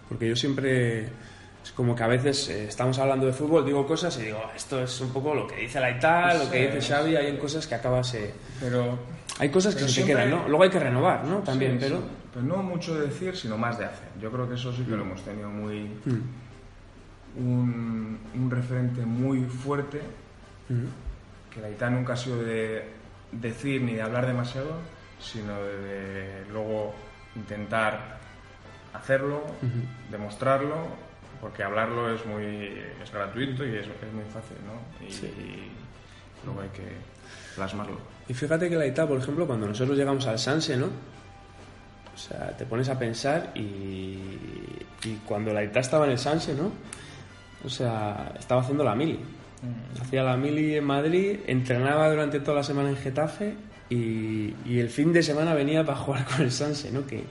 Porque 0.07 0.27
yo 0.29 0.35
siempre... 0.35 1.09
Es 1.69 1.73
como 1.75 1.95
que 1.95 2.01
a 2.01 2.07
veces 2.07 2.49
eh, 2.49 2.65
estamos 2.67 2.97
hablando 2.97 3.27
de 3.27 3.31
fútbol, 3.31 3.63
digo 3.63 3.85
cosas 3.85 4.17
y 4.17 4.23
digo, 4.23 4.41
"Ah, 4.43 4.51
esto 4.55 4.81
es 4.81 4.99
un 5.01 5.13
poco 5.13 5.35
lo 5.35 5.45
que 5.45 5.55
dice 5.57 5.79
la 5.79 5.91
ITA, 5.91 6.33
lo 6.33 6.49
que 6.49 6.67
dice 6.71 6.81
Xavi, 6.95 7.15
hay 7.15 7.37
cosas 7.37 7.67
que 7.67 7.75
acabas... 7.75 8.11
eh, 8.15 8.33
Pero 8.59 8.97
hay 9.37 9.49
cosas 9.51 9.75
que 9.75 9.81
se 9.81 9.85
te 9.85 9.91
siempre- 9.91 10.15
quedan, 10.15 10.31
¿no? 10.31 10.47
Luego 10.47 10.63
hay 10.63 10.71
que 10.71 10.79
renovar, 10.79 11.23
¿no? 11.25 11.37
También, 11.41 11.73
Sí, 11.73 11.77
pero... 11.81 11.97
sí. 11.99 12.03
Pero 12.33 12.45
no 12.45 12.63
mucho 12.63 12.95
de 12.99 13.05
decir, 13.07 13.35
sino 13.37 13.55
más 13.55 13.77
de 13.77 13.85
hacer. 13.85 14.07
Yo 14.19 14.31
creo 14.31 14.49
que 14.49 14.55
eso 14.55 14.73
sí 14.73 14.81
que 14.83 14.95
lo 14.95 15.03
hemos 15.03 15.21
tenido 15.23 15.47
muy... 15.49 15.81
Mm, 16.05 16.21
Un, 17.37 18.19
un 18.33 18.49
referente 18.51 19.05
muy 19.05 19.43
fuerte, 19.43 20.01
mm, 20.69 21.53
que 21.53 21.61
la 21.61 21.69
ITA 21.69 21.91
nunca 21.91 22.13
ha 22.13 22.17
sido 22.17 22.41
de 22.43 22.83
decir 23.31 23.83
ni 23.83 23.93
de 23.93 24.01
hablar 24.01 24.25
demasiado, 24.25 24.71
sino 25.19 25.53
de, 25.61 26.43
luego 26.51 26.95
intentar 27.35 28.17
hacerlo, 28.95 29.43
demostrarlo, 30.09 30.75
porque 31.41 31.63
hablarlo 31.63 32.13
es 32.13 32.25
muy 32.25 32.45
es 33.01 33.11
gratuito 33.11 33.65
y 33.65 33.75
es, 33.75 33.85
es 33.85 34.13
muy 34.13 34.25
fácil, 34.25 34.57
¿no? 34.65 35.05
Y, 35.05 35.71
luego 36.45 36.61
hay 36.61 36.69
que 36.69 36.87
plasmarlo. 37.55 37.97
Y 38.27 38.33
fíjate 38.33 38.69
que 38.69 38.75
la 38.75 38.85
ITA, 38.85 39.07
por 39.07 39.17
ejemplo, 39.17 39.45
cuando 39.45 39.67
nosotros 39.67 39.97
llegamos 39.97 40.25
al 40.27 40.39
Sanse, 40.39 40.77
¿no? 40.77 40.87
O 42.13 42.17
sea, 42.17 42.55
te 42.57 42.65
pones 42.65 42.89
a 42.89 42.97
pensar 42.99 43.51
y, 43.55 44.17
y 45.03 45.19
cuando 45.25 45.53
la 45.53 45.63
ITA 45.63 45.79
estaba 45.79 46.05
en 46.05 46.11
el 46.11 46.19
Sanse, 46.19 46.53
¿no? 46.53 46.71
O 47.65 47.69
sea, 47.69 48.33
estaba 48.37 48.61
haciendo 48.61 48.83
la 48.83 48.95
mili. 48.95 49.13
Mm. 49.61 50.01
Hacía 50.01 50.23
la 50.23 50.37
mili 50.37 50.75
en 50.75 50.83
Madrid, 50.85 51.39
entrenaba 51.47 52.09
durante 52.09 52.39
toda 52.39 52.57
la 52.57 52.63
semana 52.63 52.89
en 52.89 52.97
Getafe 52.97 53.55
y, 53.89 54.53
y 54.65 54.79
el 54.79 54.89
fin 54.89 55.11
de 55.11 55.23
semana 55.23 55.53
venía 55.53 55.83
para 55.83 55.97
jugar 55.97 56.25
con 56.25 56.41
el 56.41 56.51
Sanse, 56.51 56.91
¿no? 56.91 57.05
Que, 57.05 57.23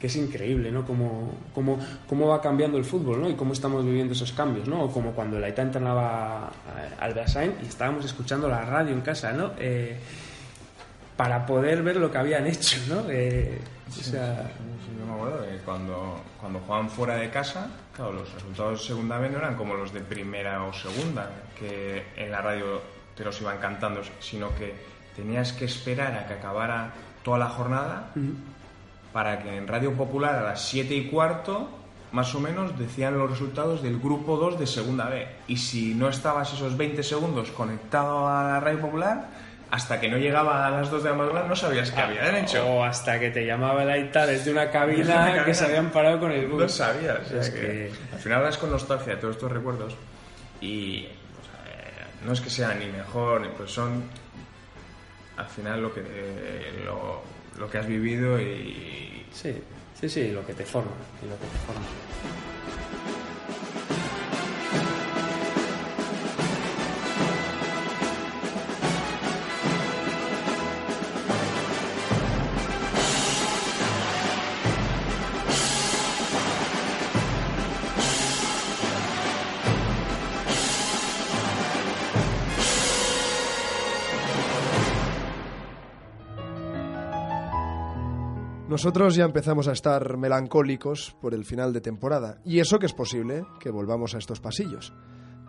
que 0.00 0.06
es 0.06 0.16
increíble, 0.16 0.70
¿no? 0.70 0.86
Cómo, 0.86 1.34
cómo, 1.54 1.78
cómo 2.08 2.28
va 2.28 2.40
cambiando 2.40 2.78
el 2.78 2.84
fútbol, 2.84 3.20
¿no? 3.20 3.28
Y 3.28 3.34
cómo 3.34 3.52
estamos 3.52 3.84
viviendo 3.84 4.12
esos 4.12 4.32
cambios, 4.32 4.68
¿no? 4.68 4.84
O 4.84 4.92
como 4.92 5.12
cuando 5.12 5.38
la 5.40 5.48
ITA 5.48 5.62
entrenaba 5.62 6.50
al 7.00 7.14
Brasain 7.14 7.54
y 7.62 7.66
estábamos 7.66 8.04
escuchando 8.04 8.48
la 8.48 8.64
radio 8.64 8.92
en 8.92 9.00
casa, 9.00 9.32
¿no? 9.32 9.52
Eh, 9.58 9.98
para 11.16 11.44
poder 11.46 11.82
ver 11.82 11.96
lo 11.96 12.12
que 12.12 12.18
habían 12.18 12.46
hecho, 12.46 12.78
¿no? 12.88 13.10
Eh, 13.10 13.58
o 13.88 13.92
Sí, 13.92 14.04
sea, 14.04 14.42
sí, 14.56 14.62
sí, 14.86 14.96
yo 15.00 15.06
me 15.06 15.14
acuerdo 15.14 15.42
de 15.42 15.58
cuando, 15.64 16.20
cuando 16.40 16.60
jugaban 16.60 16.88
fuera 16.88 17.16
de 17.16 17.30
casa, 17.30 17.68
claro, 17.96 18.12
los 18.12 18.32
resultados 18.34 18.80
de 18.80 18.86
segunda 18.86 19.18
vez 19.18 19.32
no 19.32 19.38
eran 19.38 19.56
como 19.56 19.74
los 19.74 19.92
de 19.92 20.00
primera 20.00 20.62
o 20.64 20.72
segunda, 20.72 21.28
que 21.58 22.04
en 22.16 22.30
la 22.30 22.40
radio 22.40 22.80
te 23.16 23.24
los 23.24 23.40
iban 23.40 23.58
cantando, 23.58 24.02
sino 24.20 24.54
que 24.54 24.74
tenías 25.16 25.52
que 25.52 25.64
esperar 25.64 26.14
a 26.14 26.28
que 26.28 26.34
acabara 26.34 26.92
toda 27.24 27.38
la 27.38 27.48
jornada 27.48 28.12
para 29.12 29.38
que 29.42 29.56
en 29.56 29.66
Radio 29.66 29.92
Popular 29.94 30.34
a 30.36 30.42
las 30.42 30.62
7 30.68 30.94
y 30.94 31.08
cuarto, 31.08 31.68
más 32.12 32.34
o 32.34 32.40
menos, 32.40 32.78
decían 32.78 33.18
los 33.18 33.30
resultados 33.30 33.82
del 33.82 33.98
grupo 33.98 34.36
2 34.36 34.58
de 34.58 34.66
segunda 34.66 35.08
B. 35.08 35.26
Y 35.48 35.56
si 35.56 35.94
no 35.94 36.08
estabas 36.08 36.52
esos 36.52 36.76
20 36.76 37.02
segundos 37.02 37.50
conectado 37.50 38.28
a 38.28 38.44
la 38.44 38.60
Radio 38.60 38.80
Popular, 38.80 39.28
hasta 39.70 40.00
que 40.00 40.08
no 40.08 40.16
llegaba 40.16 40.66
a 40.66 40.70
las 40.70 40.90
2 40.90 41.02
de 41.02 41.10
la 41.10 41.16
madrugada 41.16 41.46
no 41.46 41.54
sabías 41.54 41.90
qué 41.90 42.00
habían 42.00 42.34
hecho. 42.36 42.66
O 42.66 42.82
hasta 42.84 43.20
que 43.20 43.30
te 43.30 43.44
llamaba 43.44 43.84
la 43.84 43.98
ITA 43.98 44.26
desde 44.26 44.50
una 44.50 44.70
cabina, 44.70 44.98
Desde 45.00 45.12
una 45.12 45.24
cabina. 45.26 45.44
que 45.44 45.54
se 45.54 45.64
habían 45.66 45.90
parado 45.90 46.18
con 46.20 46.32
el 46.32 46.46
bus. 46.46 46.62
No 46.62 46.68
sabías. 46.70 47.18
o 47.26 47.28
sea, 47.28 47.40
Es 47.40 47.50
que 47.50 47.60
que- 47.60 47.92
Al 48.14 48.18
final 48.18 48.42
vas 48.42 48.56
con 48.56 48.70
nostalgia 48.70 49.14
de 49.16 49.20
todos 49.20 49.36
estos 49.36 49.52
recuerdos 49.52 49.94
y 50.62 51.02
pues, 51.02 51.46
eh, 51.66 52.04
no 52.24 52.32
es 52.32 52.40
que 52.40 52.48
sean 52.48 52.78
ni 52.78 52.86
mejor, 52.86 53.46
pues 53.58 53.70
son 53.70 54.04
al 55.36 55.46
final 55.46 55.82
lo 55.82 55.92
que, 55.92 56.00
eh, 56.02 56.82
lo, 56.86 57.22
lo 57.58 57.70
que 57.70 57.78
has 57.78 57.86
vivido 57.86 58.40
y... 58.40 59.24
Sí, 59.32 59.54
sí, 60.00 60.08
sí, 60.08 60.30
lo 60.30 60.46
que 60.46 60.54
te 60.54 60.64
forma. 60.64 60.92
y 61.22 61.28
lo 61.28 61.34
que 61.36 61.46
te 61.46 61.58
forma. 61.66 62.47
Nosotros 88.78 89.16
ya 89.16 89.24
empezamos 89.24 89.66
a 89.66 89.72
estar 89.72 90.16
melancólicos 90.16 91.16
por 91.20 91.34
el 91.34 91.44
final 91.44 91.72
de 91.72 91.80
temporada, 91.80 92.38
y 92.44 92.60
eso 92.60 92.78
que 92.78 92.86
es 92.86 92.92
posible, 92.92 93.44
que 93.58 93.72
volvamos 93.72 94.14
a 94.14 94.18
estos 94.18 94.38
pasillos. 94.38 94.92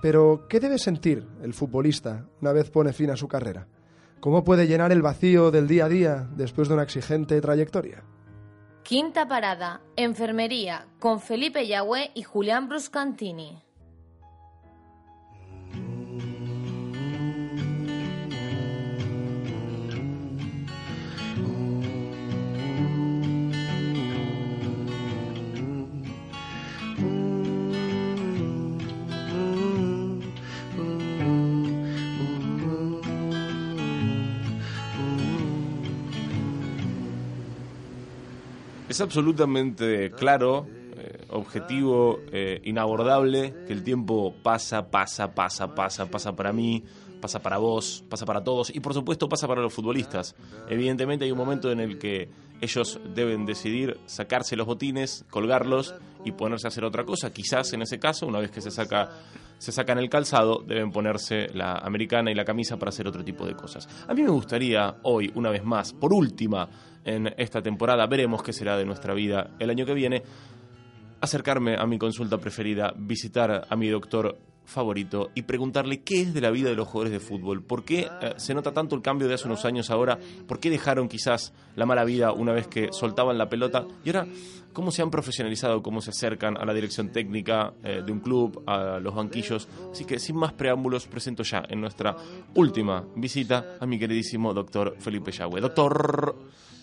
Pero, 0.02 0.48
¿qué 0.50 0.60
debe 0.60 0.80
sentir 0.80 1.28
el 1.44 1.54
futbolista 1.54 2.26
una 2.42 2.54
vez 2.54 2.72
pone 2.72 2.92
fin 2.92 3.12
a 3.12 3.16
su 3.16 3.28
carrera? 3.28 3.68
¿Cómo 4.20 4.44
puede 4.44 4.66
llenar 4.66 4.92
el 4.92 5.04
vacío 5.04 5.52
del 5.52 5.68
día 5.68 5.86
a 5.86 5.90
día 5.90 6.28
después 6.36 6.70
de 6.70 6.74
una 6.74 6.82
exigente 6.82 7.40
trayectoria? 7.40 8.04
Quinta 8.82 9.28
parada, 9.28 9.82
enfermería, 9.96 10.88
con 10.98 11.20
Felipe 11.20 11.68
Yagüe 11.68 12.10
y 12.16 12.24
Julián 12.24 12.68
Bruscantini. 12.68 13.62
Es 39.00 39.04
absolutamente 39.04 40.12
claro, 40.12 40.68
eh, 40.98 41.24
objetivo, 41.30 42.20
eh, 42.34 42.60
inabordable, 42.66 43.56
que 43.66 43.72
el 43.72 43.82
tiempo 43.82 44.36
pasa, 44.44 44.92
pasa, 44.92 45.34
pasa, 45.34 45.74
pasa, 45.74 46.12
pasa 46.12 46.36
para 46.36 46.52
mí, 46.52 46.84
pasa 47.22 47.42
para 47.42 47.60
vos, 47.60 48.04
pasa 48.10 48.26
para 48.26 48.44
todos 48.44 48.76
y 48.76 48.82
por 48.82 48.94
supuesto 48.94 49.30
pasa 49.30 49.48
para 49.48 49.62
los 49.62 49.74
futbolistas. 49.74 50.36
Evidentemente 50.68 51.24
hay 51.24 51.32
un 51.32 51.38
momento 51.38 51.72
en 51.72 51.80
el 51.80 51.98
que 51.98 52.28
ellos 52.62 53.00
deben 53.14 53.46
decidir 53.46 54.00
sacarse 54.06 54.56
los 54.56 54.68
botines, 54.68 55.26
colgarlos 55.30 55.96
y 56.26 56.32
ponerse 56.32 56.68
a 56.68 56.70
hacer 56.70 56.84
otra 56.84 57.06
cosa. 57.06 57.32
Quizás 57.32 57.74
en 57.74 57.82
ese 57.82 58.00
caso, 58.00 58.28
una 58.28 58.40
vez 58.40 58.52
que 58.52 58.62
se 58.62 58.72
saca 58.72 59.10
se 59.60 59.74
sacan 59.74 60.00
el 60.00 60.10
calzado, 60.10 60.64
deben 60.66 60.90
ponerse 60.90 61.48
la 61.54 61.74
americana 61.74 62.32
y 62.32 62.36
la 62.36 62.46
camisa 62.46 62.78
para 62.78 62.90
hacer 62.90 63.08
otro 63.08 63.24
tipo 63.24 63.46
de 63.46 63.56
cosas. 63.56 63.88
A 64.08 64.14
mí 64.14 64.24
me 64.24 64.30
gustaría 64.30 64.96
hoy, 65.04 65.32
una 65.36 65.52
vez 65.52 65.64
más, 65.64 65.94
por 65.94 66.14
última 66.14 66.68
en 67.04 67.28
esta 67.38 67.62
temporada, 67.62 68.08
veremos 68.08 68.42
qué 68.42 68.54
será 68.54 68.78
de 68.78 68.86
nuestra 68.86 69.14
vida 69.14 69.52
el 69.60 69.70
año 69.70 69.86
que 69.86 69.94
viene, 69.94 70.24
acercarme 71.20 71.76
a 71.78 71.86
mi 71.86 72.00
consulta 72.00 72.38
preferida, 72.38 72.94
visitar 72.96 73.68
a 73.70 73.76
mi 73.76 73.90
doctor 73.90 74.38
favorito 74.70 75.32
y 75.36 75.42
preguntarle 75.42 76.02
qué 76.02 76.22
es 76.22 76.34
de 76.34 76.42
la 76.42 76.52
vida 76.52 76.70
de 76.70 76.76
los 76.76 76.88
jugadores 76.88 77.12
de 77.12 77.20
fútbol, 77.20 77.64
por 77.64 77.84
qué 77.84 78.08
eh, 78.22 78.34
se 78.38 78.54
nota 78.54 78.72
tanto 78.72 78.96
el 78.96 79.02
cambio 79.02 79.28
de 79.28 79.34
hace 79.34 79.48
unos 79.48 79.66
años 79.66 79.90
ahora, 79.90 80.18
por 80.48 80.60
qué 80.60 80.70
dejaron 80.70 81.10
quizás 81.10 81.54
la 81.76 81.86
mala 81.86 82.06
vida 82.06 82.32
una 82.32 82.54
vez 82.54 82.68
que 82.68 82.90
soltaban 82.92 83.38
la 83.38 83.50
pelota 83.50 83.86
y 84.06 84.10
ahora 84.10 84.28
cómo 84.74 84.92
se 84.92 85.02
han 85.02 85.10
profesionalizado, 85.10 85.82
cómo 85.82 86.02
se 86.02 86.12
acercan 86.12 86.58
a 86.58 86.66
la 86.66 86.74
dirección 86.74 87.10
técnica 87.10 87.74
eh, 87.84 88.02
de 88.06 88.12
un 88.12 88.20
club, 88.20 88.64
a 88.68 89.00
los 89.00 89.14
banquillos. 89.16 89.68
Así 89.92 90.06
que 90.06 90.20
sin 90.20 90.38
más 90.38 90.54
preámbulos, 90.54 91.08
presento 91.08 91.44
ya 91.44 91.64
en 91.68 91.82
nuestra 91.82 92.16
última 92.56 93.06
visita 93.16 93.78
a 93.80 93.86
mi 93.86 94.00
queridísimo 94.00 94.54
doctor 94.54 94.96
Felipe 95.00 95.32
Yagüe. 95.32 95.62
Doctor 95.62 96.36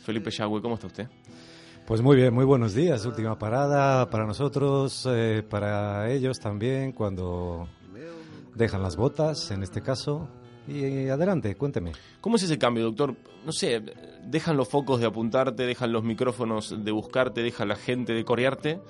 Felipe 0.05 0.31
Yagüe, 0.31 0.61
¿cómo 0.61 0.75
está 0.75 0.89
usted? 0.89 1.09
Pues 1.87 2.03
muy 2.03 2.17
bien, 2.17 2.35
muy 2.35 2.45
buenos 2.45 2.75
días. 2.75 3.07
Última 3.07 3.39
parada 3.39 4.11
para 4.11 4.27
nosotros, 4.27 5.07
eh, 5.09 5.45
para 5.49 6.11
ellos 6.11 6.41
también, 6.41 6.91
cuando 6.91 7.69
dejan 8.57 8.83
las 8.83 8.97
botas, 8.97 9.51
en 9.51 9.63
este 9.63 9.83
caso. 9.83 10.29
Y 10.67 11.09
adelante, 11.09 11.55
cuénteme. 11.55 11.93
¿Cómo 12.21 12.37
es 12.37 12.43
ese 12.43 12.59
cambio, 12.59 12.85
doctor? 12.85 13.15
No 13.45 13.53
sé, 13.53 13.81
dejan 14.25 14.57
los 14.57 14.69
focos 14.69 14.99
de 14.99 15.07
apuntarte, 15.07 15.65
dejan 15.65 15.93
los 15.93 16.03
micrófonos 16.03 16.75
de 16.85 16.91
buscarte, 16.91 17.43
dejan 17.43 17.69
la 17.69 17.77
gente 17.77 18.13
de 18.15 18.25
corearte 18.25 18.81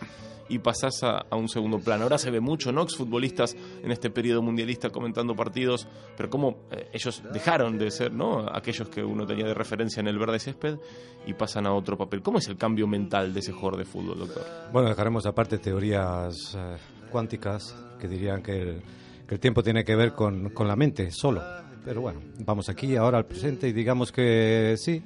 y 0.49 0.61
pasás 0.61 1.03
a, 1.03 1.27
a 1.29 1.37
un 1.37 1.49
segundo 1.49 1.79
plano. 1.81 2.05
Ahora 2.05 2.17
se 2.17 2.31
ve 2.31 2.41
mucho, 2.41 2.73
¿no? 2.73 2.83
Exfutbolistas 2.83 3.55
en 3.83 3.91
este 3.91 4.09
periodo 4.09 4.41
mundialista 4.41 4.89
comentando 4.89 5.35
partidos, 5.35 5.87
pero 6.17 6.31
cómo 6.31 6.61
eh, 6.71 6.89
ellos 6.95 7.23
dejaron 7.33 7.77
de 7.77 7.91
ser, 7.91 8.13
¿no? 8.13 8.47
Aquellos 8.51 8.89
que 8.89 9.05
uno 9.05 9.27
tenía 9.27 9.45
de 9.47 9.55
referencia 9.55 10.01
en 10.01 10.09
el 10.09 10.19
verde 10.19 10.39
césped 10.39 10.79
y 11.27 11.35
pasan 11.35 11.67
a 11.67 11.75
otro 11.75 11.99
papel. 11.99 12.23
¿Cómo 12.23 12.39
es 12.39 12.49
el 12.49 12.57
cambio 12.57 12.87
mental 12.87 13.35
de 13.35 13.41
ese 13.41 13.53
jugador 13.53 13.79
de 13.79 13.85
fútbol, 13.85 14.21
doctor? 14.21 14.45
Bueno, 14.73 14.89
dejaremos 14.89 15.27
aparte 15.27 15.59
teorías 15.59 16.55
eh, 16.57 16.77
cuánticas 17.11 17.77
que 18.01 18.09
dirían 18.09 18.43
que 18.43 18.63
el, 18.63 18.83
que 19.27 19.35
el 19.35 19.41
tiempo 19.41 19.63
tiene 19.63 19.85
que 19.85 19.97
ver 19.97 20.13
con, 20.13 20.51
con 20.51 20.69
la 20.69 20.77
mente 20.77 21.11
solo. 21.11 21.43
Pero 21.85 22.01
bueno, 22.01 22.21
vamos 22.41 22.69
aquí 22.69 22.97
ahora 22.97 23.19
al 23.19 23.27
presente 23.27 23.69
y 23.69 23.73
digamos 23.73 24.11
que 24.11 24.75
sí, 24.77 25.03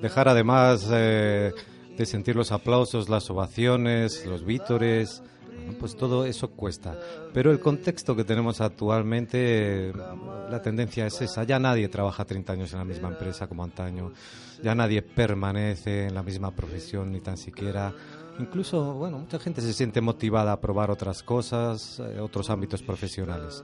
dejar 0.00 0.28
además 0.28 0.88
eh, 0.92 1.52
de 1.96 2.06
sentir 2.06 2.36
los 2.36 2.52
aplausos, 2.52 3.08
las 3.08 3.28
ovaciones, 3.28 4.24
los 4.24 4.44
vítores, 4.44 5.22
pues 5.78 5.96
todo 5.96 6.24
eso 6.24 6.50
cuesta. 6.50 6.98
Pero 7.32 7.50
el 7.50 7.60
contexto 7.60 8.14
que 8.14 8.24
tenemos 8.24 8.60
actualmente, 8.60 9.92
la 10.50 10.60
tendencia 10.62 11.06
es 11.06 11.20
esa. 11.20 11.44
Ya 11.44 11.58
nadie 11.58 11.88
trabaja 11.88 12.24
30 12.24 12.52
años 12.52 12.72
en 12.72 12.78
la 12.78 12.84
misma 12.84 13.08
empresa 13.08 13.46
como 13.46 13.64
antaño, 13.64 14.12
ya 14.62 14.74
nadie 14.74 15.02
permanece 15.02 16.06
en 16.06 16.14
la 16.14 16.22
misma 16.22 16.54
profesión 16.54 17.10
ni 17.12 17.20
tan 17.20 17.36
siquiera. 17.36 17.92
Incluso, 18.38 18.94
bueno, 18.94 19.18
mucha 19.18 19.38
gente 19.38 19.60
se 19.60 19.72
siente 19.72 20.00
motivada 20.00 20.52
a 20.52 20.60
probar 20.60 20.90
otras 20.90 21.22
cosas, 21.22 22.00
eh, 22.00 22.20
otros 22.20 22.50
ámbitos 22.50 22.82
profesionales. 22.82 23.62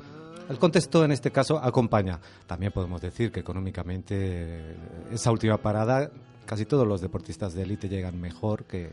El 0.48 0.58
contexto 0.58 1.04
en 1.04 1.12
este 1.12 1.30
caso 1.30 1.58
acompaña. 1.58 2.20
También 2.46 2.72
podemos 2.72 3.00
decir 3.00 3.30
que 3.30 3.40
económicamente 3.40 4.14
eh, 4.16 4.76
esa 5.12 5.30
última 5.30 5.58
parada 5.58 6.10
casi 6.48 6.64
todos 6.64 6.86
los 6.88 7.02
deportistas 7.02 7.52
de 7.52 7.62
élite 7.62 7.88
llegan 7.88 8.18
mejor 8.18 8.64
que, 8.64 8.90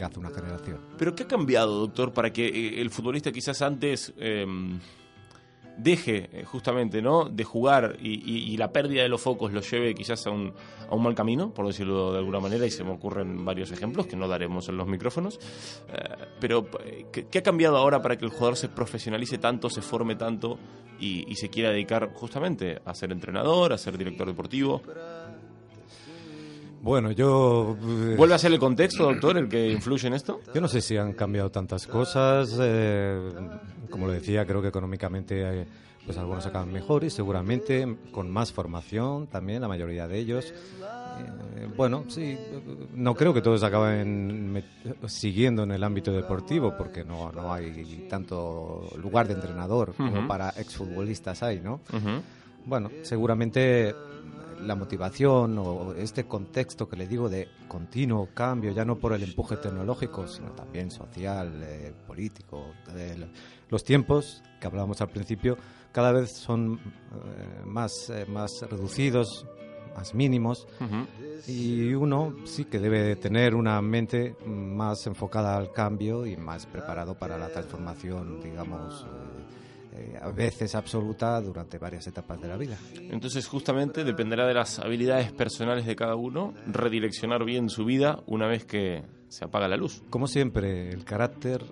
hace 0.00 0.20
una 0.20 0.30
generación. 0.30 0.78
Pero 0.96 1.12
¿qué 1.16 1.24
ha 1.24 1.26
cambiado, 1.26 1.80
doctor, 1.80 2.12
para 2.12 2.32
que 2.32 2.46
eh, 2.46 2.80
el 2.80 2.90
futbolista 2.90 3.32
quizás 3.32 3.60
antes 3.62 4.12
em, 4.16 4.78
deje 5.78 6.28
eh, 6.32 6.44
justamente 6.44 7.00
¿no? 7.00 7.28
de 7.28 7.44
jugar 7.44 7.96
y, 8.00 8.56
la 8.58 8.72
pérdida 8.72 9.02
de 9.02 9.08
los 9.08 9.20
focos 9.20 9.52
lo 9.52 9.60
lleve 9.60 9.94
quizás 9.94 10.26
a 10.26 10.30
un, 10.30 10.52
a 10.90 10.94
un 10.94 11.02
mal 11.02 11.14
camino, 11.14 11.54
por 11.54 11.66
decirlo 11.66 12.12
de 12.12 12.18
alguna 12.18 12.40
manera, 12.40 12.66
y 12.66 12.70
se 12.70 12.82
me 12.82 12.90
ocurren 12.90 13.44
varios 13.44 13.70
ejemplos 13.70 14.06
que 14.06 14.16
no 14.16 14.26
daremos 14.26 14.68
en 14.68 14.76
los 14.76 14.88
micrófonos. 14.88 15.38
Eh, 15.88 16.26
pero 16.40 16.66
¿qué, 17.12 17.26
¿qué, 17.26 17.38
ha 17.38 17.42
cambiado 17.42 17.76
ahora 17.76 18.02
para 18.02 18.16
que 18.16 18.24
el 18.24 18.32
jugador 18.32 18.56
se 18.56 18.68
profesionalice 18.68 19.38
tanto, 19.38 19.70
se 19.70 19.80
forme 19.80 20.16
tanto 20.16 20.58
y, 20.98 21.30
y 21.30 21.36
se 21.36 21.48
quiera 21.50 21.70
dedicar 21.70 22.12
justamente 22.14 22.80
a 22.84 22.94
ser 22.94 23.12
entrenador, 23.12 23.72
a 23.72 23.78
ser 23.78 23.96
director 23.96 24.26
deportivo? 24.26 24.82
Bueno, 26.80 27.10
yo... 27.12 27.76
eh, 27.80 28.14
¿Vuelve 28.16 28.34
a 28.34 28.38
ser 28.38 28.52
el 28.52 28.58
contexto, 28.58 29.04
doctor, 29.04 29.36
el 29.36 29.48
que 29.48 29.70
influye 29.70 30.06
en 30.06 30.14
esto? 30.14 30.40
Yo 30.54 30.60
no 30.60 30.68
sé 30.68 30.80
si 30.80 30.96
han 30.96 31.12
cambiado 31.12 31.50
tantas 31.50 31.86
cosas. 31.86 32.56
eh, 32.60 33.30
como 33.90 34.06
lo 34.06 34.12
decía, 34.12 34.44
creo 34.46 34.62
que 34.62 34.68
económicamente 34.68 35.66
pues 36.04 36.16
algunos 36.16 36.46
acaban 36.46 36.72
mejor 36.72 37.04
y 37.04 37.10
seguramente 37.10 37.96
con 38.12 38.30
más 38.30 38.50
formación 38.50 39.26
también, 39.26 39.60
la 39.60 39.68
mayoría 39.68 40.08
de 40.08 40.18
ellos. 40.18 40.54
Eh, 40.54 41.68
bueno, 41.76 42.04
sí, 42.08 42.38
no 42.94 43.14
creo 43.14 43.34
que 43.34 43.42
todos 43.42 43.62
acaben 43.62 44.64
siguiendo 45.06 45.64
en 45.64 45.72
el 45.72 45.84
ámbito 45.84 46.10
deportivo 46.12 46.74
porque 46.78 47.04
no, 47.04 47.30
no 47.32 47.52
hay 47.52 48.06
tanto 48.08 48.88
lugar 49.02 49.28
de 49.28 49.34
entrenador 49.34 49.92
como 49.94 50.20
Ujú. 50.20 50.26
para 50.28 50.48
exfutbolistas 50.50 51.42
hay, 51.42 51.60
¿no? 51.60 51.80
Bueno, 52.64 52.90
seguramente 53.02 53.94
la 54.62 54.74
motivación 54.74 55.58
o 55.58 55.92
este 55.94 56.24
contexto 56.24 56.88
que 56.88 56.96
le 56.96 57.06
digo 57.06 57.28
de 57.28 57.48
continuo 57.68 58.28
cambio, 58.34 58.72
ya 58.72 58.84
no 58.84 58.96
por 58.98 59.12
el 59.12 59.22
empuje 59.22 59.56
tecnológico, 59.56 60.26
sino 60.26 60.50
también 60.52 60.90
social, 60.90 61.52
eh, 61.62 61.92
político, 62.06 62.72
l- 62.94 63.28
los 63.70 63.84
tiempos 63.84 64.42
que 64.60 64.66
hablábamos 64.66 65.00
al 65.00 65.08
principio 65.10 65.56
cada 65.92 66.12
vez 66.12 66.32
son 66.32 66.74
eh, 66.78 67.62
más, 67.64 68.10
eh, 68.10 68.26
más 68.26 68.50
reducidos, 68.68 69.46
más 69.96 70.14
mínimos. 70.14 70.66
Y 71.46 71.94
uno 71.94 72.34
sí 72.44 72.64
que 72.66 72.78
debe 72.78 73.16
tener 73.16 73.54
una 73.54 73.80
mente 73.80 74.36
más 74.44 75.06
enfocada 75.06 75.56
al 75.56 75.72
cambio 75.72 76.26
y 76.26 76.36
más 76.36 76.66
preparado 76.66 77.14
para 77.14 77.38
la 77.38 77.48
transformación, 77.48 78.40
digamos, 78.42 79.06
eh, 79.98 80.18
a 80.20 80.30
veces 80.30 80.74
absoluta 80.74 81.40
durante 81.40 81.78
varias 81.78 82.06
etapas 82.06 82.40
de 82.40 82.48
la 82.48 82.56
vida. 82.56 82.76
Entonces, 83.10 83.46
justamente 83.46 84.04
dependerá 84.04 84.46
de 84.46 84.54
las 84.54 84.78
habilidades 84.78 85.32
personales 85.32 85.86
de 85.86 85.96
cada 85.96 86.14
uno 86.14 86.54
redireccionar 86.66 87.44
bien 87.44 87.68
su 87.68 87.84
vida 87.84 88.22
una 88.26 88.46
vez 88.46 88.64
que 88.64 89.02
se 89.28 89.44
apaga 89.44 89.66
la 89.66 89.76
luz. 89.76 90.02
Como 90.10 90.28
siempre, 90.28 90.90
el 90.90 91.04
carácter 91.04 91.64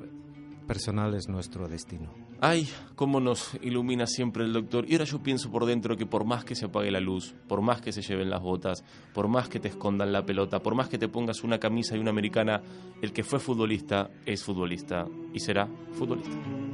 personal 0.66 1.14
es 1.14 1.28
nuestro 1.28 1.68
destino. 1.68 2.12
Ay, 2.40 2.68
cómo 2.96 3.20
nos 3.20 3.56
ilumina 3.62 4.06
siempre 4.06 4.44
el 4.44 4.52
doctor. 4.52 4.84
Y 4.88 4.92
ahora 4.92 5.04
yo 5.04 5.22
pienso 5.22 5.50
por 5.50 5.64
dentro 5.64 5.96
que 5.96 6.04
por 6.04 6.24
más 6.24 6.44
que 6.44 6.54
se 6.54 6.66
apague 6.66 6.90
la 6.90 7.00
luz, 7.00 7.34
por 7.48 7.62
más 7.62 7.80
que 7.80 7.92
se 7.92 8.02
lleven 8.02 8.28
las 8.28 8.42
botas, 8.42 8.84
por 9.14 9.28
más 9.28 9.48
que 9.48 9.60
te 9.60 9.68
escondan 9.68 10.12
la 10.12 10.26
pelota, 10.26 10.60
por 10.60 10.74
más 10.74 10.88
que 10.88 10.98
te 10.98 11.08
pongas 11.08 11.44
una 11.44 11.58
camisa 11.58 11.96
y 11.96 12.00
una 12.00 12.10
americana, 12.10 12.60
el 13.00 13.12
que 13.12 13.24
fue 13.24 13.38
futbolista 13.38 14.10
es 14.26 14.44
futbolista 14.44 15.06
y 15.32 15.40
será 15.40 15.66
futbolista. 15.92 16.65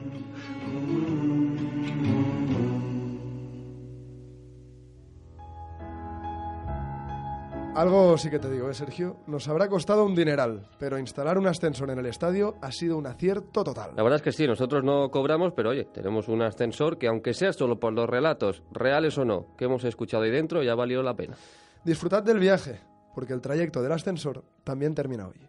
Algo 7.75 8.19
sí 8.19 8.29
que 8.29 8.39
te 8.39 8.51
digo, 8.51 8.69
¿eh, 8.69 8.75
Sergio? 8.75 9.17
Nos 9.27 9.49
habrá 9.49 9.67
costado 9.67 10.05
un 10.05 10.15
dineral, 10.15 10.69
pero 10.79 10.99
instalar 10.99 11.39
un 11.39 11.47
ascensor 11.47 11.91
en 11.91 11.99
el 11.99 12.05
estadio 12.05 12.57
ha 12.61 12.71
sido 12.71 12.99
un 12.99 13.07
acierto 13.07 13.65
total. 13.65 13.93
La 13.97 14.03
verdad 14.03 14.17
es 14.17 14.23
que 14.23 14.33
sí, 14.33 14.47
nosotros 14.47 14.85
no 14.85 15.11
cobramos, 15.11 15.55
pero 15.55 15.71
oye, 15.71 15.87
tenemos 15.87 16.29
un 16.29 16.43
ascensor 16.43 16.99
que 16.99 17.09
aunque 17.09 17.33
sea 17.33 17.55
solo 17.55 17.81
por 17.81 17.95
los 17.95 18.11
relatos, 18.11 18.63
reales 18.73 19.17
o 19.17 19.25
no, 19.25 19.57
que 19.57 19.65
hemos 19.65 19.85
escuchado 19.85 20.25
ahí 20.25 20.31
dentro, 20.31 20.63
ya 20.63 20.75
valió 20.75 21.03
la 21.03 21.17
pena. 21.17 21.35
Disfrutad 21.83 22.23
del 22.23 22.41
viaje, 22.41 22.79
porque 23.15 23.33
el 23.33 23.41
trayecto 23.41 23.81
del 23.81 23.93
ascensor 23.93 24.45
también 24.65 24.95
termina 24.95 25.29
hoy. 25.29 25.49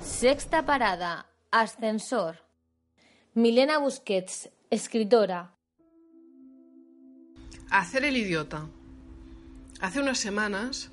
Sexta 0.00 0.64
parada, 0.64 1.26
ascensor. 1.50 2.36
Milena 3.34 3.78
Busquets, 3.78 4.50
escritora. 4.70 5.56
Hacer 7.70 8.04
el 8.04 8.16
idiota. 8.16 8.66
Hace 9.82 9.98
unas 9.98 10.20
semanas 10.20 10.92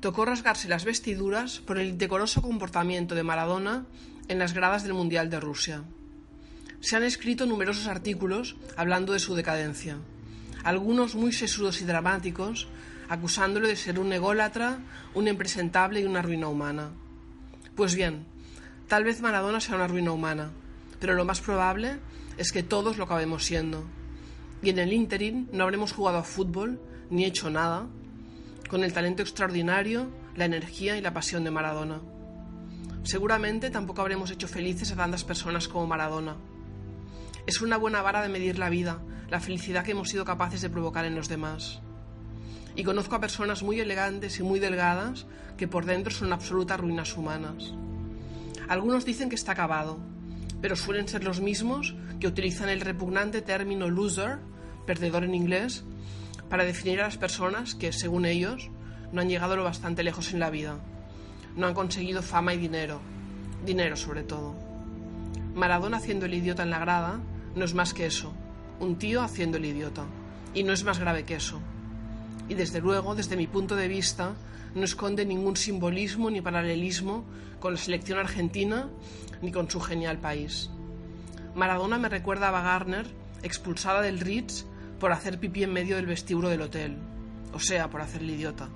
tocó 0.00 0.24
rasgarse 0.24 0.66
las 0.66 0.84
vestiduras 0.84 1.60
por 1.60 1.78
el 1.78 1.86
indecoroso 1.86 2.42
comportamiento 2.42 3.14
de 3.14 3.22
Maradona 3.22 3.86
en 4.26 4.40
las 4.40 4.54
gradas 4.54 4.82
del 4.82 4.92
Mundial 4.92 5.30
de 5.30 5.38
Rusia. 5.38 5.84
Se 6.80 6.96
han 6.96 7.04
escrito 7.04 7.46
numerosos 7.46 7.86
artículos 7.86 8.56
hablando 8.76 9.12
de 9.12 9.20
su 9.20 9.36
decadencia, 9.36 9.98
algunos 10.64 11.14
muy 11.14 11.32
sesudos 11.32 11.80
y 11.80 11.84
dramáticos, 11.84 12.66
acusándole 13.08 13.68
de 13.68 13.76
ser 13.76 14.00
un 14.00 14.12
ególatra, 14.12 14.80
un 15.14 15.28
impresentable 15.28 16.00
y 16.00 16.04
una 16.04 16.20
ruina 16.20 16.48
humana. 16.48 16.90
Pues 17.76 17.94
bien, 17.94 18.26
tal 18.88 19.04
vez 19.04 19.20
Maradona 19.20 19.60
sea 19.60 19.76
una 19.76 19.86
ruina 19.86 20.10
humana, 20.10 20.50
pero 20.98 21.14
lo 21.14 21.24
más 21.24 21.40
probable 21.40 21.98
es 22.36 22.50
que 22.50 22.64
todos 22.64 22.98
lo 22.98 23.04
acabemos 23.04 23.44
siendo. 23.44 23.84
Y 24.60 24.70
en 24.70 24.80
el 24.80 24.92
ínterin 24.92 25.48
no 25.52 25.62
habremos 25.62 25.92
jugado 25.92 26.18
a 26.18 26.24
fútbol 26.24 26.80
ni 27.10 27.26
hecho 27.26 27.48
nada 27.48 27.86
con 28.68 28.84
el 28.84 28.92
talento 28.92 29.22
extraordinario, 29.22 30.08
la 30.36 30.46
energía 30.46 30.96
y 30.96 31.00
la 31.00 31.12
pasión 31.12 31.44
de 31.44 31.50
Maradona. 31.50 32.00
Seguramente 33.02 33.70
tampoco 33.70 34.00
habremos 34.00 34.30
hecho 34.30 34.48
felices 34.48 34.90
a 34.92 34.96
tantas 34.96 35.24
personas 35.24 35.68
como 35.68 35.86
Maradona. 35.86 36.36
Es 37.46 37.60
una 37.60 37.76
buena 37.76 38.00
vara 38.02 38.22
de 38.22 38.30
medir 38.30 38.58
la 38.58 38.70
vida, 38.70 38.98
la 39.28 39.40
felicidad 39.40 39.84
que 39.84 39.92
hemos 39.92 40.08
sido 40.08 40.24
capaces 40.24 40.62
de 40.62 40.70
provocar 40.70 41.04
en 41.04 41.14
los 41.14 41.28
demás. 41.28 41.80
Y 42.74 42.82
conozco 42.82 43.14
a 43.14 43.20
personas 43.20 43.62
muy 43.62 43.78
elegantes 43.78 44.38
y 44.40 44.42
muy 44.42 44.58
delgadas 44.58 45.26
que 45.56 45.68
por 45.68 45.84
dentro 45.84 46.12
son 46.12 46.32
absolutas 46.32 46.80
ruinas 46.80 47.16
humanas. 47.16 47.74
Algunos 48.68 49.04
dicen 49.04 49.28
que 49.28 49.36
está 49.36 49.52
acabado, 49.52 49.98
pero 50.62 50.74
suelen 50.74 51.06
ser 51.06 51.24
los 51.24 51.40
mismos 51.40 51.94
que 52.18 52.26
utilizan 52.26 52.70
el 52.70 52.80
repugnante 52.80 53.42
término 53.42 53.90
loser, 53.90 54.38
perdedor 54.86 55.24
en 55.24 55.34
inglés, 55.34 55.84
para 56.54 56.66
definir 56.66 57.00
a 57.00 57.06
las 57.06 57.16
personas 57.16 57.74
que, 57.74 57.90
según 57.90 58.24
ellos, 58.24 58.70
no 59.10 59.20
han 59.20 59.28
llegado 59.28 59.56
lo 59.56 59.64
bastante 59.64 60.04
lejos 60.04 60.32
en 60.32 60.38
la 60.38 60.50
vida. 60.50 60.78
No 61.56 61.66
han 61.66 61.74
conseguido 61.74 62.22
fama 62.22 62.54
y 62.54 62.58
dinero. 62.58 63.00
Dinero 63.66 63.96
sobre 63.96 64.22
todo. 64.22 64.54
Maradona 65.56 65.96
haciendo 65.96 66.26
el 66.26 66.34
idiota 66.34 66.62
en 66.62 66.70
la 66.70 66.78
grada 66.78 67.18
no 67.56 67.64
es 67.64 67.74
más 67.74 67.92
que 67.92 68.06
eso. 68.06 68.32
Un 68.78 68.98
tío 68.98 69.20
haciendo 69.20 69.56
el 69.56 69.64
idiota. 69.64 70.04
Y 70.54 70.62
no 70.62 70.72
es 70.72 70.84
más 70.84 71.00
grave 71.00 71.24
que 71.24 71.34
eso. 71.34 71.60
Y 72.48 72.54
desde 72.54 72.80
luego, 72.80 73.16
desde 73.16 73.36
mi 73.36 73.48
punto 73.48 73.74
de 73.74 73.88
vista, 73.88 74.36
no 74.76 74.84
esconde 74.84 75.26
ningún 75.26 75.56
simbolismo 75.56 76.30
ni 76.30 76.40
paralelismo 76.40 77.24
con 77.58 77.72
la 77.72 77.80
selección 77.80 78.20
argentina 78.20 78.88
ni 79.42 79.50
con 79.50 79.68
su 79.68 79.80
genial 79.80 80.18
país. 80.18 80.70
Maradona 81.56 81.98
me 81.98 82.08
recuerda 82.08 82.50
a 82.50 82.76
Ava 82.76 83.02
expulsada 83.42 84.02
del 84.02 84.20
Ritz 84.20 84.66
por 84.98 85.12
hacer 85.12 85.38
pipí 85.38 85.62
en 85.62 85.72
medio 85.72 85.96
del 85.96 86.06
vestíbulo 86.06 86.48
del 86.48 86.62
hotel, 86.62 86.96
o 87.52 87.58
sea, 87.58 87.88
por 87.90 88.00
hacer 88.00 88.22
el 88.22 88.30
idiota. 88.30 88.68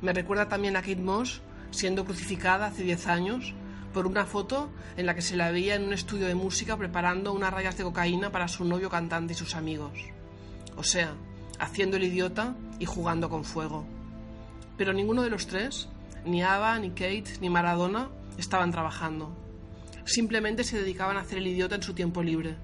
Me 0.00 0.12
recuerda 0.12 0.48
también 0.48 0.76
a 0.76 0.80
Kate 0.80 0.96
Moss 0.96 1.42
siendo 1.70 2.04
crucificada 2.04 2.66
hace 2.66 2.82
10 2.82 3.06
años 3.06 3.54
por 3.92 4.06
una 4.06 4.24
foto 4.24 4.70
en 4.96 5.06
la 5.06 5.14
que 5.14 5.22
se 5.22 5.36
la 5.36 5.50
veía 5.50 5.74
en 5.74 5.84
un 5.84 5.92
estudio 5.92 6.26
de 6.26 6.34
música 6.34 6.76
preparando 6.76 7.32
unas 7.32 7.52
rayas 7.52 7.76
de 7.76 7.84
cocaína 7.84 8.30
para 8.30 8.48
su 8.48 8.64
novio 8.64 8.90
cantante 8.90 9.34
y 9.34 9.36
sus 9.36 9.54
amigos. 9.54 9.92
O 10.76 10.82
sea, 10.82 11.14
haciendo 11.58 11.96
el 11.96 12.04
idiota 12.04 12.56
y 12.78 12.86
jugando 12.86 13.28
con 13.28 13.44
fuego. 13.44 13.84
Pero 14.76 14.92
ninguno 14.92 15.22
de 15.22 15.30
los 15.30 15.46
tres, 15.46 15.88
ni 16.24 16.42
Ava, 16.42 16.78
ni 16.78 16.90
Kate, 16.90 17.38
ni 17.40 17.50
Maradona, 17.50 18.08
estaban 18.38 18.72
trabajando. 18.72 19.36
Simplemente 20.04 20.64
se 20.64 20.78
dedicaban 20.78 21.16
a 21.16 21.20
hacer 21.20 21.38
el 21.38 21.46
idiota 21.46 21.76
en 21.76 21.82
su 21.82 21.94
tiempo 21.94 22.22
libre, 22.22 22.56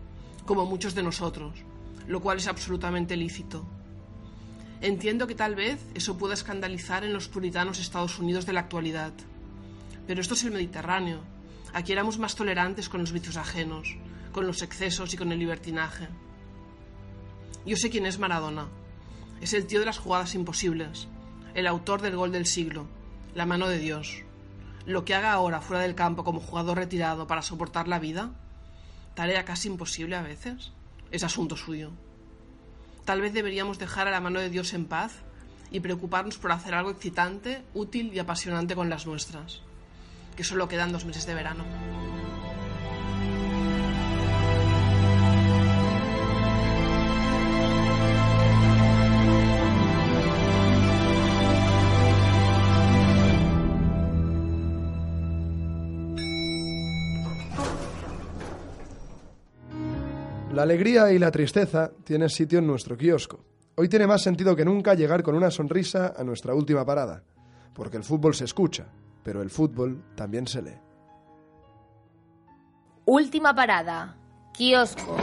como 0.47 0.67
muchos 0.67 0.95
de 0.95 1.03
nosotros, 1.03 1.63
lo 2.09 2.21
cual 2.21 2.39
es 2.39 2.49
absolutamente 2.49 3.17
lícito. 3.17 3.65
Entiendo 4.81 5.27
que 5.27 5.35
tal 5.35 5.55
vez 5.55 5.79
eso 5.95 6.17
pueda 6.17 6.35
escandalizar 6.35 7.05
en 7.05 7.13
los 7.13 7.29
puritanos 7.29 7.79
Estados 7.79 8.19
Unidos 8.19 8.47
de 8.47 8.55
la 8.55 8.61
actualidad. 8.61 9.13
Pero 10.07 10.21
esto 10.21 10.35
es 10.35 10.45
el 10.45 10.53
Mediterráneo. 10.53 11.21
Aquí 11.75 11.93
éramos 11.93 12.19
más 12.19 12.35
tolerantes 12.35 12.89
con 12.89 13.01
los 13.01 13.13
vicios 13.13 13.37
ajenos, 13.37 13.97
con 14.33 14.47
los 14.47 14.63
excesos 14.63 15.13
y 15.13 15.17
con 15.17 15.33
el 15.33 15.39
libertinaje. 15.39 16.09
Yo 17.67 17.77
sé 17.77 17.91
quién 17.91 18.07
es 18.07 18.19
Maradona. 18.19 18.69
Es 19.43 19.53
el 19.53 19.67
tío 19.67 19.81
de 19.81 19.87
las 19.87 19.99
jugadas 19.99 20.35
imposibles, 20.35 21.09
el 21.55 21.67
autor 21.67 22.01
del 22.01 22.17
gol 22.17 22.33
del 22.33 22.47
siglo, 22.47 22.87
la 23.35 23.47
mano 23.47 23.69
de 23.69 23.79
Dios. 23.79 24.23
Lo 24.87 25.05
que 25.05 25.15
haga 25.15 25.33
ahora 25.33 25.61
fuera 25.61 25.83
del 25.83 25.95
campo 25.95 26.25
como 26.25 26.41
jugador 26.41 26.79
retirado 26.79 27.27
para 27.27 27.43
soportar 27.43 27.87
la 27.87 27.99
vida, 27.99 28.31
tarea 29.15 29.45
casi 29.45 29.69
imposible 29.69 30.17
a 30.17 30.23
veces, 30.23 30.73
es 31.11 31.25
asunto 31.25 31.57
suyo. 31.57 31.91
Tal 33.05 33.21
vez 33.21 33.33
deberíamos 33.33 33.79
dejar 33.79 34.07
a 34.09 34.11
la 34.11 34.21
mano 34.21 34.41
de 34.41 34.51
Dios 34.51 34.75
en 34.75 34.85
paz 34.85 35.13
y 35.71 35.81
preocuparnos 35.81 36.39
por 36.39 36.53
hacer 36.53 36.75
algo 36.75 36.91
excitante, 36.91 37.63
útil 37.75 38.13
y 38.13 38.19
apasionante 38.19 38.75
con 38.75 38.91
las 38.91 39.07
nuestras. 39.07 39.63
Que 40.37 40.45
solo 40.45 40.69
quedan 40.69 40.93
dos 40.93 41.05
meses 41.05 41.27
de 41.27 41.35
verano. 41.35 41.65
La 60.53 60.63
alegría 60.63 61.13
y 61.13 61.19
la 61.19 61.31
tristeza 61.31 61.91
tienen 62.05 62.31
sitio 62.31 62.59
en 62.59 62.67
nuestro 62.67 62.97
kiosco. 62.97 63.45
Hoy 63.77 63.89
tiene 63.89 64.07
más 64.07 64.23
sentido 64.23 64.57
que 64.57 64.65
nunca 64.65 64.95
llegar 64.95 65.23
con 65.23 65.35
una 65.35 65.51
sonrisa 65.51 66.15
a 66.17 66.25
nuestra 66.25 66.55
última 66.55 66.87
parada, 66.87 67.23
porque 67.75 67.99
el 67.99 68.03
fútbol 68.03 68.35
se 68.35 68.45
escucha, 68.45 68.87
pero 69.23 69.43
el 69.43 69.51
fútbol 69.51 70.03
también 70.17 70.47
se 70.47 70.63
lee. 70.63 70.81
Última 73.05 73.55
parada. 73.55 74.17
Kiosco. 74.55 75.17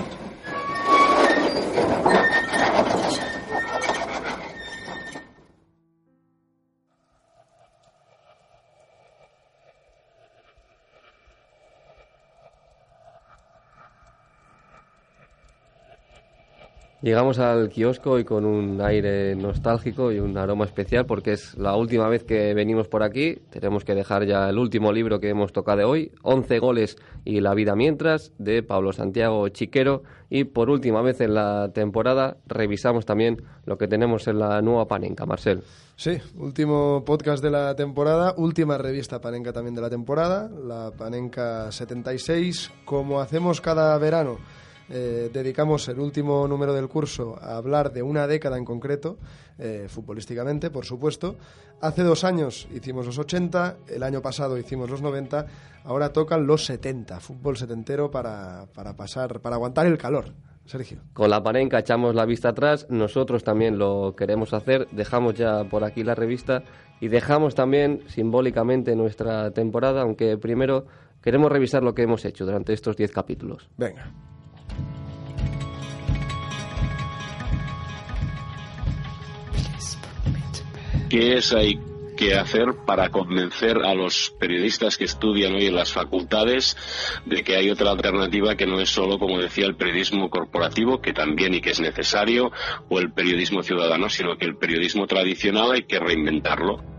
Llegamos 17.05 17.37
al 17.37 17.69
kiosco 17.69 18.17
y 18.17 18.23
con 18.23 18.45
un 18.45 18.81
aire 18.81 19.35
nostálgico 19.35 20.11
y 20.11 20.17
un 20.17 20.39
aroma 20.39 20.65
especial 20.65 21.05
porque 21.05 21.33
es 21.33 21.55
la 21.55 21.75
última 21.75 22.07
vez 22.07 22.23
que 22.23 22.55
venimos 22.55 22.87
por 22.87 23.03
aquí. 23.03 23.37
Tenemos 23.51 23.85
que 23.85 23.93
dejar 23.93 24.25
ya 24.25 24.49
el 24.49 24.57
último 24.57 24.91
libro 24.91 25.19
que 25.19 25.29
hemos 25.29 25.53
tocado 25.53 25.87
hoy, 25.87 26.11
11 26.23 26.57
goles 26.57 26.97
y 27.23 27.41
la 27.41 27.53
vida 27.53 27.75
mientras, 27.75 28.31
de 28.39 28.63
Pablo 28.63 28.91
Santiago 28.91 29.47
Chiquero. 29.49 30.01
Y 30.31 30.45
por 30.45 30.71
última 30.71 31.03
vez 31.03 31.21
en 31.21 31.35
la 31.35 31.69
temporada 31.75 32.37
revisamos 32.47 33.05
también 33.05 33.43
lo 33.65 33.77
que 33.77 33.87
tenemos 33.87 34.27
en 34.27 34.39
la 34.39 34.59
nueva 34.63 34.87
Panenca, 34.87 35.27
Marcel. 35.27 35.61
Sí, 35.95 36.17
último 36.39 37.03
podcast 37.05 37.43
de 37.43 37.51
la 37.51 37.75
temporada, 37.75 38.33
última 38.35 38.79
revista 38.79 39.21
Panenca 39.21 39.53
también 39.53 39.75
de 39.75 39.81
la 39.81 39.91
temporada, 39.91 40.49
la 40.49 40.89
Panenca 40.89 41.71
76, 41.71 42.71
como 42.83 43.21
hacemos 43.21 43.61
cada 43.61 43.95
verano 43.99 44.39
eh, 44.89 45.29
dedicamos 45.33 45.87
el 45.87 45.99
último 45.99 46.47
número 46.47 46.73
del 46.73 46.87
curso 46.87 47.37
a 47.41 47.57
hablar 47.57 47.91
de 47.91 48.03
una 48.03 48.27
década 48.27 48.57
en 48.57 48.65
concreto, 48.65 49.17
eh, 49.57 49.87
futbolísticamente, 49.89 50.69
por 50.69 50.85
supuesto. 50.85 51.35
Hace 51.81 52.03
dos 52.03 52.23
años 52.23 52.67
hicimos 52.73 53.05
los 53.05 53.17
80, 53.17 53.77
el 53.87 54.03
año 54.03 54.21
pasado 54.21 54.57
hicimos 54.57 54.89
los 54.89 55.01
90, 55.01 55.45
ahora 55.83 56.13
tocan 56.13 56.45
los 56.45 56.65
70, 56.65 57.19
fútbol 57.19 57.57
setentero 57.57 58.11
para, 58.11 58.67
para 58.73 58.95
pasar, 58.95 59.39
para 59.39 59.55
aguantar 59.55 59.85
el 59.87 59.97
calor. 59.97 60.33
Sergio. 60.65 60.97
Con 61.13 61.29
la 61.29 61.43
parenca 61.43 61.77
echamos 61.77 62.15
la 62.15 62.25
vista 62.25 62.49
atrás, 62.49 62.87
nosotros 62.89 63.43
también 63.43 63.77
lo 63.77 64.15
queremos 64.15 64.51
hacer, 64.53 64.87
dejamos 64.91 65.35
ya 65.35 65.63
por 65.65 65.83
aquí 65.83 66.03
la 66.03 66.15
revista 66.15 66.63
y 66.99 67.07
dejamos 67.07 67.53
también 67.53 68.01
simbólicamente 68.07 68.95
nuestra 68.95 69.51
temporada, 69.51 70.01
aunque 70.01 70.37
primero 70.37 70.87
queremos 71.21 71.51
revisar 71.51 71.83
lo 71.83 71.93
que 71.93 72.03
hemos 72.03 72.25
hecho 72.25 72.45
durante 72.45 72.73
estos 72.73 72.97
10 72.97 73.11
capítulos. 73.11 73.69
Venga. 73.77 74.11
¿Qué 81.09 81.37
es 81.37 81.53
hay 81.53 81.79
que 82.17 82.33
hacer 82.35 82.73
para 82.85 83.09
convencer 83.09 83.77
a 83.83 83.93
los 83.93 84.33
periodistas 84.39 84.97
que 84.97 85.03
estudian 85.03 85.53
hoy 85.53 85.67
en 85.67 85.75
las 85.75 85.91
facultades 85.91 86.77
de 87.25 87.43
que 87.43 87.55
hay 87.55 87.69
otra 87.69 87.91
alternativa 87.91 88.55
que 88.55 88.65
no 88.65 88.79
es 88.79 88.89
solo, 88.89 89.19
como 89.19 89.39
decía, 89.39 89.65
el 89.65 89.75
periodismo 89.75 90.29
corporativo, 90.29 91.01
que 91.01 91.13
también 91.13 91.53
y 91.53 91.61
que 91.61 91.71
es 91.71 91.79
necesario, 91.79 92.51
o 92.89 92.99
el 92.99 93.11
periodismo 93.11 93.63
ciudadano, 93.63 94.09
sino 94.09 94.37
que 94.37 94.45
el 94.45 94.57
periodismo 94.57 95.07
tradicional 95.07 95.71
hay 95.71 95.83
que 95.83 95.99
reinventarlo? 95.99 96.95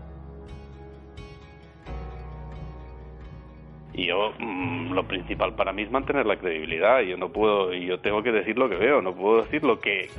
yo 3.97 4.31
mm, 4.39 4.86
lo 4.97 5.07
principal 5.07 5.53
para 5.55 5.71
mí 5.71 5.83
es 5.83 5.91
mantener 5.91 6.25
la 6.25 6.35
credibilidad 6.35 6.99
yo 7.01 7.15
no 7.15 7.29
puedo 7.29 7.73
yo 7.73 7.99
tengo 7.99 8.21
que 8.21 8.31
decir 8.31 8.57
lo 8.57 8.67
que 8.67 8.75
veo 8.75 9.01
no 9.01 9.13
puedo 9.13 9.43
decir 9.43 9.63
lo 9.63 9.79
que 9.79 10.09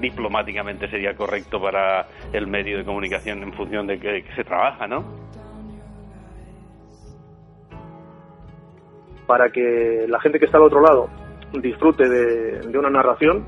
diplomáticamente 0.00 0.88
sería 0.88 1.14
correcto 1.14 1.60
para 1.60 2.06
el 2.32 2.46
medio 2.46 2.78
de 2.78 2.84
comunicación 2.84 3.42
en 3.42 3.52
función 3.52 3.86
de 3.86 3.98
que, 3.98 4.24
se 4.34 4.44
trabaja, 4.44 4.86
¿no? 4.86 5.04
Para 9.26 9.50
que 9.50 10.06
la 10.08 10.20
gente 10.20 10.38
que 10.38 10.46
está 10.46 10.58
al 10.58 10.64
otro 10.64 10.80
lado 10.80 11.08
disfrute 11.52 12.08
de, 12.08 12.60
de 12.60 12.78
una 12.78 12.90
narración, 12.90 13.44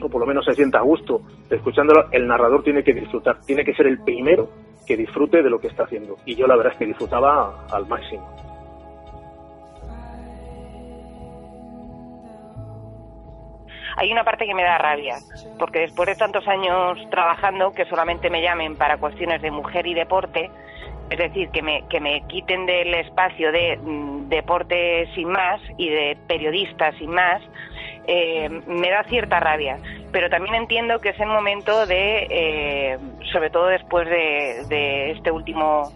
o 0.00 0.08
por 0.08 0.20
lo 0.20 0.26
menos 0.26 0.44
se 0.44 0.54
sienta 0.54 0.78
a 0.78 0.82
gusto 0.82 1.22
escuchándolo, 1.50 2.06
el 2.12 2.26
narrador 2.26 2.62
tiene 2.62 2.84
que 2.84 2.94
disfrutar, 2.94 3.40
tiene 3.40 3.64
que 3.64 3.74
ser 3.74 3.86
el 3.86 3.98
primero 4.02 4.48
que 4.86 4.96
disfrute 4.96 5.42
de 5.42 5.50
lo 5.50 5.60
que 5.60 5.66
está 5.66 5.84
haciendo. 5.84 6.16
Y 6.24 6.36
yo 6.36 6.46
la 6.46 6.56
verdad 6.56 6.72
es 6.72 6.78
que 6.78 6.86
disfrutaba 6.86 7.66
al 7.70 7.86
máximo. 7.86 8.49
Hay 14.00 14.10
una 14.10 14.24
parte 14.24 14.46
que 14.46 14.54
me 14.54 14.62
da 14.62 14.78
rabia, 14.78 15.18
porque 15.58 15.80
después 15.80 16.08
de 16.08 16.16
tantos 16.16 16.48
años 16.48 16.98
trabajando, 17.10 17.74
que 17.74 17.84
solamente 17.84 18.30
me 18.30 18.40
llamen 18.40 18.74
para 18.76 18.96
cuestiones 18.96 19.42
de 19.42 19.50
mujer 19.50 19.86
y 19.86 19.92
deporte, 19.92 20.50
es 21.10 21.18
decir, 21.18 21.50
que 21.50 21.60
me, 21.60 21.86
que 21.88 22.00
me 22.00 22.22
quiten 22.26 22.64
del 22.64 22.94
espacio 22.94 23.52
de 23.52 23.76
mm, 23.76 24.30
deporte 24.30 25.06
sin 25.14 25.28
más 25.28 25.60
y 25.76 25.90
de 25.90 26.16
periodista 26.26 26.92
sin 26.92 27.10
más, 27.10 27.42
eh, 28.06 28.48
me 28.66 28.88
da 28.88 29.04
cierta 29.04 29.38
rabia. 29.38 29.78
Pero 30.12 30.30
también 30.30 30.54
entiendo 30.54 30.98
que 31.00 31.10
es 31.10 31.20
el 31.20 31.28
momento 31.28 31.84
de, 31.84 32.26
eh, 32.30 32.98
sobre 33.30 33.50
todo 33.50 33.66
después 33.66 34.08
de, 34.08 35.10
este 35.10 35.30
último 35.30 35.92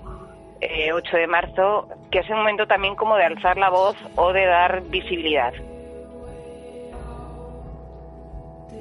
8 0.60 0.60
eh, 0.60 1.20
de 1.20 1.26
marzo, 1.26 1.88
que 2.10 2.18
es 2.18 2.28
el 2.28 2.36
momento 2.36 2.66
también 2.66 2.96
como 2.96 3.16
de 3.16 3.24
alzar 3.24 3.56
la 3.56 3.70
voz 3.70 3.96
o 4.16 4.34
de 4.34 4.44
dar 4.44 4.82
visibilidad. 4.82 5.54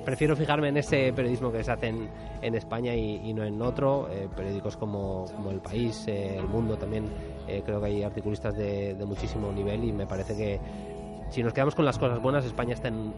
Prefiero 0.03 0.35
fijarme 0.35 0.69
en 0.69 0.77
ese 0.77 1.11
periodismo 1.13 1.51
que 1.51 1.63
se 1.63 1.71
hace 1.71 1.87
en, 1.87 2.55
España 2.55 2.95
y, 2.95 3.33
no 3.33 3.43
en 3.43 3.61
otro. 3.61 4.07
Eh, 4.11 4.27
periódicos 4.35 4.77
como, 4.77 5.25
El 5.49 5.59
País, 5.59 6.05
eh, 6.07 6.37
El 6.37 6.47
Mundo 6.47 6.77
también, 6.77 7.05
eh, 7.47 7.61
creo 7.65 7.79
que 7.79 7.87
hay 7.87 8.03
articulistas 8.03 8.55
de, 8.55 8.95
muchísimo 9.05 9.51
nivel 9.51 9.83
y 9.83 9.91
me 9.91 10.05
parece 10.05 10.35
que 10.35 10.59
si 11.29 11.41
nos 11.43 11.53
quedamos 11.53 11.75
con 11.75 11.85
las 11.85 11.97
cosas 11.97 12.21
buenas, 12.21 12.45
España 12.45 12.73
está 12.73 12.89
en, 12.89 13.13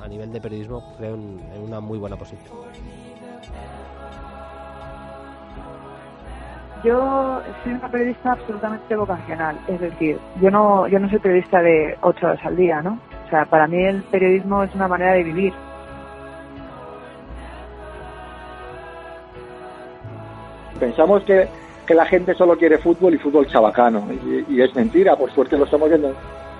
a 0.00 0.08
nivel 0.08 0.32
de 0.32 0.40
periodismo, 0.40 0.94
creo, 0.96 1.14
en, 1.14 1.40
una 1.62 1.80
muy 1.80 1.98
buena 1.98 2.16
posición. 2.16 2.52
Yo 6.84 7.42
soy 7.64 7.72
una 7.72 7.90
periodista 7.90 8.32
absolutamente 8.32 8.94
vocacional, 8.94 9.58
es 9.66 9.80
decir, 9.80 10.18
yo 10.40 10.50
no, 10.50 10.86
yo 10.86 10.98
no 10.98 11.08
soy 11.08 11.18
periodista 11.18 11.60
de 11.60 11.96
ocho 12.02 12.26
horas 12.26 12.44
al 12.44 12.56
día, 12.56 12.80
¿no? 12.80 12.98
O 13.26 13.30
sea, 13.30 13.44
para 13.44 13.66
mí 13.66 13.82
el 13.82 14.02
periodismo 14.04 14.62
es 14.62 14.72
una 14.74 14.86
manera 14.86 15.12
de 15.14 15.24
vivir, 15.24 15.52
Pensamos 20.78 21.22
que, 21.24 21.48
la 21.94 22.04
gente 22.04 22.34
solo 22.34 22.56
quiere 22.56 22.78
fútbol 22.78 23.14
y 23.14 23.18
fútbol 23.18 23.46
chabacano, 23.46 24.08
y, 24.48 24.60
es 24.60 24.74
mentira, 24.74 25.14
por 25.14 25.30
suerte 25.32 25.56
lo 25.56 25.64
estamos 25.64 25.88
viendo 25.88 26.12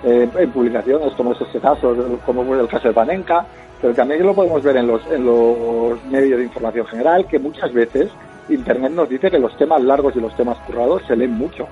en 0.03 0.51
publicaciones 0.51 1.13
como 1.15 1.33
estos 1.33 1.49
casos, 1.61 1.97
como 2.25 2.55
el 2.55 2.67
caso 2.67 2.87
de 2.87 2.93
Panenka, 2.93 3.45
pero 3.81 3.93
también 3.93 4.25
lo 4.25 4.33
podemos 4.33 4.63
ver 4.63 4.77
en 4.77 4.87
los, 4.87 5.05
en 5.11 5.25
los 5.25 6.03
medios 6.05 6.39
de 6.39 6.45
información 6.45 6.87
general, 6.87 7.27
que 7.27 7.39
muchas 7.39 7.73
veces 7.73 8.09
Internet 8.49 8.93
nos 8.93 9.09
dice 9.09 9.29
que 9.29 9.37
los 9.37 9.55
temas 9.57 9.81
largos 9.81 10.15
y 10.15 10.21
los 10.21 10.35
temas 10.35 10.57
currados 10.59 11.03
se 11.05 11.15
leen 11.15 11.33
mucho. 11.33 11.67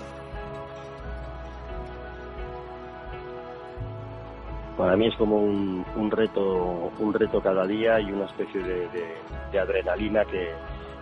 Para 4.78 4.98
mí 4.98 5.08
es 5.08 5.16
como 5.16 5.38
un, 5.38 5.86
un 5.96 6.12
reto, 6.12 6.92
un 7.00 7.14
reto 7.14 7.40
cada 7.40 7.66
día 7.66 8.02
y 8.02 8.12
una 8.12 8.26
especie 8.26 8.62
de 8.62 9.60
adrenalina 9.60 10.26
que, 10.26 10.50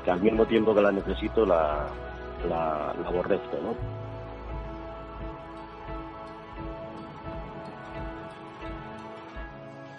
que 0.04 0.12
al 0.12 0.22
mismo 0.22 0.46
tiempo 0.46 0.76
que 0.76 0.82
la 0.82 0.92
necesito 0.92 1.46
la, 1.46 1.88
la, 2.48 2.94
la 3.02 3.08
aborrezco, 3.08 3.58
¿no? 3.62 4.04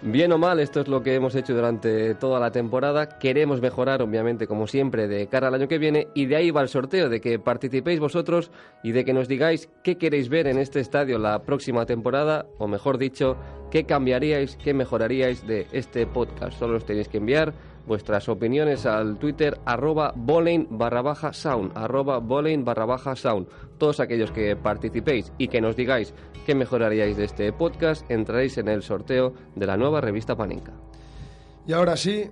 Bien 0.06 0.30
o 0.32 0.36
mal, 0.36 0.60
esto 0.60 0.82
es 0.82 0.88
lo 0.88 1.02
que 1.02 1.14
hemos 1.14 1.34
hecho 1.34 1.54
durante 1.54 2.14
toda 2.16 2.38
la 2.38 2.50
temporada. 2.50 3.18
Queremos 3.18 3.62
mejorar, 3.62 4.02
obviamente, 4.02 4.46
como 4.46 4.66
siempre, 4.66 5.08
de 5.08 5.28
cara 5.28 5.48
al 5.48 5.54
año 5.54 5.66
que 5.66 5.78
viene. 5.78 6.08
Y 6.12 6.26
de 6.26 6.36
ahí 6.36 6.50
va 6.50 6.60
el 6.60 6.68
sorteo, 6.68 7.08
de 7.08 7.22
que 7.22 7.38
participéis 7.38 8.00
vosotros 8.00 8.50
y 8.82 8.92
de 8.92 9.06
que 9.06 9.14
nos 9.14 9.28
digáis 9.28 9.70
qué 9.82 9.96
queréis 9.96 10.28
ver 10.28 10.46
en 10.46 10.58
este 10.58 10.80
estadio 10.80 11.18
la 11.18 11.38
próxima 11.44 11.86
temporada, 11.86 12.44
o 12.58 12.68
mejor 12.68 12.98
dicho, 12.98 13.38
qué 13.70 13.84
cambiaríais, 13.84 14.58
qué 14.58 14.74
mejoraríais 14.74 15.46
de 15.46 15.66
este 15.72 16.06
podcast. 16.06 16.58
Solo 16.58 16.76
os 16.76 16.84
tenéis 16.84 17.08
que 17.08 17.16
enviar 17.16 17.54
vuestras 17.86 18.28
opiniones 18.28 18.86
al 18.86 19.18
Twitter 19.18 19.58
arroba 19.64 20.12
bolein 20.14 20.66
barra 20.70 21.02
baja 21.02 21.32
sound, 21.32 21.72
arroba 21.74 22.18
bolein 22.18 22.64
barra 22.64 22.84
baja 22.84 23.16
sound. 23.16 23.48
Todos 23.78 24.00
aquellos 24.00 24.30
que 24.32 24.56
participéis 24.56 25.32
y 25.38 25.48
que 25.48 25.60
nos 25.60 25.76
digáis 25.76 26.14
qué 26.46 26.54
mejoraríais 26.54 27.16
de 27.16 27.24
este 27.24 27.52
podcast, 27.52 28.10
entraréis 28.10 28.58
en 28.58 28.68
el 28.68 28.82
sorteo 28.82 29.34
de 29.54 29.66
la 29.66 29.76
nueva 29.76 30.00
revista 30.00 30.36
Panenka. 30.36 30.72
Y 31.66 31.72
ahora 31.72 31.96
sí, 31.96 32.30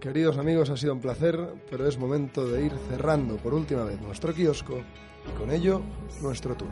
queridos 0.00 0.38
amigos, 0.38 0.70
ha 0.70 0.76
sido 0.76 0.92
un 0.92 1.00
placer, 1.00 1.38
pero 1.70 1.88
es 1.88 1.98
momento 1.98 2.46
de 2.46 2.66
ir 2.66 2.72
cerrando 2.88 3.36
por 3.36 3.54
última 3.54 3.84
vez 3.84 4.00
nuestro 4.00 4.34
kiosco 4.34 4.82
y 5.26 5.38
con 5.38 5.50
ello 5.50 5.80
nuestro 6.20 6.54
tour. 6.54 6.68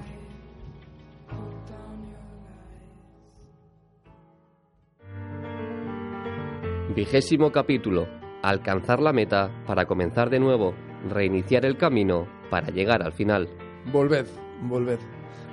Vigésimo 6.95 7.51
capítulo. 7.51 8.22
Alcanzar 8.43 9.01
la 9.01 9.13
meta 9.13 9.51
para 9.69 9.87
comenzar 9.87 10.29
de 10.29 10.41
nuevo, 10.41 10.75
reiniciar 11.09 11.65
el 11.65 11.77
camino 11.77 12.27
para 12.51 12.71
llegar 12.71 13.01
al 13.01 13.13
final. 13.13 13.49
Volved, 13.93 14.27
volved, 14.63 14.99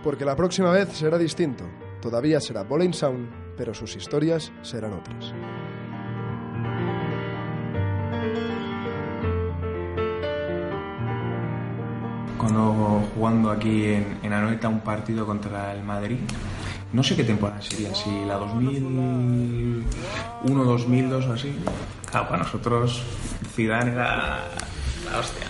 porque 0.03 0.25
la 0.25 0.35
próxima 0.35 0.71
vez 0.71 0.89
será 0.89 1.19
distinto. 1.19 1.65
Todavía 2.01 2.39
será 2.39 2.63
Bowling 2.63 2.93
Sound, 2.93 3.29
pero 3.55 3.75
sus 3.75 3.95
historias 3.95 4.51
serán 4.63 4.93
otras. 4.93 5.35
Cuando 12.39 13.03
jugando 13.13 13.51
aquí 13.51 13.85
en, 13.85 14.17
en 14.23 14.33
Anoeta 14.33 14.67
un 14.67 14.79
partido 14.79 15.27
contra 15.27 15.73
el 15.73 15.83
Madrid, 15.83 16.17
no 16.93 17.03
sé 17.03 17.15
qué 17.15 17.23
temporada 17.23 17.61
sería, 17.61 17.93
si 17.93 18.09
la 18.25 18.35
2001, 18.35 19.83
2002 20.63 21.25
o 21.25 21.33
así. 21.33 21.53
Claro, 22.09 22.27
para 22.27 22.43
nosotros 22.43 23.03
Zidane 23.53 23.91
era 23.91 24.39
la 25.11 25.19
hostia. 25.19 25.45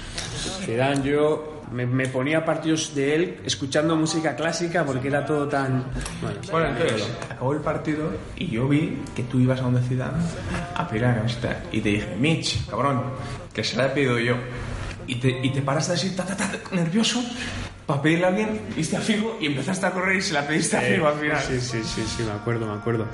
Zidane, 0.65 1.01
yo 1.03 1.61
me, 1.71 1.85
me 1.85 2.07
ponía 2.07 2.43
partidos 2.43 2.93
de 2.95 3.15
él 3.15 3.39
escuchando 3.45 3.95
música 3.95 4.35
clásica 4.35 4.85
porque 4.85 5.07
era 5.07 5.25
todo 5.25 5.47
tan... 5.47 5.85
Bueno, 6.21 6.39
Bueno, 6.51 6.67
entonces 6.69 7.07
acabó 7.29 7.53
el 7.53 7.61
partido 7.61 8.11
y 8.35 8.47
yo 8.47 8.67
vi 8.67 8.97
que 9.15 9.23
tú 9.23 9.39
ibas 9.39 9.59
a 9.59 9.63
donde 9.63 9.81
Zidane 9.81 10.17
a 10.75 10.87
pedir 10.87 11.03
la 11.03 11.15
camiseta 11.15 11.63
y 11.71 11.79
te 11.81 11.89
dije, 11.89 12.15
Mitch, 12.19 12.67
cabrón, 12.67 13.03
que 13.53 13.63
se 13.63 13.77
la 13.77 13.85
he 13.85 13.89
pedido 13.89 14.19
yo. 14.19 14.35
Y 15.07 15.15
te, 15.15 15.39
y 15.41 15.49
te 15.51 15.61
paraste 15.61 15.93
así, 15.93 16.15
ta, 16.15 16.25
ta, 16.25 16.35
ta, 16.35 16.51
nervioso, 16.71 17.23
para 17.89 18.03
pedirle 18.03 18.25
a 18.25 18.27
alguien, 18.27 18.61
viste 18.75 18.95
a 18.97 19.01
Figo 19.01 19.35
y 19.41 19.47
empezaste 19.47 19.87
a 19.87 19.89
correr 19.91 20.17
y 20.17 20.21
se 20.21 20.33
la 20.35 20.45
pediste 20.45 20.77
a 20.77 20.87
Eh, 20.87 20.93
Figo 20.93 21.07
al 21.07 21.15
final. 21.19 21.39
Sí, 21.41 21.59
sí, 21.59 21.81
sí, 21.83 22.03
sí, 22.05 22.21
me 22.23 22.31
acuerdo, 22.33 22.67
me 22.67 22.73
acuerdo. 22.79 23.07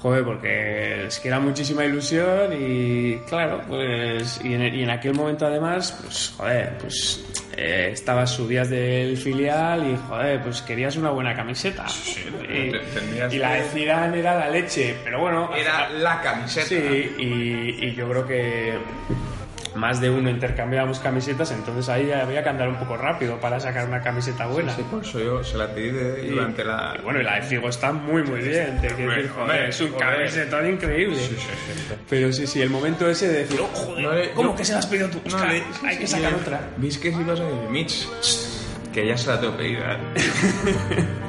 Joder, 0.00 0.24
porque 0.24 1.06
es 1.06 1.20
que 1.20 1.28
era 1.28 1.38
muchísima 1.38 1.84
ilusión 1.84 2.52
y 2.58 3.18
claro, 3.28 3.62
pues 3.68 4.40
y 4.42 4.52
en, 4.54 4.74
y 4.74 4.82
en 4.82 4.90
aquel 4.90 5.14
momento 5.14 5.46
además, 5.46 5.96
pues 6.02 6.34
joder, 6.36 6.76
pues 6.78 7.24
eh, 7.56 7.90
estabas 7.92 8.30
subías 8.32 8.68
del 8.68 9.16
filial 9.16 9.86
y 9.92 9.96
joder, 10.08 10.42
pues 10.42 10.60
querías 10.62 10.96
una 10.96 11.10
buena 11.10 11.36
camiseta. 11.36 11.86
y, 12.42 12.70
te- 12.72 12.78
tendrías 12.80 13.32
y 13.32 13.38
la 13.38 13.52
de 13.54 13.62
Zidane 13.62 14.18
era 14.18 14.34
la 14.40 14.48
leche, 14.50 14.96
pero 15.04 15.20
bueno, 15.20 15.50
Era 15.54 15.88
la 15.88 16.20
camiseta. 16.20 16.66
Sí, 16.66 17.14
y, 17.16 17.86
y 17.86 17.94
yo 17.94 18.08
creo 18.10 18.26
que 18.26 18.72
más 19.74 20.00
de 20.00 20.10
uno 20.10 20.28
intercambiábamos 20.30 20.98
camisetas, 20.98 21.50
entonces 21.52 21.88
ahí 21.88 22.10
había 22.10 22.42
que 22.42 22.48
andar 22.48 22.68
un 22.68 22.76
poco 22.76 22.96
rápido 22.96 23.38
para 23.38 23.60
sacar 23.60 23.86
una 23.86 24.00
camiseta 24.02 24.46
buena. 24.46 24.74
Sí, 24.74 24.82
por 24.90 25.04
eso 25.04 25.20
yo 25.20 25.44
se 25.44 25.56
la 25.56 25.68
pedí 25.72 25.90
de- 25.90 26.24
Y- 26.26 26.30
durante 26.30 26.64
la... 26.64 26.96
y 26.98 27.02
bueno, 27.02 27.20
y 27.20 27.24
la 27.24 27.36
de 27.36 27.42
Figo 27.42 27.68
está 27.68 27.92
muy, 27.92 28.22
muy 28.24 28.40
bien. 28.40 28.80
Te 28.80 28.88
quiero 28.88 29.12
decir, 29.12 29.30
Hombre, 29.38 29.46
joder, 29.54 29.68
es 29.70 29.80
un 29.80 29.92
camisetón 29.92 30.68
increíble. 30.70 31.16
Sí, 31.16 31.26
sí, 31.28 31.36
sí, 31.38 31.72
sí. 31.88 31.94
Pero 32.08 32.32
sí, 32.32 32.46
sí, 32.46 32.60
el 32.62 32.70
momento 32.70 33.08
ese 33.08 33.28
de 33.28 33.38
decir, 33.44 33.60
oh, 33.60 33.66
joder, 33.72 34.02
No 34.04 34.12
le- 34.12 34.30
¿cómo 34.32 34.56
que 34.56 34.64
se 34.64 34.72
la 34.72 34.78
has 34.80 34.86
pedido 34.86 35.08
tú? 35.08 35.20
No, 35.30 35.44
le- 35.46 35.62
hay 35.86 35.98
que 35.98 36.06
sí, 36.06 36.12
sacar 36.14 36.34
otra. 36.34 36.60
¿Veis 36.76 36.98
que 36.98 37.12
si 37.12 37.22
vas 37.22 37.38
a 37.40 37.44
decir, 37.44 37.68
Mitch, 37.70 38.08
que 38.92 39.06
ya 39.06 39.16
se 39.16 39.28
la 39.30 39.40
tengo 39.40 39.56
pedida? 39.56 39.98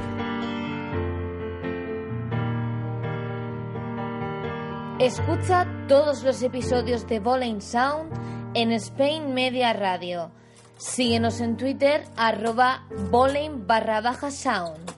Escucha 5.01 5.65
todos 5.87 6.21
los 6.21 6.43
episodios 6.43 7.07
de 7.07 7.19
Bowling 7.19 7.59
Sound 7.59 8.13
en 8.53 8.71
Spain 8.73 9.33
Media 9.33 9.73
Radio. 9.73 10.29
Síguenos 10.77 11.41
en 11.41 11.57
Twitter 11.57 12.03
arroba 12.15 12.85
bowling 13.09 13.65
barra 13.65 14.01
baja 14.01 14.29
sound. 14.29 14.91